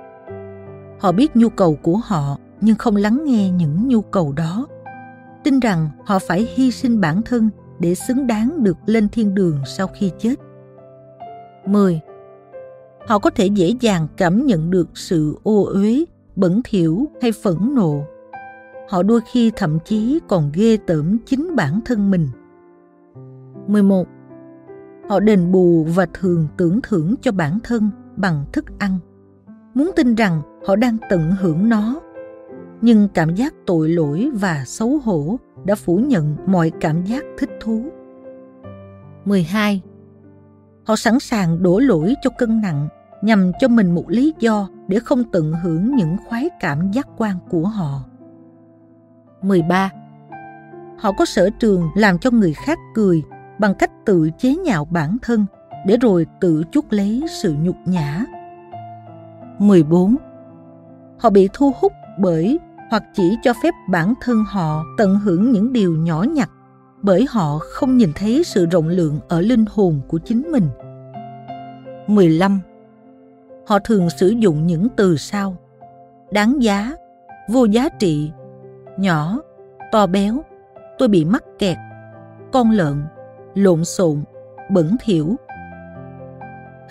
Họ 1.00 1.12
biết 1.12 1.36
nhu 1.36 1.50
cầu 1.50 1.78
của 1.82 1.98
họ 1.98 2.38
nhưng 2.62 2.76
không 2.76 2.96
lắng 2.96 3.22
nghe 3.26 3.50
những 3.50 3.88
nhu 3.88 4.02
cầu 4.02 4.34
đó. 4.34 4.68
Tin 5.44 5.60
rằng 5.60 5.90
họ 6.06 6.20
phải 6.20 6.48
hy 6.56 6.72
sinh 6.72 7.02
bản 7.02 7.22
thân 7.22 7.50
để 7.80 7.96
xứng 7.96 8.28
đáng 8.28 8.64
được 8.64 8.78
lên 8.86 9.10
thiên 9.10 9.36
đường 9.36 9.60
sau 9.66 9.88
khi 9.88 10.12
chết. 10.20 10.36
10. 11.66 12.00
Họ 13.08 13.20
có 13.20 13.30
thể 13.30 13.46
dễ 13.46 13.74
dàng 13.80 14.08
cảm 14.18 14.46
nhận 14.46 14.70
được 14.72 14.90
sự 14.94 15.38
ô 15.44 15.64
uế, 15.64 16.06
bẩn 16.36 16.62
thỉu 16.64 17.08
hay 17.22 17.32
phẫn 17.32 17.76
nộ. 17.76 18.04
Họ 18.90 19.04
đôi 19.04 19.22
khi 19.32 19.52
thậm 19.56 19.80
chí 19.86 20.20
còn 20.28 20.52
ghê 20.54 20.78
tởm 20.88 21.18
chính 21.26 21.56
bản 21.56 21.80
thân 21.86 22.12
mình. 22.12 22.28
11. 23.68 24.08
Họ 25.10 25.20
đền 25.20 25.52
bù 25.52 25.84
và 25.84 26.06
thường 26.14 26.48
tưởng 26.58 26.80
thưởng 26.84 27.16
cho 27.22 27.32
bản 27.32 27.60
thân 27.64 27.90
bằng 28.16 28.46
thức 28.54 28.66
ăn. 28.80 29.00
Muốn 29.74 29.92
tin 29.96 30.16
rằng 30.16 30.42
họ 30.68 30.76
đang 30.76 30.98
tận 31.10 31.32
hưởng 31.40 31.70
nó. 31.70 32.02
Nhưng 32.82 33.08
cảm 33.14 33.36
giác 33.36 33.54
tội 33.66 33.90
lỗi 33.90 34.30
và 34.34 34.64
xấu 34.66 35.00
hổ 35.04 35.40
đã 35.66 35.76
phủ 35.76 35.98
nhận 35.98 36.36
mọi 36.46 36.72
cảm 36.80 37.04
giác 37.04 37.24
thích 37.38 37.50
thú. 37.62 37.86
12. 39.26 39.82
Họ 40.86 40.96
sẵn 40.96 41.20
sàng 41.20 41.64
đổ 41.64 41.80
lỗi 41.80 42.14
cho 42.22 42.30
cân 42.38 42.62
nặng 42.62 42.88
nhằm 43.28 43.52
cho 43.60 43.68
mình 43.68 43.96
một 43.96 44.10
lý 44.10 44.34
do 44.40 44.68
để 44.88 45.00
không 45.00 45.24
tận 45.32 45.54
hưởng 45.64 45.96
những 45.96 46.18
khoái 46.28 46.50
cảm 46.60 46.92
giác 46.92 47.08
quan 47.18 47.36
của 47.50 47.68
họ. 47.68 48.02
13. 49.42 49.90
Họ 50.98 51.12
có 51.12 51.26
sở 51.26 51.50
trường 51.60 51.90
làm 51.96 52.20
cho 52.20 52.32
người 52.32 52.54
khác 52.54 52.78
cười 52.96 53.24
bằng 53.60 53.74
cách 53.76 53.92
tự 54.06 54.30
chế 54.38 54.56
nhạo 54.56 54.86
bản 54.86 55.18
thân 55.22 55.46
để 55.86 55.98
rồi 55.98 56.26
tự 56.42 56.64
chuốc 56.72 56.94
lấy 56.94 57.24
sự 57.42 57.56
nhục 57.62 57.76
nhã. 57.86 58.26
14. 59.60 60.16
Họ 61.20 61.30
bị 61.30 61.50
thu 61.54 61.72
hút 61.80 61.94
bởi 62.20 62.60
hoặc 62.90 63.04
chỉ 63.14 63.38
cho 63.44 63.54
phép 63.64 63.74
bản 63.90 64.14
thân 64.22 64.44
họ 64.48 64.84
tận 64.98 65.16
hưởng 65.16 65.52
những 65.52 65.74
điều 65.74 65.96
nhỏ 65.96 66.24
nhặt 66.24 66.50
bởi 67.02 67.26
họ 67.30 67.58
không 67.60 67.98
nhìn 67.98 68.12
thấy 68.16 68.44
sự 68.44 68.66
rộng 68.66 68.88
lượng 68.88 69.20
ở 69.28 69.42
linh 69.42 69.66
hồn 69.70 70.02
của 70.08 70.18
chính 70.18 70.52
mình. 70.52 70.70
15. 72.08 72.60
Họ 73.68 73.80
thường 73.80 74.10
sử 74.10 74.28
dụng 74.28 74.68
những 74.68 74.88
từ 74.96 75.18
sau: 75.18 75.56
đáng 76.32 76.64
giá, 76.64 76.92
vô 77.50 77.66
giá 77.66 77.90
trị, 77.90 78.32
nhỏ, 78.98 79.40
to 79.92 80.08
béo, 80.08 80.42
tôi 80.98 81.08
bị 81.08 81.26
mắc 81.26 81.44
kẹt, 81.60 81.78
con 82.52 82.72
lợn, 82.72 83.04
lộn 83.54 83.86
xộn, 83.86 84.24
bẩn 84.72 84.96
thỉu. 85.00 85.36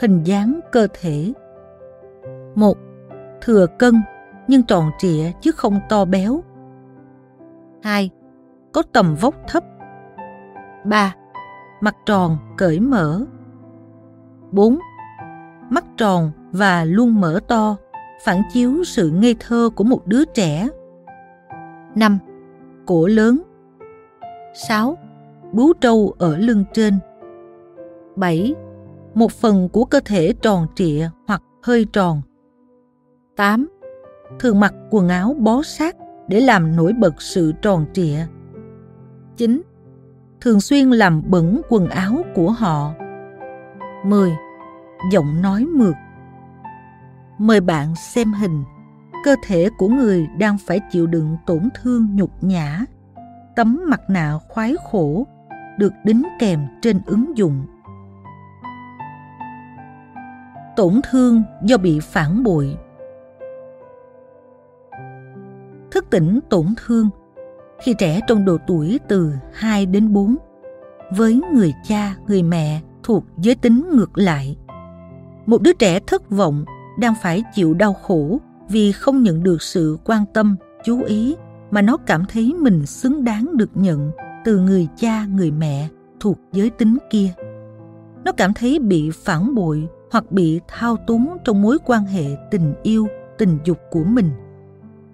Hình 0.00 0.22
dáng 0.22 0.60
cơ 0.72 0.86
thể 1.00 1.32
một 2.54 2.76
Thừa 3.40 3.66
cân 3.78 4.02
nhưng 4.48 4.62
tròn 4.62 4.90
trịa 4.98 5.32
chứ 5.40 5.52
không 5.52 5.80
to 5.88 6.04
béo. 6.04 6.42
2. 7.82 8.10
Có 8.72 8.82
tầm 8.92 9.14
vóc 9.14 9.34
thấp. 9.48 9.64
3. 10.84 11.14
Mặt 11.80 11.96
tròn, 12.06 12.38
cởi 12.56 12.80
mở. 12.80 13.20
4. 14.50 14.78
Mắt 15.70 15.84
tròn 15.96 16.30
và 16.52 16.84
luôn 16.84 17.20
mở 17.20 17.40
to, 17.48 17.76
phản 18.24 18.42
chiếu 18.52 18.84
sự 18.84 19.10
ngây 19.10 19.36
thơ 19.40 19.70
của 19.76 19.84
một 19.84 20.06
đứa 20.06 20.24
trẻ. 20.24 20.68
5. 21.94 22.18
Cổ 22.86 23.06
lớn. 23.06 23.42
6. 24.68 24.98
Bú 25.52 25.72
trâu 25.72 26.14
ở 26.18 26.36
lưng 26.36 26.64
trên. 26.72 26.98
7. 28.16 28.54
Một 29.14 29.32
phần 29.32 29.68
của 29.68 29.84
cơ 29.84 30.00
thể 30.04 30.32
tròn 30.42 30.66
trịa 30.74 31.08
hoặc 31.26 31.42
hơi 31.62 31.86
tròn. 31.92 32.22
8 33.36 33.68
thường 34.38 34.60
mặc 34.60 34.74
quần 34.90 35.08
áo 35.08 35.36
bó 35.38 35.62
sát 35.62 35.96
để 36.28 36.40
làm 36.40 36.76
nổi 36.76 36.92
bật 36.92 37.22
sự 37.22 37.52
tròn 37.62 37.86
trịa. 37.92 38.26
9. 39.36 39.62
Thường 40.40 40.60
xuyên 40.60 40.90
làm 40.90 41.22
bẩn 41.26 41.60
quần 41.68 41.88
áo 41.88 42.22
của 42.34 42.50
họ. 42.50 42.94
10. 44.04 44.30
Giọng 45.12 45.42
nói 45.42 45.64
mượt. 45.64 45.94
Mời 47.38 47.60
bạn 47.60 47.94
xem 47.94 48.32
hình 48.32 48.64
cơ 49.24 49.36
thể 49.44 49.68
của 49.78 49.88
người 49.88 50.28
đang 50.38 50.58
phải 50.58 50.80
chịu 50.90 51.06
đựng 51.06 51.36
tổn 51.46 51.68
thương 51.74 52.16
nhục 52.16 52.44
nhã. 52.44 52.84
Tấm 53.56 53.80
mặt 53.88 54.00
nạ 54.08 54.38
khoái 54.48 54.74
khổ 54.90 55.26
được 55.78 55.92
đính 56.04 56.22
kèm 56.38 56.60
trên 56.82 57.00
ứng 57.06 57.36
dụng. 57.36 57.66
Tổn 60.76 61.00
thương 61.10 61.42
do 61.62 61.76
bị 61.76 62.00
phản 62.00 62.44
bội 62.44 62.76
thức 65.90 66.10
tỉnh 66.10 66.40
tổn 66.48 66.66
thương 66.76 67.08
khi 67.82 67.94
trẻ 67.98 68.20
trong 68.26 68.44
độ 68.44 68.56
tuổi 68.66 69.00
từ 69.08 69.32
2 69.52 69.86
đến 69.86 70.12
4 70.12 70.36
với 71.16 71.40
người 71.52 71.72
cha, 71.84 72.16
người 72.26 72.42
mẹ 72.42 72.80
thuộc 73.02 73.24
giới 73.36 73.54
tính 73.54 73.88
ngược 73.92 74.18
lại. 74.18 74.56
Một 75.46 75.62
đứa 75.62 75.72
trẻ 75.72 76.00
thất 76.06 76.30
vọng 76.30 76.64
đang 76.98 77.14
phải 77.22 77.42
chịu 77.54 77.74
đau 77.74 77.92
khổ 77.92 78.40
vì 78.68 78.92
không 78.92 79.22
nhận 79.22 79.42
được 79.42 79.62
sự 79.62 79.98
quan 80.04 80.24
tâm, 80.34 80.56
chú 80.84 81.02
ý 81.02 81.36
mà 81.70 81.82
nó 81.82 81.96
cảm 81.96 82.24
thấy 82.28 82.54
mình 82.58 82.86
xứng 82.86 83.24
đáng 83.24 83.56
được 83.56 83.70
nhận 83.74 84.10
từ 84.44 84.58
người 84.58 84.88
cha, 84.96 85.26
người 85.26 85.50
mẹ 85.50 85.88
thuộc 86.20 86.38
giới 86.52 86.70
tính 86.70 86.96
kia. 87.10 87.28
Nó 88.24 88.32
cảm 88.32 88.54
thấy 88.54 88.78
bị 88.78 89.10
phản 89.10 89.54
bội 89.54 89.88
hoặc 90.10 90.32
bị 90.32 90.60
thao 90.68 90.96
túng 90.96 91.36
trong 91.44 91.62
mối 91.62 91.78
quan 91.84 92.04
hệ 92.04 92.24
tình 92.50 92.74
yêu, 92.82 93.08
tình 93.38 93.58
dục 93.64 93.78
của 93.90 94.04
mình– 94.04 94.30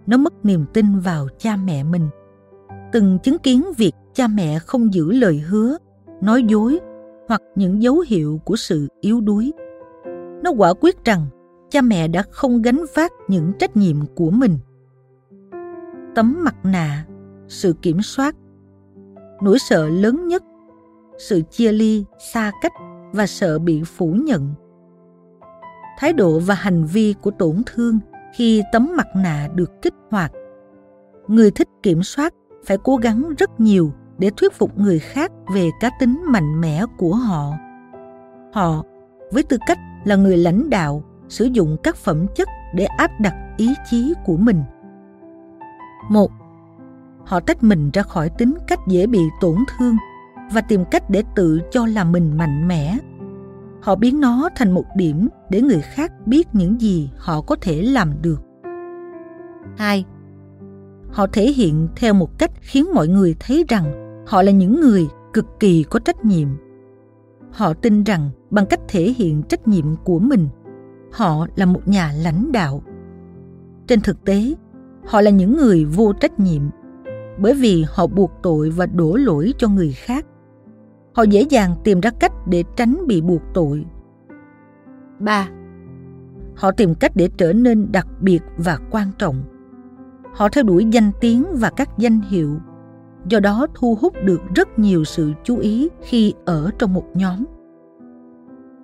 nó 0.06 0.16
mất 0.16 0.44
niềm 0.44 0.64
tin 0.72 0.98
vào 0.98 1.28
cha 1.38 1.56
mẹ 1.56 1.82
mình. 1.82 2.08
Từng 2.92 3.18
chứng 3.18 3.38
kiến 3.38 3.64
việc 3.76 3.92
cha 4.14 4.26
mẹ 4.26 4.58
không 4.58 4.94
giữ 4.94 5.12
lời 5.12 5.38
hứa 5.38 5.76
nói 6.20 6.44
dối 6.48 6.78
hoặc 7.28 7.42
những 7.54 7.82
dấu 7.82 8.04
hiệu 8.06 8.40
của 8.44 8.56
sự 8.56 8.88
yếu 9.00 9.20
đuối. 9.20 9.52
Nó 10.42 10.50
quả 10.50 10.72
quyết 10.80 11.04
rằng 11.04 11.26
cha 11.72 11.80
mẹ 11.80 12.08
đã 12.08 12.22
không 12.30 12.62
gánh 12.62 12.84
vác 12.94 13.12
những 13.28 13.52
trách 13.58 13.76
nhiệm 13.76 13.96
của 14.14 14.30
mình. 14.30 14.58
Tấm 16.14 16.36
mặt 16.44 16.56
nạ, 16.64 17.06
sự 17.48 17.74
kiểm 17.82 18.02
soát. 18.02 18.36
Nỗi 19.42 19.58
sợ 19.58 19.88
lớn 19.88 20.28
nhất, 20.28 20.42
sự 21.18 21.42
chia 21.50 21.72
ly, 21.72 22.04
xa 22.32 22.52
cách 22.62 22.72
và 23.12 23.26
sợ 23.26 23.58
bị 23.58 23.82
phủ 23.84 24.12
nhận. 24.12 24.54
Thái 25.98 26.12
độ 26.12 26.38
và 26.38 26.54
hành 26.54 26.84
vi 26.84 27.14
của 27.22 27.30
tổn 27.30 27.62
thương 27.66 27.98
khi 28.34 28.62
tấm 28.72 28.88
mặt 28.96 29.08
nạ 29.16 29.48
được 29.54 29.82
kích 29.82 29.94
hoạt. 30.10 30.32
Người 31.28 31.50
thích 31.50 31.68
kiểm 31.82 32.02
soát 32.02 32.34
phải 32.64 32.78
cố 32.84 32.96
gắng 32.96 33.34
rất 33.38 33.60
nhiều 33.60 33.92
để 34.18 34.30
thuyết 34.36 34.52
phục 34.52 34.78
người 34.78 34.98
khác 34.98 35.32
về 35.54 35.70
cá 35.80 35.90
tính 36.00 36.22
mạnh 36.26 36.60
mẽ 36.60 36.84
của 36.98 37.14
họ. 37.14 37.52
Họ, 38.52 38.82
với 39.30 39.42
tư 39.42 39.56
cách 39.66 39.78
là 40.04 40.16
người 40.16 40.36
lãnh 40.36 40.70
đạo 40.70 41.04
sử 41.32 41.44
dụng 41.44 41.76
các 41.82 41.96
phẩm 41.96 42.26
chất 42.34 42.48
để 42.74 42.84
áp 42.84 43.10
đặt 43.20 43.34
ý 43.56 43.74
chí 43.90 44.14
của 44.24 44.36
mình 44.36 44.62
một 46.10 46.30
họ 47.24 47.40
tách 47.40 47.62
mình 47.62 47.90
ra 47.92 48.02
khỏi 48.02 48.30
tính 48.38 48.54
cách 48.66 48.80
dễ 48.88 49.06
bị 49.06 49.20
tổn 49.40 49.56
thương 49.76 49.96
và 50.52 50.60
tìm 50.60 50.84
cách 50.90 51.10
để 51.10 51.22
tự 51.34 51.60
cho 51.70 51.86
là 51.86 52.04
mình 52.04 52.36
mạnh 52.36 52.68
mẽ 52.68 52.98
họ 53.82 53.94
biến 53.94 54.20
nó 54.20 54.48
thành 54.54 54.72
một 54.72 54.84
điểm 54.96 55.28
để 55.50 55.60
người 55.60 55.80
khác 55.80 56.12
biết 56.26 56.48
những 56.52 56.80
gì 56.80 57.10
họ 57.16 57.40
có 57.40 57.56
thể 57.60 57.82
làm 57.82 58.22
được. 58.22 58.40
2. 59.76 60.04
Họ 61.10 61.26
thể 61.26 61.52
hiện 61.52 61.88
theo 61.96 62.14
một 62.14 62.38
cách 62.38 62.50
khiến 62.60 62.86
mọi 62.94 63.08
người 63.08 63.36
thấy 63.40 63.64
rằng 63.68 63.92
họ 64.26 64.42
là 64.42 64.50
những 64.50 64.80
người 64.80 65.06
cực 65.32 65.46
kỳ 65.60 65.82
có 65.82 65.98
trách 65.98 66.24
nhiệm. 66.24 66.48
Họ 67.50 67.72
tin 67.72 68.04
rằng 68.04 68.30
bằng 68.50 68.66
cách 68.66 68.80
thể 68.88 69.14
hiện 69.16 69.42
trách 69.42 69.68
nhiệm 69.68 69.96
của 70.04 70.18
mình, 70.18 70.48
họ 71.12 71.46
là 71.56 71.66
một 71.66 71.88
nhà 71.88 72.12
lãnh 72.22 72.52
đạo. 72.52 72.82
Trên 73.86 74.00
thực 74.00 74.24
tế, 74.24 74.54
họ 75.06 75.20
là 75.20 75.30
những 75.30 75.56
người 75.56 75.84
vô 75.84 76.12
trách 76.12 76.40
nhiệm 76.40 76.62
bởi 77.38 77.54
vì 77.54 77.84
họ 77.88 78.06
buộc 78.06 78.30
tội 78.42 78.70
và 78.70 78.86
đổ 78.86 79.16
lỗi 79.16 79.54
cho 79.58 79.68
người 79.68 79.92
khác. 79.92 80.26
Họ 81.14 81.22
dễ 81.22 81.42
dàng 81.42 81.74
tìm 81.84 82.00
ra 82.00 82.10
cách 82.10 82.32
để 82.46 82.64
tránh 82.76 83.06
bị 83.06 83.20
buộc 83.20 83.42
tội. 83.54 83.84
3. 85.18 85.48
Họ 86.54 86.70
tìm 86.70 86.94
cách 86.94 87.12
để 87.14 87.28
trở 87.36 87.52
nên 87.52 87.92
đặc 87.92 88.06
biệt 88.20 88.42
và 88.56 88.78
quan 88.90 89.08
trọng. 89.18 89.42
Họ 90.34 90.48
theo 90.48 90.64
đuổi 90.64 90.84
danh 90.90 91.10
tiếng 91.20 91.44
và 91.52 91.70
các 91.70 91.88
danh 91.98 92.20
hiệu, 92.20 92.56
do 93.28 93.40
đó 93.40 93.66
thu 93.74 93.98
hút 94.00 94.14
được 94.24 94.40
rất 94.54 94.78
nhiều 94.78 95.04
sự 95.04 95.32
chú 95.44 95.58
ý 95.58 95.88
khi 96.02 96.34
ở 96.44 96.70
trong 96.78 96.94
một 96.94 97.04
nhóm. 97.14 97.44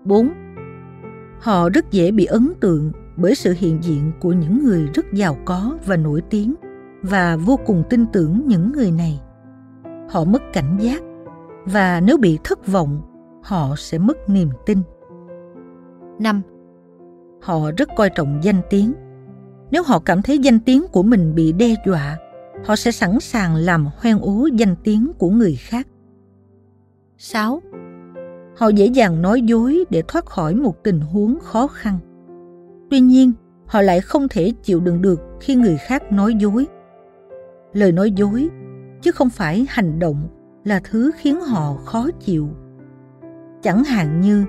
4. 0.04 0.28
Họ 1.40 1.68
rất 1.68 1.90
dễ 1.90 2.10
bị 2.10 2.24
ấn 2.24 2.52
tượng 2.60 2.92
bởi 3.16 3.34
sự 3.34 3.54
hiện 3.58 3.78
diện 3.82 4.12
của 4.20 4.32
những 4.32 4.64
người 4.64 4.88
rất 4.94 5.12
giàu 5.12 5.36
có 5.44 5.78
và 5.86 5.96
nổi 5.96 6.22
tiếng 6.30 6.54
và 7.02 7.36
vô 7.36 7.58
cùng 7.66 7.82
tin 7.90 8.06
tưởng 8.12 8.42
những 8.46 8.72
người 8.72 8.90
này. 8.90 9.20
Họ 10.10 10.24
mất 10.24 10.42
cảnh 10.52 10.76
giác 10.80 11.02
và 11.64 12.00
nếu 12.00 12.16
bị 12.16 12.38
thất 12.44 12.66
vọng, 12.66 13.02
họ 13.42 13.74
sẽ 13.76 13.98
mất 13.98 14.28
niềm 14.28 14.48
tin. 14.66 14.78
5. 16.20 16.42
Họ 17.42 17.70
rất 17.76 17.88
coi 17.96 18.10
trọng 18.10 18.40
danh 18.42 18.60
tiếng. 18.70 18.92
Nếu 19.70 19.82
họ 19.82 19.98
cảm 19.98 20.22
thấy 20.22 20.38
danh 20.38 20.60
tiếng 20.60 20.86
của 20.92 21.02
mình 21.02 21.34
bị 21.34 21.52
đe 21.52 21.74
dọa, 21.86 22.18
họ 22.64 22.76
sẽ 22.76 22.90
sẵn 22.90 23.20
sàng 23.20 23.54
làm 23.54 23.86
hoen 23.96 24.18
ố 24.20 24.48
danh 24.52 24.76
tiếng 24.84 25.12
của 25.18 25.30
người 25.30 25.56
khác. 25.56 25.86
6. 27.18 27.62
Họ 28.58 28.68
dễ 28.68 28.86
dàng 28.86 29.22
nói 29.22 29.42
dối 29.42 29.84
để 29.90 30.02
thoát 30.08 30.26
khỏi 30.26 30.54
một 30.54 30.84
tình 30.84 31.00
huống 31.00 31.38
khó 31.40 31.66
khăn. 31.66 31.98
Tuy 32.90 33.00
nhiên, 33.00 33.32
họ 33.66 33.82
lại 33.82 34.00
không 34.00 34.28
thể 34.28 34.52
chịu 34.62 34.80
đựng 34.80 35.02
được 35.02 35.20
khi 35.40 35.54
người 35.54 35.76
khác 35.76 36.12
nói 36.12 36.34
dối. 36.34 36.66
Lời 37.72 37.92
nói 37.92 38.10
dối 38.10 38.48
chứ 39.02 39.12
không 39.12 39.30
phải 39.30 39.66
hành 39.68 39.98
động 39.98 40.28
là 40.64 40.80
thứ 40.84 41.10
khiến 41.16 41.40
họ 41.40 41.74
khó 41.84 42.08
chịu. 42.20 42.48
Chẳng 43.62 43.84
hạn 43.84 44.20
như 44.20 44.44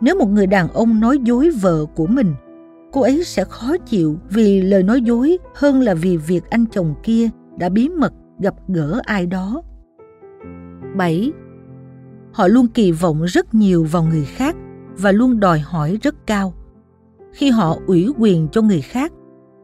nếu 0.00 0.18
một 0.18 0.28
người 0.28 0.46
đàn 0.46 0.68
ông 0.68 1.00
nói 1.00 1.18
dối 1.22 1.50
vợ 1.50 1.86
của 1.94 2.06
mình, 2.06 2.34
cô 2.92 3.00
ấy 3.00 3.24
sẽ 3.24 3.44
khó 3.44 3.76
chịu 3.86 4.18
vì 4.30 4.62
lời 4.62 4.82
nói 4.82 5.00
dối 5.00 5.38
hơn 5.54 5.80
là 5.80 5.94
vì 5.94 6.16
việc 6.16 6.50
anh 6.50 6.64
chồng 6.66 6.94
kia 7.02 7.28
đã 7.58 7.68
bí 7.68 7.88
mật 7.88 8.12
gặp 8.40 8.54
gỡ 8.68 9.00
ai 9.04 9.26
đó. 9.26 9.62
7. 10.96 11.32
Họ 12.34 12.48
luôn 12.48 12.66
kỳ 12.68 12.92
vọng 12.92 13.22
rất 13.24 13.54
nhiều 13.54 13.84
vào 13.84 14.02
người 14.02 14.24
khác 14.24 14.56
và 14.98 15.12
luôn 15.12 15.40
đòi 15.40 15.58
hỏi 15.58 15.98
rất 16.02 16.26
cao. 16.26 16.52
Khi 17.32 17.50
họ 17.50 17.76
ủy 17.86 18.12
quyền 18.18 18.48
cho 18.48 18.62
người 18.62 18.80
khác, 18.80 19.12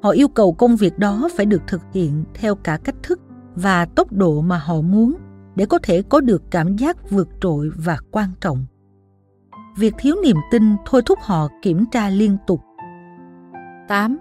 họ 0.03 0.11
yêu 0.11 0.29
cầu 0.29 0.53
công 0.53 0.77
việc 0.77 0.99
đó 0.99 1.29
phải 1.37 1.47
được 1.47 1.63
thực 1.67 1.81
hiện 1.93 2.25
theo 2.35 2.55
cả 2.55 2.79
cách 2.85 2.95
thức 3.03 3.21
và 3.55 3.85
tốc 3.85 4.13
độ 4.13 4.41
mà 4.41 4.59
họ 4.59 4.81
muốn 4.81 5.15
để 5.57 5.67
có 5.67 5.79
thể 5.83 6.03
có 6.03 6.21
được 6.21 6.43
cảm 6.51 6.77
giác 6.77 7.11
vượt 7.11 7.29
trội 7.41 7.71
và 7.77 7.99
quan 8.11 8.29
trọng. 8.41 8.67
Việc 9.79 9.95
thiếu 9.99 10.17
niềm 10.23 10.37
tin 10.51 10.63
thôi 10.87 11.03
thúc 11.07 11.19
họ 11.23 11.49
kiểm 11.63 11.85
tra 11.93 12.11
liên 12.11 12.37
tục. 12.47 12.61
8. 13.89 14.19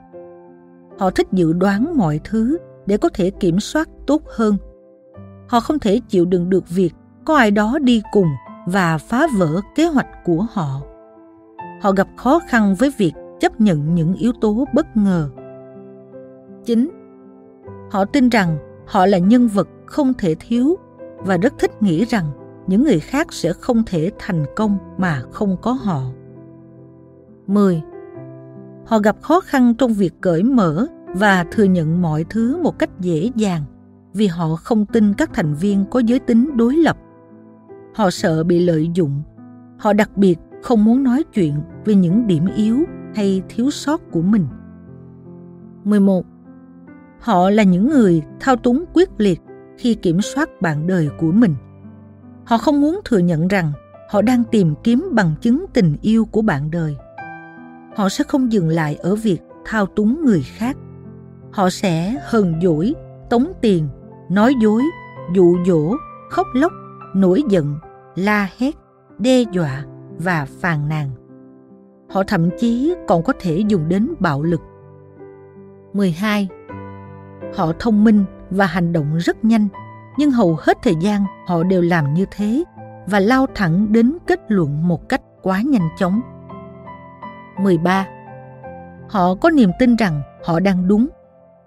Họ 1.00 1.10
thích 1.10 1.28
dự 1.32 1.54
đoán 1.54 1.97
mọi 1.97 2.20
thứ 2.24 2.58
để 2.86 2.97
có 2.97 3.10
thể 3.14 3.30
kiểm 3.30 3.60
soát 3.60 3.89
tốt 4.08 4.22
hơn. 4.36 4.58
Họ 5.47 5.60
không 5.60 5.80
thể 5.80 6.00
chịu 6.10 6.26
đựng 6.26 6.50
được 6.50 6.70
việc 6.70 6.93
có 7.30 7.36
ai 7.36 7.52
đó 7.52 7.80
đi 7.82 8.02
cùng 8.12 8.28
và 8.66 8.98
phá 8.98 9.28
vỡ 9.38 9.62
kế 9.76 9.86
hoạch 9.86 10.08
của 10.26 10.46
họ. 10.52 10.82
Họ 11.82 11.92
gặp 11.92 12.08
khó 12.18 12.40
khăn 12.48 12.76
với 12.76 12.94
việc 12.98 13.14
chấp 13.40 13.62
nhận 13.62 13.96
những 13.96 14.14
yếu 14.14 14.32
tố 14.42 14.66
bất 14.74 14.98
ngờ. 14.98 15.30
9. 16.66 16.90
Họ 17.92 18.06
tin 18.06 18.30
rằng 18.30 18.58
họ 18.88 19.06
là 19.06 19.18
nhân 19.18 19.48
vật 19.48 19.68
không 19.86 20.14
thể 20.14 20.36
thiếu 20.40 20.78
và 21.18 21.38
rất 21.38 21.54
thích 21.60 21.82
nghĩ 21.82 22.06
rằng 22.06 22.26
những 22.68 22.84
người 22.84 23.00
khác 23.00 23.34
sẽ 23.34 23.54
không 23.54 23.84
thể 23.86 24.12
thành 24.20 24.46
công 24.56 24.78
mà 24.98 25.22
không 25.32 25.58
có 25.62 25.72
họ. 25.72 26.02
10. 27.48 27.82
Họ 28.86 29.00
gặp 29.00 29.16
khó 29.22 29.40
khăn 29.40 29.74
trong 29.74 29.94
việc 29.94 30.14
cởi 30.22 30.44
mở 30.44 30.88
và 31.08 31.46
thừa 31.52 31.64
nhận 31.64 32.02
mọi 32.02 32.26
thứ 32.30 32.58
một 32.64 32.80
cách 32.80 33.00
dễ 33.00 33.32
dàng 33.36 33.64
vì 34.14 34.28
họ 34.28 34.56
không 34.56 34.86
tin 34.86 35.14
các 35.14 35.30
thành 35.34 35.54
viên 35.54 35.86
có 35.92 36.00
giới 36.00 36.20
tính 36.20 36.58
đối 36.58 36.74
lập. 36.74 36.98
Họ 37.94 38.10
sợ 38.10 38.44
bị 38.44 38.60
lợi 38.60 38.90
dụng. 38.94 39.22
Họ 39.78 39.94
đặc 39.94 40.18
biệt 40.18 40.40
không 40.64 40.86
muốn 40.86 41.04
nói 41.04 41.24
chuyện 41.34 41.54
về 41.86 41.96
những 41.96 42.28
điểm 42.28 42.46
yếu 42.56 42.84
hay 43.16 43.42
thiếu 43.50 43.72
sót 43.72 44.12
của 44.12 44.22
mình. 44.22 44.48
11. 45.84 46.26
Họ 47.20 47.50
là 47.50 47.64
những 47.64 47.90
người 47.90 48.22
thao 48.40 48.56
túng 48.56 48.86
quyết 48.94 49.10
liệt 49.18 49.42
khi 49.78 49.96
kiểm 49.96 50.22
soát 50.22 50.62
bạn 50.62 50.88
đời 50.88 51.10
của 51.20 51.32
mình. 51.32 51.56
Họ 52.46 52.58
không 52.58 52.82
muốn 52.82 53.00
thừa 53.06 53.18
nhận 53.18 53.48
rằng 53.48 53.72
họ 54.10 54.22
đang 54.22 54.44
tìm 54.52 54.74
kiếm 54.84 55.10
bằng 55.12 55.36
chứng 55.42 55.66
tình 55.74 55.96
yêu 56.02 56.26
của 56.26 56.42
bạn 56.42 56.72
đời. 56.72 56.96
Họ 57.96 58.10
sẽ 58.10 58.24
không 58.24 58.52
dừng 58.52 58.70
lại 58.70 58.96
ở 58.96 59.16
việc 59.16 59.40
thao 59.66 59.86
túng 59.86 60.26
người 60.26 60.42
khác. 60.42 60.78
Họ 61.52 61.70
sẽ 61.70 62.16
hờn 62.24 62.62
dỗi, 62.62 62.94
tống 63.30 63.52
tiền, 63.62 63.88
nói 64.30 64.54
dối, 64.62 64.84
dụ 65.36 65.58
dỗ, 65.68 65.96
khóc 66.30 66.48
lóc, 66.54 66.72
nổi 67.14 67.43
giận, 67.49 67.76
la 68.16 68.49
hét, 68.57 68.76
đe 69.20 69.41
dọa 69.51 69.86
và 70.18 70.47
phàn 70.62 70.89
nàn. 70.89 71.10
Họ 72.10 72.24
thậm 72.24 72.49
chí 72.60 72.95
còn 73.07 73.24
có 73.24 73.34
thể 73.39 73.64
dùng 73.68 73.89
đến 73.89 74.10
bạo 74.20 74.43
lực. 74.43 74.62
12. 75.93 76.47
Họ 77.55 77.72
thông 77.80 78.03
minh 78.03 78.24
và 78.49 78.66
hành 78.66 78.93
động 78.93 79.18
rất 79.18 79.45
nhanh, 79.45 79.68
nhưng 80.18 80.32
hầu 80.32 80.57
hết 80.60 80.78
thời 80.84 80.95
gian 81.01 81.24
họ 81.47 81.64
đều 81.64 81.82
làm 81.82 82.14
như 82.14 82.26
thế 82.32 82.64
và 83.07 83.20
lao 83.20 83.45
thẳng 83.55 83.91
đến 83.91 84.18
kết 84.28 84.39
luận 84.47 84.88
một 84.88 85.10
cách 85.10 85.22
quá 85.41 85.62
nhanh 85.62 85.89
chóng. 85.97 86.22
13. 87.60 88.07
Họ 89.10 89.36
có 89.36 89.49
niềm 89.49 89.72
tin 89.80 89.95
rằng 89.95 90.22
họ 90.45 90.60
đang 90.60 90.88
đúng, 90.88 91.07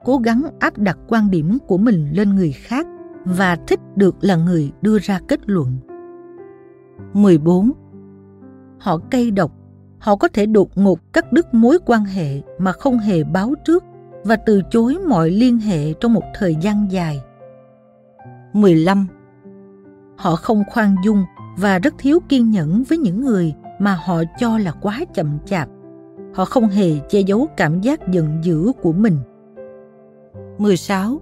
cố 0.05 0.19
gắng 0.19 0.43
áp 0.61 0.79
đặt 0.79 0.99
quan 1.09 1.31
điểm 1.31 1.59
của 1.67 1.79
mình 1.79 2.11
lên 2.13 2.35
người 2.35 2.53
khác 2.53 2.87
và 3.25 3.57
thích 3.67 3.81
được 3.97 4.17
là 4.21 4.37
người 4.37 4.73
đưa 4.83 4.99
ra 4.99 5.21
kết 5.29 5.41
luận. 5.47 5.77
14. 7.13 7.73
Họ 8.79 8.99
cay 9.11 9.31
độc, 9.31 9.53
họ 9.99 10.17
có 10.17 10.29
thể 10.29 10.47
đột 10.47 10.71
ngột 10.75 11.13
cắt 11.13 11.33
đứt 11.33 11.55
mối 11.55 11.79
quan 11.87 12.05
hệ 12.05 12.41
mà 12.59 12.73
không 12.73 12.99
hề 12.99 13.25
báo 13.25 13.55
trước 13.65 13.85
và 14.25 14.37
từ 14.37 14.63
chối 14.71 14.99
mọi 15.09 15.31
liên 15.31 15.59
hệ 15.59 15.93
trong 15.93 16.15
một 16.15 16.25
thời 16.35 16.57
gian 16.61 16.87
dài. 16.91 17.21
15. 18.53 19.07
Họ 20.17 20.37
không 20.37 20.63
khoan 20.71 20.95
dung 21.05 21.25
và 21.59 21.79
rất 21.79 21.95
thiếu 21.99 22.21
kiên 22.29 22.51
nhẫn 22.51 22.83
với 22.89 22.99
những 22.99 23.25
người 23.25 23.55
mà 23.79 23.99
họ 24.05 24.23
cho 24.39 24.59
là 24.59 24.73
quá 24.73 25.01
chậm 25.15 25.39
chạp. 25.45 25.69
Họ 26.35 26.45
không 26.45 26.69
hề 26.69 26.99
che 27.09 27.21
giấu 27.21 27.49
cảm 27.57 27.81
giác 27.81 28.09
giận 28.09 28.39
dữ 28.43 28.73
của 28.83 28.93
mình. 28.93 29.17
16. 30.59 31.21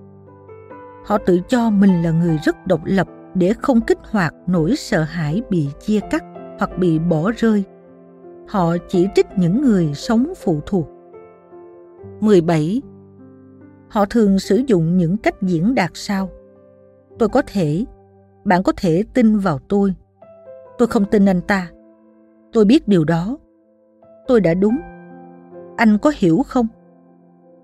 Họ 1.05 1.19
tự 1.19 1.41
cho 1.49 1.71
mình 1.71 2.03
là 2.03 2.11
người 2.11 2.39
rất 2.45 2.67
độc 2.67 2.81
lập 2.85 3.09
để 3.35 3.53
không 3.53 3.81
kích 3.81 3.99
hoạt 4.11 4.35
nỗi 4.47 4.77
sợ 4.77 5.03
hãi 5.03 5.43
bị 5.51 5.69
chia 5.81 6.01
cắt 6.11 6.25
hoặc 6.59 6.79
bị 6.79 6.99
bỏ 6.99 7.31
rơi. 7.37 7.65
Họ 8.49 8.77
chỉ 8.89 9.07
trích 9.15 9.27
những 9.37 9.63
người 9.63 9.95
sống 9.95 10.33
phụ 10.37 10.61
thuộc. 10.67 10.87
17. 12.21 12.83
Họ 13.89 14.05
thường 14.05 14.39
sử 14.39 14.63
dụng 14.67 14.97
những 14.97 15.17
cách 15.17 15.43
diễn 15.43 15.75
đạt 15.75 15.91
sau. 15.95 16.29
Tôi 17.19 17.29
có 17.29 17.43
thể, 17.47 17.85
bạn 18.45 18.63
có 18.63 18.73
thể 18.77 19.05
tin 19.15 19.39
vào 19.39 19.59
tôi. 19.69 19.95
Tôi 20.79 20.89
không 20.89 21.05
tin 21.05 21.27
anh 21.27 21.41
ta. 21.41 21.71
Tôi 22.53 22.65
biết 22.65 22.89
điều 22.89 23.05
đó. 23.05 23.39
Tôi 24.27 24.41
đã 24.41 24.55
đúng. 24.55 24.77
Anh 25.77 25.99
có 26.03 26.13
hiểu 26.17 26.43
không? 26.47 26.67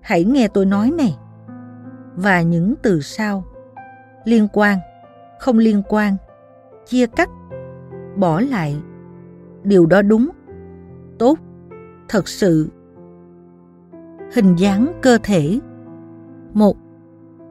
Hãy 0.01 0.23
nghe 0.23 0.47
tôi 0.47 0.65
nói 0.65 0.91
này. 0.97 1.17
Và 2.17 2.41
những 2.41 2.73
từ 2.81 3.01
sau. 3.01 3.45
Liên 4.25 4.47
quan, 4.53 4.79
không 5.39 5.57
liên 5.57 5.81
quan, 5.89 6.17
chia 6.85 7.05
cắt, 7.07 7.29
bỏ 8.15 8.41
lại. 8.41 8.77
Điều 9.63 9.85
đó 9.85 10.01
đúng. 10.01 10.29
Tốt, 11.19 11.39
thật 12.09 12.27
sự. 12.27 12.69
Hình 14.33 14.55
dáng 14.55 14.93
cơ 15.01 15.17
thể 15.23 15.59
một 16.53 16.77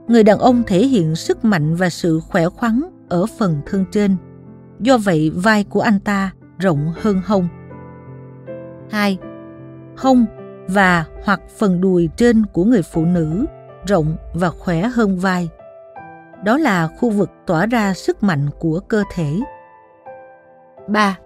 Người 0.08 0.22
đàn 0.22 0.38
ông 0.38 0.62
thể 0.66 0.86
hiện 0.86 1.16
sức 1.16 1.44
mạnh 1.44 1.74
và 1.74 1.88
sự 1.88 2.20
khỏe 2.20 2.48
khoắn 2.48 2.82
ở 3.08 3.26
phần 3.38 3.60
thân 3.66 3.84
trên. 3.92 4.16
Do 4.80 4.98
vậy 4.98 5.30
vai 5.34 5.64
của 5.64 5.80
anh 5.80 6.00
ta 6.00 6.32
rộng 6.58 6.92
hơn 7.00 7.20
hông. 7.24 7.48
hai 8.90 9.18
Hông 9.96 10.26
và 10.68 11.04
hoặc 11.24 11.40
phần 11.58 11.80
đùi 11.80 12.08
trên 12.16 12.46
của 12.46 12.64
người 12.64 12.82
phụ 12.82 13.04
nữ 13.04 13.46
rộng 13.86 14.16
và 14.34 14.50
khỏe 14.50 14.82
hơn 14.82 15.18
vai. 15.18 15.48
Đó 16.44 16.58
là 16.58 16.88
khu 16.88 17.10
vực 17.10 17.30
tỏa 17.46 17.66
ra 17.66 17.94
sức 17.94 18.22
mạnh 18.22 18.48
của 18.58 18.80
cơ 18.88 19.02
thể. 19.14 19.40
3. 20.88 21.18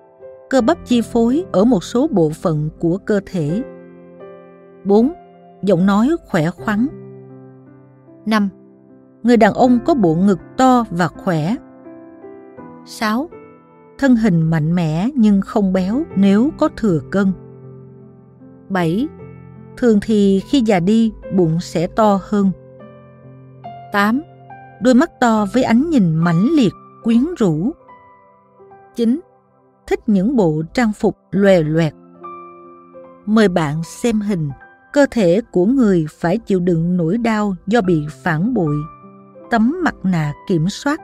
Cơ 0.50 0.60
bắp 0.60 0.78
chi 0.84 1.00
phối 1.00 1.44
ở 1.52 1.64
một 1.64 1.84
số 1.84 2.08
bộ 2.08 2.30
phận 2.30 2.70
của 2.78 2.98
cơ 2.98 3.20
thể. 3.26 3.62
4. 4.84 5.12
Giọng 5.62 5.86
nói 5.86 6.10
khỏe 6.26 6.50
khoắn 6.50 6.86
5. 8.26 8.48
Người 9.22 9.36
đàn 9.36 9.54
ông 9.54 9.78
có 9.84 9.94
bộ 9.94 10.14
ngực 10.14 10.38
to 10.56 10.84
và 10.90 11.08
khỏe. 11.08 11.56
6. 12.84 13.28
thân 13.98 14.16
hình 14.16 14.42
mạnh 14.42 14.74
mẽ 14.74 15.08
nhưng 15.14 15.40
không 15.40 15.72
béo 15.72 16.02
nếu 16.16 16.50
có 16.58 16.68
thừa 16.76 17.00
cân. 17.10 17.32
7. 18.68 19.08
Thường 19.80 19.98
thì 20.02 20.40
khi 20.40 20.60
già 20.60 20.80
đi, 20.80 21.12
bụng 21.34 21.60
sẽ 21.60 21.86
to 21.86 22.20
hơn. 22.22 22.50
8. 23.92 24.22
Đôi 24.80 24.94
mắt 24.94 25.10
to 25.20 25.46
với 25.52 25.62
ánh 25.62 25.90
nhìn 25.90 26.14
mãnh 26.14 26.48
liệt, 26.56 26.72
quyến 27.02 27.24
rũ. 27.38 27.70
9. 28.96 29.20
Thích 29.86 30.00
những 30.06 30.36
bộ 30.36 30.62
trang 30.74 30.92
phục 30.92 31.16
lòe 31.30 31.62
loẹt. 31.62 31.94
Mời 33.26 33.48
bạn 33.48 33.82
xem 33.84 34.20
hình, 34.20 34.50
cơ 34.92 35.06
thể 35.10 35.40
của 35.52 35.66
người 35.66 36.06
phải 36.10 36.38
chịu 36.38 36.60
đựng 36.60 36.96
nỗi 36.96 37.18
đau 37.18 37.54
do 37.66 37.80
bị 37.80 38.06
phản 38.22 38.54
bội. 38.54 38.76
Tấm 39.50 39.76
mặt 39.84 39.94
nạ 40.02 40.32
kiểm 40.48 40.68
soát 40.68 41.00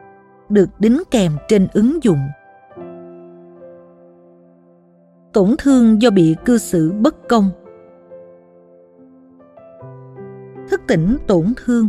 được 0.49 0.69
đính 0.79 1.03
kèm 1.11 1.33
trên 1.49 1.69
ứng 1.73 1.99
dụng. 2.03 2.21
Tổn 5.33 5.55
thương 5.59 6.03
do 6.03 6.11
bị 6.11 6.37
cư 6.45 6.59
xử 6.59 6.93
bất 6.93 7.29
công 7.29 7.51
Thức 10.71 10.81
tỉnh 10.87 11.17
tổn 11.27 11.53
thương 11.57 11.89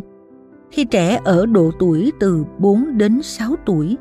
khi 0.71 0.86
trẻ 0.86 1.19
ở 1.25 1.45
độ 1.45 1.71
tuổi 1.80 2.11
từ 2.19 2.45
4 2.59 2.97
đến 2.97 3.21
6 3.21 3.55
tuổi 3.65 3.97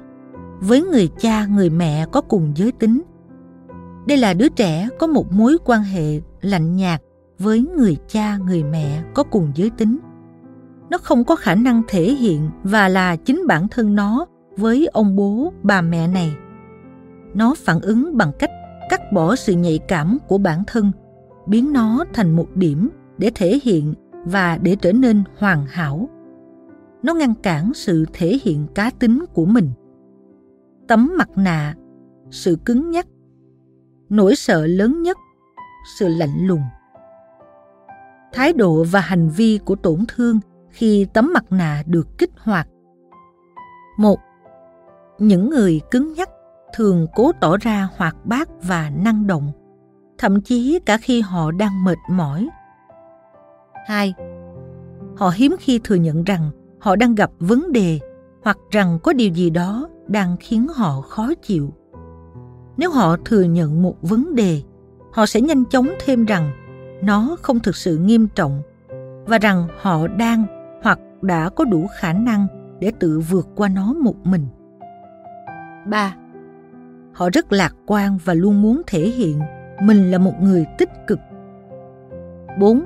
với 0.61 0.83
người 0.83 1.09
cha 1.19 1.47
người 1.47 1.71
mẹ 1.71 2.07
có 2.13 2.21
cùng 2.21 2.53
giới 2.57 2.73
tính. 2.73 3.03
Đây 4.07 4.19
là 4.19 4.35
đứa 4.35 4.49
trẻ 4.49 4.89
có 4.99 5.07
một 5.07 5.33
mối 5.33 5.57
quan 5.65 5.83
hệ 5.83 6.21
lạnh 6.41 6.77
nhạt 6.77 7.03
với 7.39 7.67
người 7.77 7.97
cha 8.09 8.37
người 8.37 8.65
mẹ 8.65 9.03
có 9.15 9.23
cùng 9.23 9.53
giới 9.55 9.71
tính. 9.71 9.99
Nó 10.91 10.99
không 10.99 11.25
có 11.25 11.37
khả 11.37 11.55
năng 11.55 11.83
thể 11.89 12.03
hiện 12.03 12.51
và 12.63 12.89
là 12.89 13.17
chính 13.17 13.47
bản 13.47 13.69
thân 13.69 13.95
nó 13.95 14.27
với 14.57 14.89
ông 14.93 15.17
bố 15.17 15.53
bà 15.63 15.81
mẹ 15.81 16.09
này. 16.09 16.37
Nó 17.35 17.55
phản 17.55 17.81
ứng 17.81 18.17
bằng 18.17 18.33
cách 18.39 18.51
cắt 18.91 19.13
bỏ 19.13 19.37
sự 19.37 19.53
nhạy 19.53 19.79
cảm 19.89 20.19
của 20.29 20.39
bản 20.39 20.63
thân, 20.67 20.93
biến 21.47 21.73
nó 21.73 22.05
thành 22.13 22.37
một 22.37 22.47
điểm 22.55 22.89
để 23.19 23.31
thể 23.35 23.61
hiện 23.63 23.95
và 24.27 24.59
để 24.63 24.77
trở 24.77 24.93
nên 24.93 25.23
hoàn 25.39 25.67
hảo. 25.67 26.09
Nó 27.03 27.15
ngăn 27.15 27.35
cản 27.35 27.75
sự 27.75 28.07
thể 28.13 28.39
hiện 28.43 28.67
cá 28.75 28.91
tính 28.99 29.25
của 29.35 29.45
mình. 29.45 29.71
Tấm 30.89 31.11
mặt 31.19 31.29
nạ, 31.37 31.75
sự 32.31 32.59
cứng 32.65 32.91
nhắc. 32.91 33.07
Nỗi 34.09 34.37
sợ 34.37 34.67
lớn 34.67 35.03
nhất, 35.03 35.17
sự 35.99 36.09
lạnh 36.09 36.47
lùng. 36.47 36.63
Thái 38.33 38.53
độ 38.53 38.85
và 38.91 39.01
hành 39.01 39.29
vi 39.29 39.59
của 39.65 39.75
tổn 39.75 40.05
thương 40.09 40.41
khi 40.71 41.07
tấm 41.13 41.33
mặt 41.33 41.45
nạ 41.51 41.83
được 41.87 42.19
kích 42.19 42.31
hoạt. 42.39 42.69
Một, 43.99 44.19
những 45.19 45.51
người 45.51 45.81
cứng 45.91 46.13
nhắc 46.13 46.29
thường 46.75 47.07
cố 47.15 47.33
tỏ 47.41 47.57
ra 47.57 47.89
hoạt 47.97 48.17
bát 48.25 48.49
và 48.63 48.91
năng 48.91 49.27
động. 49.27 49.53
Thậm 50.19 50.41
chí 50.41 50.79
cả 50.87 50.97
khi 50.97 51.21
họ 51.21 51.51
đang 51.51 51.85
mệt 51.85 51.99
mỏi 52.11 52.49
hai 53.87 54.15
họ 55.17 55.33
hiếm 55.35 55.57
khi 55.61 55.81
thừa 55.85 55.95
nhận 55.95 56.25
rằng 56.25 56.51
họ 56.79 56.97
đang 56.97 57.15
gặp 57.15 57.31
vấn 57.39 57.73
đề 57.73 57.99
hoặc 58.43 58.59
rằng 58.71 58.99
có 59.03 59.13
điều 59.13 59.31
gì 59.31 59.51
đó 59.51 59.89
đang 60.07 60.37
khiến 60.41 60.67
họ 60.75 61.01
khó 61.01 61.35
chịu 61.43 61.73
nếu 62.77 62.91
họ 62.91 63.17
thừa 63.25 63.43
nhận 63.43 63.83
một 63.83 63.97
vấn 64.03 64.35
đề 64.35 64.63
họ 65.13 65.27
sẽ 65.27 65.41
nhanh 65.41 65.65
chóng 65.65 65.89
thêm 66.05 66.25
rằng 66.25 66.51
nó 67.03 67.37
không 67.43 67.61
thực 67.61 67.77
sự 67.77 67.99
nghiêm 67.99 68.29
trọng 68.35 68.63
và 69.27 69.39
rằng 69.39 69.69
họ 69.81 70.07
đang 70.07 70.45
hoặc 70.83 70.99
đã 71.23 71.49
có 71.49 71.65
đủ 71.65 71.87
khả 71.99 72.13
năng 72.13 72.47
để 72.81 72.93
tự 72.99 73.21
vượt 73.21 73.49
qua 73.57 73.69
nó 73.69 73.93
một 73.93 74.27
mình. 74.27 74.47
3. 75.87 76.17
Họ 77.13 77.31
rất 77.33 77.53
lạc 77.53 77.75
quan 77.87 78.19
và 78.25 78.35
luôn 78.35 78.63
muốn 78.63 78.83
thể 78.87 79.01
hiện 79.01 79.41
mình 79.83 80.11
là 80.11 80.19
một 80.19 80.35
người 80.41 80.67
tích 80.79 80.91
cực. 81.07 81.19
4. 82.59 82.85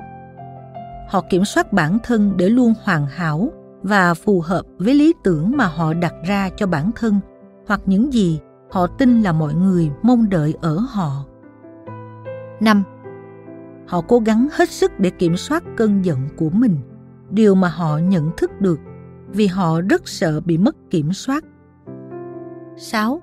Họ 1.11 1.21
kiểm 1.29 1.45
soát 1.45 1.73
bản 1.73 1.97
thân 2.03 2.33
để 2.37 2.49
luôn 2.49 2.73
hoàn 2.83 3.05
hảo 3.05 3.51
và 3.83 4.13
phù 4.13 4.41
hợp 4.41 4.65
với 4.77 4.95
lý 4.95 5.13
tưởng 5.23 5.57
mà 5.57 5.65
họ 5.65 5.93
đặt 5.93 6.13
ra 6.25 6.49
cho 6.57 6.67
bản 6.67 6.91
thân 6.95 7.19
hoặc 7.67 7.81
những 7.85 8.13
gì 8.13 8.39
họ 8.71 8.87
tin 8.87 9.21
là 9.21 9.31
mọi 9.31 9.53
người 9.53 9.91
mong 10.01 10.29
đợi 10.29 10.53
ở 10.61 10.77
họ. 10.89 11.25
5. 12.59 12.83
Họ 13.87 14.01
cố 14.01 14.19
gắng 14.19 14.47
hết 14.51 14.69
sức 14.69 14.99
để 14.99 15.09
kiểm 15.09 15.37
soát 15.37 15.63
cơn 15.77 16.05
giận 16.05 16.19
của 16.37 16.49
mình, 16.49 16.77
điều 17.29 17.55
mà 17.55 17.67
họ 17.67 17.97
nhận 17.97 18.31
thức 18.37 18.61
được 18.61 18.79
vì 19.27 19.47
họ 19.47 19.81
rất 19.81 20.07
sợ 20.07 20.39
bị 20.39 20.57
mất 20.57 20.75
kiểm 20.89 21.13
soát. 21.13 21.43
6. 22.77 23.21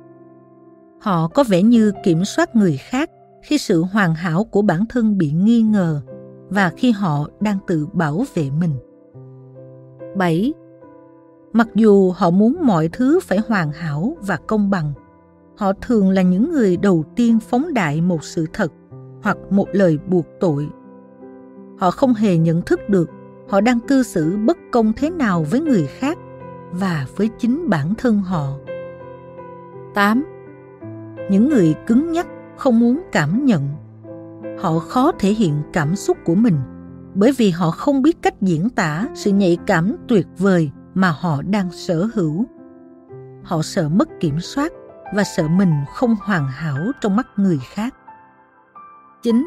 Họ 1.01 1.28
có 1.28 1.45
vẻ 1.49 1.62
như 1.62 1.93
kiểm 2.05 2.24
soát 2.24 2.57
người 2.57 2.76
khác 2.76 3.11
khi 3.45 3.59
sự 3.59 3.82
hoàn 3.82 4.14
hảo 4.14 4.45
của 4.45 4.62
bản 4.62 4.84
thân 4.89 5.18
bị 5.18 5.32
nghi 5.32 5.62
ngờ 5.62 6.03
và 6.51 6.71
khi 6.77 6.91
họ 6.91 7.29
đang 7.41 7.59
tự 7.67 7.87
bảo 7.93 8.25
vệ 8.35 8.51
mình. 8.61 8.75
7. 10.17 10.55
Mặc 11.53 11.69
dù 11.75 12.11
họ 12.11 12.31
muốn 12.31 12.57
mọi 12.63 12.89
thứ 12.89 13.21
phải 13.23 13.39
hoàn 13.49 13.73
hảo 13.73 14.17
và 14.21 14.37
công 14.37 14.71
bằng, 14.71 14.93
họ 15.57 15.73
thường 15.73 16.11
là 16.11 16.23
những 16.23 16.53
người 16.53 16.77
đầu 16.77 17.05
tiên 17.17 17.39
phóng 17.41 17.75
đại 17.75 18.01
một 18.01 18.25
sự 18.25 18.47
thật 18.53 18.73
hoặc 19.23 19.37
một 19.51 19.69
lời 19.73 19.99
buộc 20.09 20.27
tội. 20.41 20.69
Họ 21.79 21.91
không 21.91 22.15
hề 22.15 22.37
nhận 22.37 22.63
thức 22.63 22.89
được 22.89 23.11
họ 23.49 23.61
đang 23.61 23.81
cư 23.81 24.03
xử 24.03 24.37
bất 24.37 24.59
công 24.73 24.93
thế 24.97 25.11
nào 25.11 25.45
với 25.51 25.61
người 25.61 25.87
khác 25.87 26.19
và 26.71 27.07
với 27.17 27.29
chính 27.39 27.71
bản 27.71 27.95
thân 27.95 28.19
họ. 28.19 28.59
8. 29.95 30.25
Những 31.31 31.49
người 31.49 31.75
cứng 31.87 32.13
nhắc 32.13 32.27
không 32.57 32.81
muốn 32.81 33.01
cảm 33.13 33.45
nhận. 33.45 33.69
Họ 34.61 34.79
khó 34.79 35.13
thể 35.19 35.31
hiện 35.31 35.63
cảm 35.73 35.97
xúc 35.97 36.17
của 36.25 36.35
mình, 36.35 36.57
bởi 37.15 37.33
vì 37.33 37.51
họ 37.51 37.71
không 37.71 38.03
biết 38.03 38.23
cách 38.23 38.35
diễn 38.41 38.71
tả 38.71 39.07
sự 39.15 39.33
nhạy 39.33 39.59
cảm 39.67 39.97
tuyệt 40.09 40.27
vời 40.39 40.71
mà 40.95 41.15
họ 41.21 41.43
đang 41.43 41.71
sở 41.73 42.09
hữu. 42.15 42.47
Họ 43.45 43.63
sợ 43.63 43.89
mất 43.89 44.09
kiểm 44.21 44.41
soát 44.41 44.73
và 45.15 45.25
sợ 45.25 45.49
mình 45.49 45.73
không 45.95 46.17
hoàn 46.21 46.49
hảo 46.49 46.79
trong 47.01 47.17
mắt 47.17 47.27
người 47.37 47.59
khác. 47.75 47.95
Chính, 49.23 49.47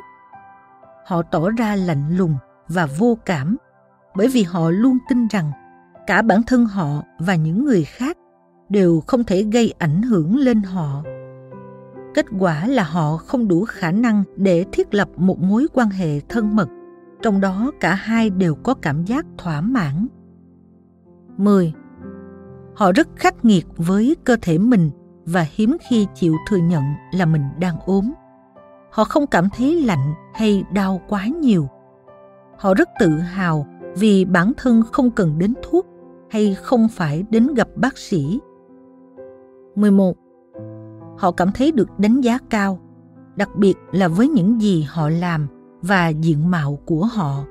họ 1.06 1.22
tỏ 1.22 1.50
ra 1.50 1.76
lạnh 1.76 2.18
lùng 2.18 2.36
và 2.68 2.88
vô 3.00 3.18
cảm, 3.26 3.58
bởi 4.16 4.28
vì 4.28 4.44
họ 4.44 4.70
luôn 4.70 4.98
tin 5.10 5.28
rằng 5.28 5.52
cả 6.08 6.22
bản 6.22 6.44
thân 6.48 6.66
họ 6.66 7.04
và 7.20 7.36
những 7.36 7.66
người 7.66 7.84
khác 7.84 8.18
đều 8.70 9.04
không 9.08 9.24
thể 9.24 9.44
gây 9.44 9.74
ảnh 9.78 10.02
hưởng 10.02 10.38
lên 10.38 10.62
họ 10.62 11.04
kết 12.14 12.26
quả 12.40 12.68
là 12.68 12.84
họ 12.84 13.18
không 13.18 13.48
đủ 13.48 13.66
khả 13.66 13.92
năng 13.92 14.24
để 14.36 14.66
thiết 14.72 14.94
lập 14.94 15.10
một 15.16 15.40
mối 15.40 15.68
quan 15.74 15.90
hệ 15.90 16.20
thân 16.20 16.56
mật 16.56 16.70
trong 17.22 17.42
đó, 17.42 17.72
cả 17.80 17.94
hai 17.94 18.30
đều 18.30 18.56
có 18.56 18.74
cảm 18.74 19.04
giác 19.04 19.26
thỏa 19.38 19.62
mãn 19.62 20.08
10. 21.38 21.74
Họ 22.76 22.92
rất 22.92 23.08
khắc 23.16 23.46
nghiệt 23.46 23.66
với 23.78 24.16
cơ 24.24 24.38
thể 24.42 24.58
mình 24.58 24.92
và 25.26 25.46
hiếm 25.52 25.78
khi 25.90 26.08
chịu 26.16 26.36
thừa 26.48 26.58
nhận 26.58 26.84
là 27.14 27.26
mình 27.26 27.44
đang 27.60 27.76
ốm. 27.86 28.12
Họ 28.92 29.04
không 29.04 29.28
cảm 29.28 29.48
thấy 29.58 29.82
lạnh 29.82 30.14
hay 30.34 30.64
đau 30.74 31.02
quá 31.10 31.26
nhiều. 31.26 31.68
Họ 32.58 32.74
rất 32.74 32.90
tự 33.00 33.10
hào 33.10 33.68
vì 33.98 34.26
bản 34.26 34.52
thân 34.58 34.84
không 34.92 35.12
cần 35.12 35.38
đến 35.38 35.54
thuốc 35.64 35.88
hay 36.30 36.56
không 36.62 36.88
phải 36.88 37.24
đến 37.30 37.54
gặp 37.54 37.68
bác 37.76 37.98
sĩ. 37.98 38.40
11. 39.76 40.14
Họ 41.22 41.32
cảm 41.32 41.52
thấy 41.52 41.72
được 41.72 42.00
đánh 42.00 42.22
giá 42.22 42.38
cao, 42.50 42.80
đặc 43.36 43.50
biệt 43.56 43.74
là 43.92 44.08
với 44.08 44.28
những 44.28 44.62
gì 44.62 44.86
họ 44.90 45.10
làm 45.10 45.48
và 45.82 46.08
diện 46.08 46.52
mạo 46.52 46.80
của 46.86 47.06
họ. 47.06 47.44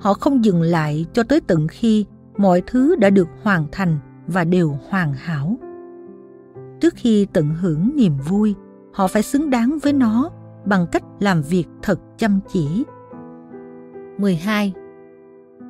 Họ 0.00 0.14
không 0.14 0.44
dừng 0.44 0.62
lại 0.62 1.06
cho 1.12 1.22
tới 1.22 1.40
tận 1.40 1.66
khi 1.68 2.06
mọi 2.36 2.62
thứ 2.66 2.96
đã 2.96 3.10
được 3.10 3.28
hoàn 3.42 3.66
thành 3.72 3.98
và 4.26 4.44
đều 4.44 4.76
hoàn 4.88 5.12
hảo. 5.12 5.56
Trước 6.80 6.94
khi 6.96 7.26
tận 7.32 7.54
hưởng 7.54 7.92
niềm 7.96 8.12
vui, 8.28 8.54
họ 8.92 9.06
phải 9.06 9.22
xứng 9.22 9.50
đáng 9.50 9.78
với 9.82 9.92
nó 9.92 10.30
bằng 10.64 10.86
cách 10.92 11.04
làm 11.20 11.42
việc 11.42 11.66
thật 11.82 12.00
chăm 12.18 12.40
chỉ. 12.48 12.84
12. 14.18 14.72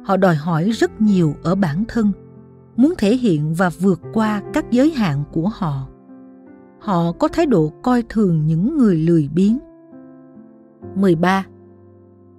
Họ 0.04 0.16
đòi 0.16 0.34
hỏi 0.34 0.70
rất 0.70 1.00
nhiều 1.00 1.34
ở 1.42 1.54
bản 1.54 1.84
thân, 1.88 2.12
muốn 2.76 2.94
thể 2.98 3.16
hiện 3.16 3.54
và 3.54 3.70
vượt 3.80 4.00
qua 4.12 4.42
các 4.52 4.70
giới 4.70 4.90
hạn 4.90 5.24
của 5.32 5.48
họ. 5.48 5.91
Họ 6.82 7.12
có 7.12 7.28
thái 7.28 7.46
độ 7.46 7.72
coi 7.82 8.02
thường 8.08 8.46
những 8.46 8.78
người 8.78 8.96
lười 8.96 9.28
biếng. 9.34 9.58
13. 10.94 11.44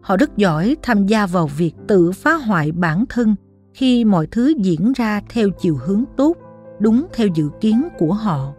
Họ 0.02 0.18
rất 0.18 0.38
giỏi 0.38 0.78
tham 0.82 1.06
gia 1.06 1.26
vào 1.26 1.48
việc 1.48 1.74
tự 1.88 2.12
phá 2.12 2.34
hoại 2.34 2.72
bản 2.72 3.06
thân 3.10 3.36
khi 3.74 4.06
mọi 4.06 4.28
thứ 4.28 4.54
diễn 4.58 4.94
ra 4.94 5.22
theo 5.30 5.50
chiều 5.50 5.78
hướng 5.86 6.04
tốt, 6.18 6.38
đúng 6.80 7.06
theo 7.14 7.28
dự 7.28 7.50
kiến 7.62 7.88
của 7.98 8.14
họ. 8.14 8.54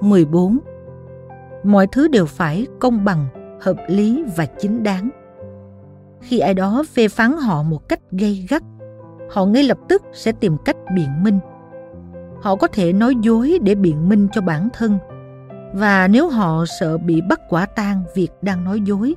14. 0.00 0.58
Mọi 1.64 1.86
thứ 1.92 2.08
đều 2.08 2.26
phải 2.26 2.66
công 2.80 3.04
bằng, 3.04 3.26
hợp 3.60 3.76
lý 3.88 4.24
và 4.36 4.46
chính 4.46 4.82
đáng. 4.82 5.10
Khi 6.20 6.38
ai 6.38 6.54
đó 6.54 6.84
phê 6.94 7.08
phán 7.08 7.32
họ 7.32 7.62
một 7.62 7.88
cách 7.88 8.00
gây 8.10 8.46
gắt, 8.48 8.62
họ 9.30 9.46
ngay 9.46 9.62
lập 9.62 9.78
tức 9.88 10.02
sẽ 10.12 10.32
tìm 10.32 10.56
cách 10.64 10.76
biện 10.94 11.22
minh. 11.22 11.38
Họ 12.42 12.56
có 12.56 12.66
thể 12.66 12.92
nói 12.92 13.14
dối 13.22 13.58
để 13.62 13.74
biện 13.74 14.08
minh 14.08 14.28
cho 14.32 14.40
bản 14.40 14.68
thân 14.72 14.98
Và 15.72 16.08
nếu 16.08 16.28
họ 16.28 16.64
sợ 16.80 16.98
bị 16.98 17.20
bắt 17.20 17.40
quả 17.48 17.66
tang 17.66 18.02
việc 18.14 18.30
đang 18.42 18.64
nói 18.64 18.80
dối, 18.80 19.14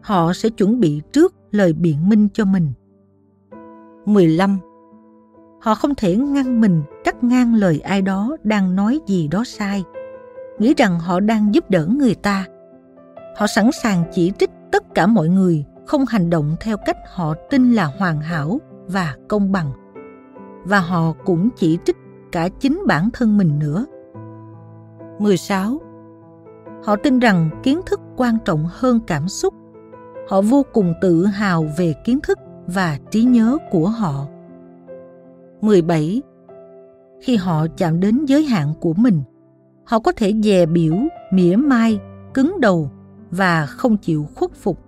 họ 0.00 0.32
sẽ 0.32 0.48
chuẩn 0.48 0.80
bị 0.80 1.02
trước 1.12 1.34
lời 1.50 1.72
biện 1.72 2.08
minh 2.08 2.28
cho 2.32 2.44
mình. 2.44 2.72
15. 4.06 4.58
Họ 5.60 5.74
không 5.74 5.94
thể 5.94 6.16
ngăn 6.16 6.60
mình 6.60 6.82
cắt 7.04 7.24
ngang 7.24 7.54
lời 7.54 7.80
ai 7.80 8.02
đó 8.02 8.36
đang 8.42 8.76
nói 8.76 9.00
gì 9.06 9.28
đó 9.28 9.44
sai, 9.46 9.84
nghĩ 10.58 10.74
rằng 10.76 11.00
họ 11.00 11.20
đang 11.20 11.54
giúp 11.54 11.70
đỡ 11.70 11.86
người 11.86 12.14
ta. 12.14 12.46
Họ 13.36 13.46
sẵn 13.46 13.70
sàng 13.82 14.04
chỉ 14.12 14.32
trích 14.38 14.50
tất 14.72 14.94
cả 14.94 15.06
mọi 15.06 15.28
người 15.28 15.64
không 15.86 16.04
hành 16.06 16.30
động 16.30 16.56
theo 16.60 16.76
cách 16.86 16.96
họ 17.14 17.34
tin 17.50 17.72
là 17.72 17.84
hoàn 17.84 18.20
hảo 18.20 18.58
và 18.86 19.14
công 19.28 19.52
bằng. 19.52 19.72
Và 20.64 20.80
họ 20.80 21.12
cũng 21.24 21.48
chỉ 21.56 21.78
trích 21.84 21.96
cả 22.32 22.48
chính 22.48 22.82
bản 22.86 23.08
thân 23.12 23.38
mình 23.38 23.58
nữa. 23.58 23.86
16. 25.18 25.80
Họ 26.84 26.96
tin 26.96 27.18
rằng 27.18 27.50
kiến 27.62 27.80
thức 27.86 28.00
quan 28.16 28.38
trọng 28.44 28.66
hơn 28.70 29.00
cảm 29.06 29.28
xúc. 29.28 29.54
Họ 30.28 30.40
vô 30.40 30.64
cùng 30.72 30.94
tự 31.00 31.24
hào 31.24 31.66
về 31.78 31.94
kiến 32.04 32.18
thức 32.22 32.38
và 32.66 32.98
trí 33.10 33.22
nhớ 33.24 33.58
của 33.70 33.88
họ. 33.88 34.26
17. 35.60 36.22
Khi 37.20 37.36
họ 37.36 37.66
chạm 37.76 38.00
đến 38.00 38.24
giới 38.24 38.44
hạn 38.44 38.74
của 38.80 38.94
mình, 38.94 39.22
họ 39.84 39.98
có 39.98 40.12
thể 40.12 40.32
dè 40.44 40.66
biểu, 40.66 40.94
mỉa 41.32 41.56
mai, 41.56 42.00
cứng 42.34 42.60
đầu 42.60 42.90
và 43.30 43.66
không 43.66 43.96
chịu 43.96 44.26
khuất 44.34 44.54
phục. 44.54 44.78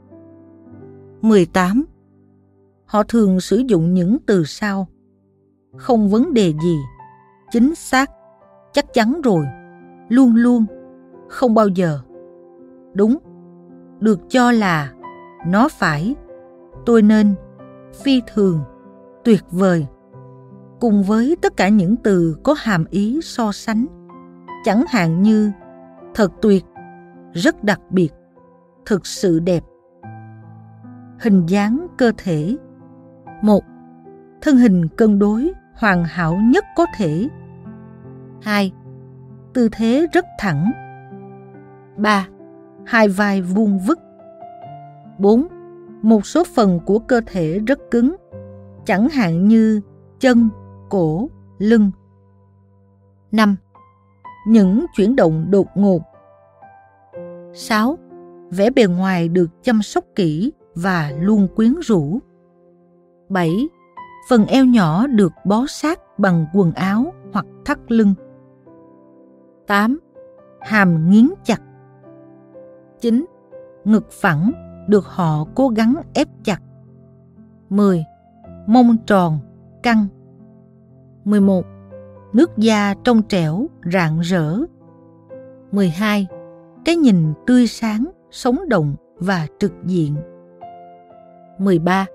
18. 1.22 1.84
Họ 2.84 3.02
thường 3.02 3.40
sử 3.40 3.56
dụng 3.56 3.94
những 3.94 4.18
từ 4.26 4.44
sau 4.44 4.88
không 5.76 6.08
vấn 6.08 6.34
đề 6.34 6.52
gì, 6.62 6.76
chính 7.52 7.74
xác, 7.74 8.10
chắc 8.72 8.94
chắn 8.94 9.20
rồi, 9.24 9.46
luôn 10.08 10.34
luôn, 10.36 10.66
không 11.28 11.54
bao 11.54 11.68
giờ. 11.68 11.98
Đúng, 12.94 13.18
được 14.00 14.20
cho 14.28 14.52
là 14.52 14.92
nó 15.46 15.68
phải, 15.68 16.14
tôi 16.86 17.02
nên, 17.02 17.34
phi 18.04 18.22
thường, 18.34 18.60
tuyệt 19.24 19.44
vời. 19.50 19.86
Cùng 20.80 21.02
với 21.02 21.36
tất 21.42 21.56
cả 21.56 21.68
những 21.68 21.96
từ 21.96 22.36
có 22.42 22.54
hàm 22.58 22.84
ý 22.90 23.20
so 23.22 23.52
sánh, 23.52 23.86
chẳng 24.64 24.84
hạn 24.88 25.22
như 25.22 25.52
thật 26.14 26.32
tuyệt, 26.42 26.64
rất 27.32 27.64
đặc 27.64 27.80
biệt, 27.90 28.10
thực 28.86 29.06
sự 29.06 29.40
đẹp. 29.40 29.64
Hình 31.20 31.46
dáng 31.46 31.86
cơ 31.98 32.12
thể 32.16 32.56
một 33.42 33.64
Thân 34.42 34.56
hình 34.56 34.88
cân 34.88 35.18
đối, 35.18 35.52
hoàn 35.74 36.04
hảo 36.04 36.34
nhất 36.34 36.64
có 36.76 36.86
thể. 36.96 37.28
2. 38.42 38.72
Tư 39.54 39.68
thế 39.72 40.06
rất 40.12 40.26
thẳng. 40.38 40.70
3. 41.96 42.28
Hai 42.84 43.08
vai 43.08 43.42
vuông 43.42 43.78
vức. 43.78 43.98
4. 45.18 45.46
Một 46.02 46.26
số 46.26 46.44
phần 46.54 46.80
của 46.86 46.98
cơ 46.98 47.20
thể 47.26 47.58
rất 47.66 47.78
cứng, 47.90 48.16
chẳng 48.84 49.08
hạn 49.08 49.48
như 49.48 49.80
chân, 50.20 50.48
cổ, 50.90 51.28
lưng. 51.58 51.90
5. 53.32 53.56
Những 54.46 54.86
chuyển 54.96 55.16
động 55.16 55.46
đột 55.50 55.66
ngột. 55.74 56.02
6. 57.54 57.98
Vẻ 58.50 58.70
bề 58.70 58.86
ngoài 58.86 59.28
được 59.28 59.50
chăm 59.62 59.82
sóc 59.82 60.04
kỹ 60.14 60.52
và 60.74 61.12
luôn 61.20 61.48
quyến 61.56 61.74
rũ. 61.82 62.18
7 63.28 63.50
phần 64.28 64.46
eo 64.46 64.64
nhỏ 64.64 65.06
được 65.06 65.32
bó 65.44 65.66
sát 65.68 66.18
bằng 66.18 66.46
quần 66.54 66.72
áo 66.72 67.12
hoặc 67.32 67.46
thắt 67.64 67.78
lưng. 67.88 68.14
8. 69.72 69.98
Hàm 70.60 71.10
nghiến 71.10 71.28
chặt. 71.44 71.60
9. 73.00 73.24
Ngực 73.84 74.12
phẳng 74.12 74.52
được 74.88 75.04
họ 75.06 75.46
cố 75.54 75.68
gắng 75.68 75.94
ép 76.14 76.28
chặt. 76.44 76.60
10. 77.70 78.04
Mông 78.66 78.96
tròn, 79.06 79.38
căng. 79.82 80.06
11. 81.24 81.64
Nước 82.32 82.50
da 82.56 82.94
trong 83.04 83.22
trẻo, 83.22 83.66
rạng 83.92 84.20
rỡ. 84.20 84.56
12. 85.70 86.26
Cái 86.84 86.96
nhìn 86.96 87.32
tươi 87.46 87.66
sáng, 87.66 88.10
sống 88.30 88.68
động 88.68 88.94
và 89.16 89.46
trực 89.58 89.72
diện. 89.84 90.16
13. 91.58 92.06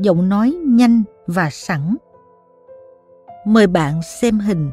Giọng 0.00 0.28
nói 0.28 0.56
nhanh 0.66 1.02
và 1.26 1.48
sẵn. 1.50 1.96
Mời 3.46 3.66
bạn 3.66 4.02
xem 4.02 4.38
hình. 4.38 4.70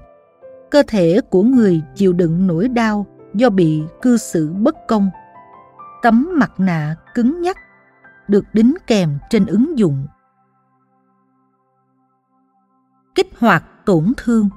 Cơ 0.72 0.84
thể 0.88 1.20
của 1.30 1.44
người 1.44 1.82
chịu 1.96 2.14
đựng 2.14 2.48
nỗi 2.48 2.68
đau 2.68 3.06
do 3.34 3.50
bị 3.50 3.82
cư 4.02 4.18
xử 4.18 4.54
bất 4.54 4.76
công. 4.88 5.10
Tấm 6.02 6.30
mặt 6.34 6.52
nạ 6.58 6.96
cứng 7.16 7.42
nhắc, 7.42 7.58
được 8.28 8.46
đính 8.54 8.76
kèm 8.88 9.18
trên 9.30 9.46
ứng 9.46 9.80
dụng. 9.80 10.08
Kích 13.16 13.28
hoạt 13.40 13.64
tổn 13.86 14.14
thương 14.18 14.50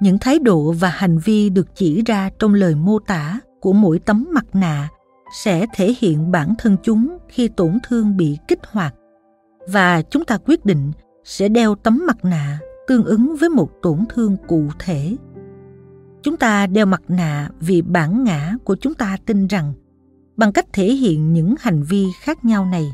những 0.00 0.18
thái 0.18 0.38
độ 0.38 0.72
và 0.72 0.88
hành 0.88 1.18
vi 1.18 1.50
được 1.50 1.66
chỉ 1.74 2.02
ra 2.06 2.30
trong 2.38 2.54
lời 2.54 2.74
mô 2.74 2.98
tả 2.98 3.40
của 3.60 3.72
mỗi 3.72 3.98
tấm 3.98 4.26
mặt 4.32 4.44
nạ 4.52 4.88
sẽ 5.32 5.66
thể 5.74 5.94
hiện 5.98 6.30
bản 6.30 6.54
thân 6.58 6.76
chúng 6.82 7.18
khi 7.28 7.48
tổn 7.48 7.78
thương 7.82 8.16
bị 8.16 8.38
kích 8.48 8.60
hoạt, 8.70 8.94
và 9.68 10.02
chúng 10.02 10.24
ta 10.24 10.38
quyết 10.46 10.64
định 10.64 10.92
sẽ 11.24 11.48
đeo 11.48 11.74
tấm 11.74 12.02
mặt 12.06 12.24
nạ 12.24 12.58
tương 12.90 13.04
ứng 13.04 13.36
với 13.36 13.48
một 13.48 13.82
tổn 13.82 13.98
thương 14.08 14.36
cụ 14.48 14.62
thể. 14.78 15.16
Chúng 16.22 16.36
ta 16.36 16.66
đeo 16.66 16.86
mặt 16.86 17.02
nạ 17.08 17.50
vì 17.60 17.82
bản 17.82 18.24
ngã 18.24 18.54
của 18.64 18.76
chúng 18.76 18.94
ta 18.94 19.16
tin 19.26 19.46
rằng, 19.46 19.72
bằng 20.36 20.52
cách 20.52 20.66
thể 20.72 20.84
hiện 20.84 21.32
những 21.32 21.54
hành 21.58 21.82
vi 21.82 22.06
khác 22.20 22.44
nhau 22.44 22.64
này, 22.64 22.86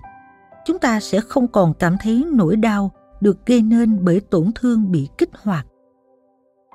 chúng 0.64 0.78
ta 0.78 1.00
sẽ 1.00 1.20
không 1.20 1.48
còn 1.48 1.74
cảm 1.74 1.96
thấy 2.00 2.26
nỗi 2.32 2.56
đau 2.56 2.92
được 3.20 3.46
gây 3.46 3.62
nên 3.62 4.04
bởi 4.04 4.20
tổn 4.20 4.50
thương 4.54 4.92
bị 4.92 5.08
kích 5.18 5.30
hoạt. 5.42 5.66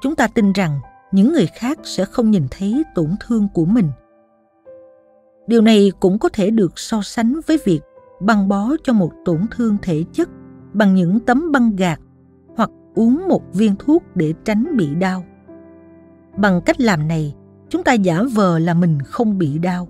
Chúng 0.02 0.16
ta 0.16 0.28
tin 0.28 0.52
rằng 0.52 0.80
những 1.12 1.34
người 1.34 1.48
khác 1.56 1.80
sẽ 1.84 2.06
không 2.06 2.32
nhìn 2.32 2.44
thấy 2.52 2.84
tổn 2.96 3.10
thương 3.20 3.48
của 3.54 3.66
mình. 3.66 3.90
Điều 5.48 5.62
này 5.62 5.92
cũng 6.00 6.20
có 6.20 6.30
thể 6.34 6.50
được 6.50 6.80
so 6.80 7.02
sánh 7.02 7.40
với 7.48 7.58
việc 7.66 7.82
băng 8.22 8.48
bó 8.48 8.70
cho 8.84 8.94
một 8.94 9.12
tổn 9.26 9.42
thương 9.52 9.78
thể 9.82 10.04
chất 10.14 10.30
bằng 10.74 10.96
những 10.96 11.20
tấm 11.20 11.52
băng 11.52 11.76
gạc 11.76 12.00
uống 12.96 13.28
một 13.28 13.54
viên 13.54 13.76
thuốc 13.80 14.04
để 14.16 14.34
tránh 14.46 14.78
bị 14.78 14.96
đau. 14.96 15.24
Bằng 16.38 16.62
cách 16.62 16.82
làm 16.82 17.08
này, 17.08 17.36
chúng 17.70 17.84
ta 17.84 17.94
giả 17.94 18.22
vờ 18.34 18.60
là 18.60 18.74
mình 18.74 19.00
không 19.06 19.38
bị 19.38 19.58
đau. 19.58 19.88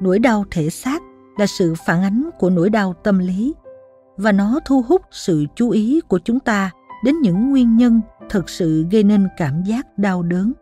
Nỗi 0.00 0.18
đau 0.18 0.44
thể 0.50 0.70
xác 0.70 1.02
là 1.38 1.46
sự 1.46 1.74
phản 1.86 2.02
ánh 2.02 2.30
của 2.38 2.50
nỗi 2.50 2.70
đau 2.70 2.94
tâm 3.04 3.18
lý, 3.18 3.54
và 4.16 4.32
nó 4.32 4.60
thu 4.64 4.82
hút 4.82 5.02
sự 5.10 5.44
chú 5.54 5.70
ý 5.70 6.00
của 6.08 6.18
chúng 6.24 6.40
ta 6.40 6.70
đến 7.04 7.20
những 7.20 7.50
nguyên 7.50 7.76
nhân 7.76 8.00
thực 8.30 8.48
sự 8.48 8.86
gây 8.90 9.04
nên 9.04 9.28
cảm 9.36 9.62
giác 9.62 9.98
đau 9.98 10.22
đớn. 10.22 10.52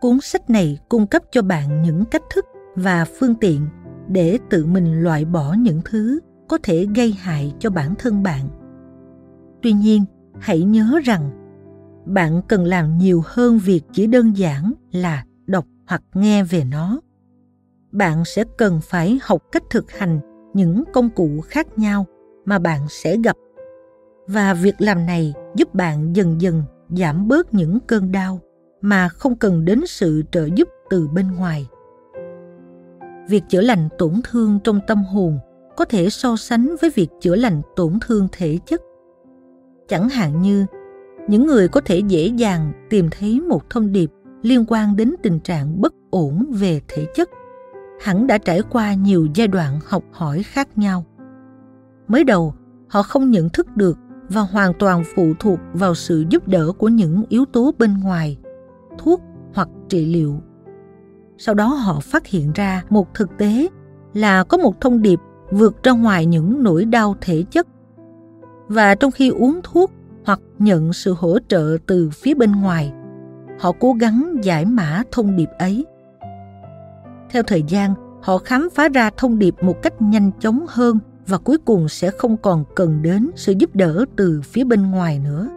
Cuốn 0.00 0.20
sách 0.20 0.50
này 0.50 0.78
cung 0.88 1.06
cấp 1.06 1.22
cho 1.30 1.42
bạn 1.42 1.82
những 1.82 2.04
cách 2.10 2.22
thức 2.34 2.44
và 2.74 3.04
phương 3.04 3.34
tiện 3.34 3.66
để 4.08 4.38
tự 4.50 4.66
mình 4.66 5.02
loại 5.02 5.24
bỏ 5.24 5.52
những 5.58 5.80
thứ 5.84 6.20
có 6.48 6.58
thể 6.62 6.86
gây 6.96 7.12
hại 7.12 7.54
cho 7.58 7.70
bản 7.70 7.94
thân 7.98 8.22
bạn 8.22 8.48
tuy 9.62 9.72
nhiên, 9.72 10.04
hãy 10.38 10.62
nhớ 10.62 11.00
rằng, 11.04 11.30
bạn 12.04 12.42
cần 12.48 12.64
làm 12.64 12.98
nhiều 12.98 13.22
hơn 13.26 13.58
việc 13.58 13.82
chỉ 13.92 14.06
đơn 14.06 14.36
giản 14.36 14.72
là 14.92 15.24
đọc 15.46 15.64
hoặc 15.86 16.02
nghe 16.14 16.44
về 16.44 16.64
nó. 16.64 17.00
Bạn 17.92 18.24
sẽ 18.24 18.44
cần 18.58 18.80
phải 18.82 19.18
học 19.22 19.42
cách 19.52 19.62
thực 19.70 19.90
hành 19.90 20.20
những 20.54 20.84
công 20.92 21.10
cụ 21.10 21.40
khác 21.40 21.78
nhau 21.78 22.06
mà 22.44 22.58
bạn 22.58 22.86
sẽ 22.88 23.16
gặp. 23.24 23.36
Và 24.26 24.54
việc 24.54 24.74
làm 24.78 25.06
này 25.06 25.34
giúp 25.56 25.74
bạn 25.74 26.16
dần 26.16 26.40
dần 26.40 26.62
giảm 26.88 27.28
bớt 27.28 27.54
những 27.54 27.78
cơn 27.86 28.12
đau 28.12 28.40
mà 28.80 29.08
không 29.08 29.36
cần 29.36 29.64
đến 29.64 29.80
sự 29.86 30.22
trợ 30.32 30.48
giúp 30.56 30.68
từ 30.90 31.08
bên 31.08 31.32
ngoài. 31.32 31.66
Việc 33.28 33.42
chữa 33.48 33.60
lành 33.60 33.88
tổn 33.98 34.12
thương 34.24 34.58
trong 34.64 34.80
tâm 34.86 35.04
hồn 35.04 35.38
có 35.76 35.84
thể 35.84 36.10
so 36.10 36.36
sánh 36.36 36.76
với 36.80 36.90
việc 36.90 37.08
chữa 37.20 37.36
lành 37.36 37.62
tổn 37.76 37.98
thương 38.00 38.28
thể 38.32 38.58
chất 38.66 38.82
chẳng 39.90 40.08
hạn 40.08 40.42
như, 40.42 40.66
những 41.28 41.46
người 41.46 41.68
có 41.68 41.80
thể 41.80 41.98
dễ 41.98 42.26
dàng 42.26 42.72
tìm 42.90 43.08
thấy 43.10 43.40
một 43.40 43.70
thông 43.70 43.92
điệp 43.92 44.10
liên 44.42 44.64
quan 44.68 44.96
đến 44.96 45.14
tình 45.22 45.40
trạng 45.40 45.80
bất 45.80 45.94
ổn 46.10 46.46
về 46.52 46.80
thể 46.88 47.06
chất. 47.14 47.30
Hẳn 48.00 48.26
đã 48.26 48.38
trải 48.38 48.62
qua 48.70 48.94
nhiều 48.94 49.28
giai 49.34 49.48
đoạn 49.48 49.78
học 49.86 50.04
hỏi 50.12 50.42
khác 50.42 50.78
nhau. 50.78 51.04
Mới 52.08 52.24
đầu, 52.24 52.54
họ 52.88 53.02
không 53.02 53.30
nhận 53.30 53.48
thức 53.48 53.76
được 53.76 53.98
và 54.28 54.40
hoàn 54.40 54.72
toàn 54.78 55.04
phụ 55.14 55.32
thuộc 55.38 55.58
vào 55.72 55.94
sự 55.94 56.24
giúp 56.30 56.48
đỡ 56.48 56.72
của 56.78 56.88
những 56.88 57.24
yếu 57.28 57.44
tố 57.44 57.74
bên 57.78 58.00
ngoài, 58.02 58.38
thuốc 58.98 59.20
hoặc 59.54 59.68
trị 59.88 60.06
liệu. 60.06 60.40
Sau 61.38 61.54
đó 61.54 61.66
họ 61.66 62.00
phát 62.00 62.26
hiện 62.26 62.52
ra 62.54 62.82
một 62.90 63.14
thực 63.14 63.30
tế 63.38 63.68
là 64.14 64.44
có 64.44 64.56
một 64.56 64.80
thông 64.80 65.02
điệp 65.02 65.18
vượt 65.50 65.82
ra 65.82 65.92
ngoài 65.92 66.26
những 66.26 66.62
nỗi 66.62 66.84
đau 66.84 67.16
thể 67.20 67.44
chất 67.50 67.66
và 68.70 68.94
trong 68.94 69.10
khi 69.10 69.28
uống 69.28 69.60
thuốc 69.62 69.90
hoặc 70.24 70.40
nhận 70.58 70.92
sự 70.92 71.14
hỗ 71.18 71.38
trợ 71.48 71.76
từ 71.86 72.10
phía 72.10 72.34
bên 72.34 72.52
ngoài, 72.52 72.92
họ 73.58 73.72
cố 73.80 73.92
gắng 73.92 74.36
giải 74.42 74.64
mã 74.64 75.02
thông 75.12 75.36
điệp 75.36 75.48
ấy. 75.58 75.86
Theo 77.30 77.42
thời 77.42 77.62
gian, 77.62 77.94
họ 78.22 78.38
khám 78.38 78.68
phá 78.74 78.88
ra 78.88 79.10
thông 79.16 79.38
điệp 79.38 79.54
một 79.62 79.82
cách 79.82 80.02
nhanh 80.02 80.30
chóng 80.40 80.66
hơn 80.68 80.98
và 81.26 81.38
cuối 81.38 81.58
cùng 81.58 81.88
sẽ 81.88 82.10
không 82.10 82.36
còn 82.36 82.64
cần 82.74 83.02
đến 83.02 83.30
sự 83.36 83.52
giúp 83.58 83.74
đỡ 83.74 84.04
từ 84.16 84.40
phía 84.44 84.64
bên 84.64 84.90
ngoài 84.90 85.18
nữa. 85.18 85.48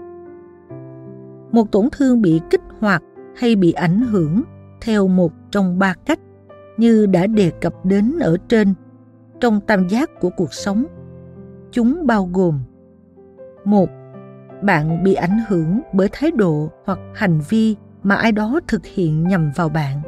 Một 1.51 1.72
tổn 1.72 1.89
thương 1.91 2.22
bị 2.22 2.41
kích 2.49 2.61
hoạt 2.80 3.03
hay 3.36 3.55
bị 3.55 3.72
ảnh 3.72 4.01
hưởng 4.01 4.43
theo 4.82 5.07
một 5.07 5.34
trong 5.51 5.80
ba 5.80 5.93
cách 6.05 6.20
như 6.78 7.05
đã 7.05 7.28
đề 7.28 7.51
cập 7.61 7.86
đến 7.86 8.20
ở 8.22 8.38
trên 8.47 8.74
trong 9.39 9.61
tam 9.61 9.88
giác 9.88 10.20
của 10.20 10.30
cuộc 10.38 10.53
sống, 10.53 10.86
chúng 11.72 12.07
bao 12.07 12.30
gồm 12.34 12.59
một, 13.66 13.89
bạn 14.61 15.03
bị 15.03 15.14
ảnh 15.14 15.43
hưởng 15.47 15.82
bởi 15.93 16.09
thái 16.11 16.32
độ 16.32 16.70
hoặc 16.86 16.99
hành 17.16 17.39
vi 17.49 17.76
mà 18.03 18.16
ai 18.16 18.32
đó 18.32 18.59
thực 18.68 18.86
hiện 18.86 19.28
nhằm 19.28 19.51
vào 19.55 19.70
bạn 19.70 20.01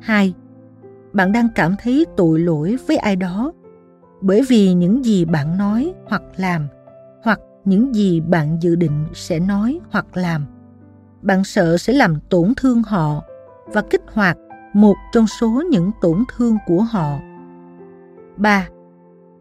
hai, 0.00 0.34
bạn 1.12 1.32
đang 1.32 1.48
cảm 1.54 1.74
thấy 1.82 2.06
tội 2.16 2.40
lỗi 2.40 2.76
với 2.86 2.96
ai 2.96 3.16
đó 3.16 3.52
bởi 4.20 4.42
vì 4.48 4.74
những 4.74 5.04
gì 5.04 5.24
bạn 5.24 5.58
nói 5.58 5.94
hoặc 6.06 6.22
làm 6.36 6.66
hoặc 7.22 7.40
những 7.64 7.94
gì 7.94 8.20
bạn 8.20 8.58
dự 8.60 8.76
định 8.76 9.06
sẽ 9.12 9.38
nói 9.40 9.80
hoặc 9.90 10.06
làm 10.16 10.46
bạn 11.22 11.44
sợ 11.44 11.76
sẽ 11.76 11.92
làm 11.92 12.20
tổn 12.28 12.52
thương 12.56 12.82
họ 12.82 13.22
và 13.66 13.82
kích 13.90 14.02
hoạt 14.12 14.36
một 14.72 14.94
trong 15.12 15.26
số 15.26 15.62
những 15.70 15.90
tổn 16.00 16.24
thương 16.36 16.56
của 16.66 16.82
họ 16.82 17.18
3. 18.36 18.68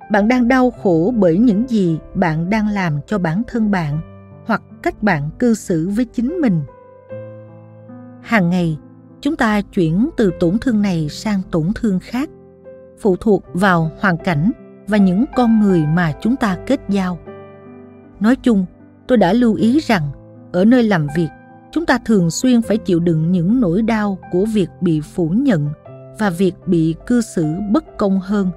Bạn 0.09 0.27
đang 0.27 0.47
đau 0.47 0.71
khổ 0.71 1.13
bởi 1.17 1.37
những 1.37 1.69
gì 1.69 1.99
bạn 2.13 2.49
đang 2.49 2.67
làm 2.67 2.99
cho 3.07 3.17
bản 3.17 3.41
thân 3.47 3.71
bạn 3.71 3.99
hoặc 4.45 4.61
cách 4.83 5.03
bạn 5.03 5.29
cư 5.39 5.53
xử 5.53 5.89
với 5.89 6.05
chính 6.05 6.41
mình. 6.41 6.61
Hàng 8.21 8.49
ngày, 8.49 8.77
chúng 9.21 9.35
ta 9.35 9.61
chuyển 9.61 10.09
từ 10.17 10.31
tổn 10.39 10.57
thương 10.61 10.81
này 10.81 11.09
sang 11.09 11.41
tổn 11.51 11.63
thương 11.75 11.99
khác, 11.99 12.29
phụ 12.99 13.15
thuộc 13.15 13.43
vào 13.53 13.91
hoàn 13.99 14.17
cảnh 14.17 14.51
và 14.87 14.97
những 14.97 15.25
con 15.35 15.59
người 15.59 15.85
mà 15.85 16.13
chúng 16.21 16.35
ta 16.35 16.57
kết 16.65 16.79
giao. 16.89 17.19
Nói 18.19 18.35
chung, 18.35 18.65
tôi 19.07 19.17
đã 19.17 19.33
lưu 19.33 19.55
ý 19.55 19.79
rằng 19.79 20.03
ở 20.51 20.65
nơi 20.65 20.83
làm 20.83 21.07
việc, 21.15 21.29
chúng 21.71 21.85
ta 21.85 21.97
thường 22.05 22.31
xuyên 22.31 22.61
phải 22.61 22.77
chịu 22.77 22.99
đựng 22.99 23.31
những 23.31 23.61
nỗi 23.61 23.81
đau 23.81 24.17
của 24.31 24.45
việc 24.45 24.69
bị 24.81 25.01
phủ 25.01 25.29
nhận 25.29 25.69
và 26.19 26.29
việc 26.29 26.53
bị 26.65 26.95
cư 27.07 27.21
xử 27.21 27.45
bất 27.71 27.97
công 27.97 28.19
hơn 28.19 28.51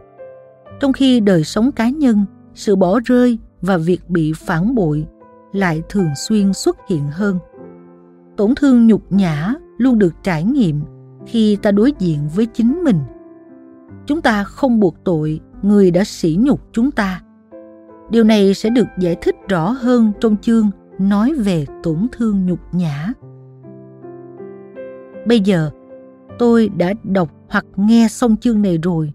trong 0.81 0.93
khi 0.93 1.20
đời 1.20 1.45
sống 1.45 1.73
cá 1.73 1.89
nhân, 1.89 2.25
sự 2.55 2.77
bỏ 2.77 3.01
rơi 3.05 3.39
và 3.61 3.77
việc 3.77 4.11
bị 4.11 4.33
phản 4.33 4.75
bội 4.75 5.07
lại 5.53 5.83
thường 5.89 6.09
xuyên 6.16 6.53
xuất 6.53 6.77
hiện 6.89 7.03
hơn. 7.11 7.39
Tổn 8.37 8.55
thương 8.55 8.87
nhục 8.87 9.12
nhã 9.12 9.55
luôn 9.79 9.99
được 9.99 10.14
trải 10.23 10.45
nghiệm 10.45 10.81
khi 11.27 11.57
ta 11.57 11.70
đối 11.70 11.93
diện 11.99 12.29
với 12.35 12.47
chính 12.47 12.85
mình. 12.85 12.99
Chúng 14.07 14.23
ta 14.23 14.45
không 14.45 14.81
buộc 14.81 15.05
tội 15.05 15.41
người 15.62 15.91
đã 15.91 16.05
sỉ 16.05 16.39
nhục 16.41 16.61
chúng 16.73 16.91
ta. 16.91 17.23
Điều 18.11 18.25
này 18.25 18.55
sẽ 18.55 18.70
được 18.70 18.87
giải 18.99 19.16
thích 19.23 19.37
rõ 19.49 19.70
hơn 19.70 20.12
trong 20.20 20.37
chương 20.37 20.70
nói 20.99 21.35
về 21.35 21.66
tổn 21.83 22.07
thương 22.12 22.47
nhục 22.47 22.59
nhã. 22.73 23.12
Bây 25.27 25.41
giờ, 25.41 25.70
tôi 26.39 26.68
đã 26.77 26.95
đọc 27.05 27.31
hoặc 27.49 27.66
nghe 27.77 28.07
xong 28.11 28.37
chương 28.37 28.62
này 28.62 28.79
rồi 28.83 29.12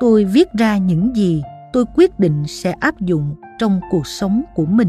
tôi 0.00 0.24
viết 0.24 0.52
ra 0.52 0.78
những 0.78 1.16
gì 1.16 1.42
tôi 1.72 1.84
quyết 1.94 2.20
định 2.20 2.44
sẽ 2.48 2.74
áp 2.80 3.00
dụng 3.00 3.34
trong 3.58 3.80
cuộc 3.90 4.06
sống 4.06 4.42
của 4.54 4.66
mình. 4.66 4.88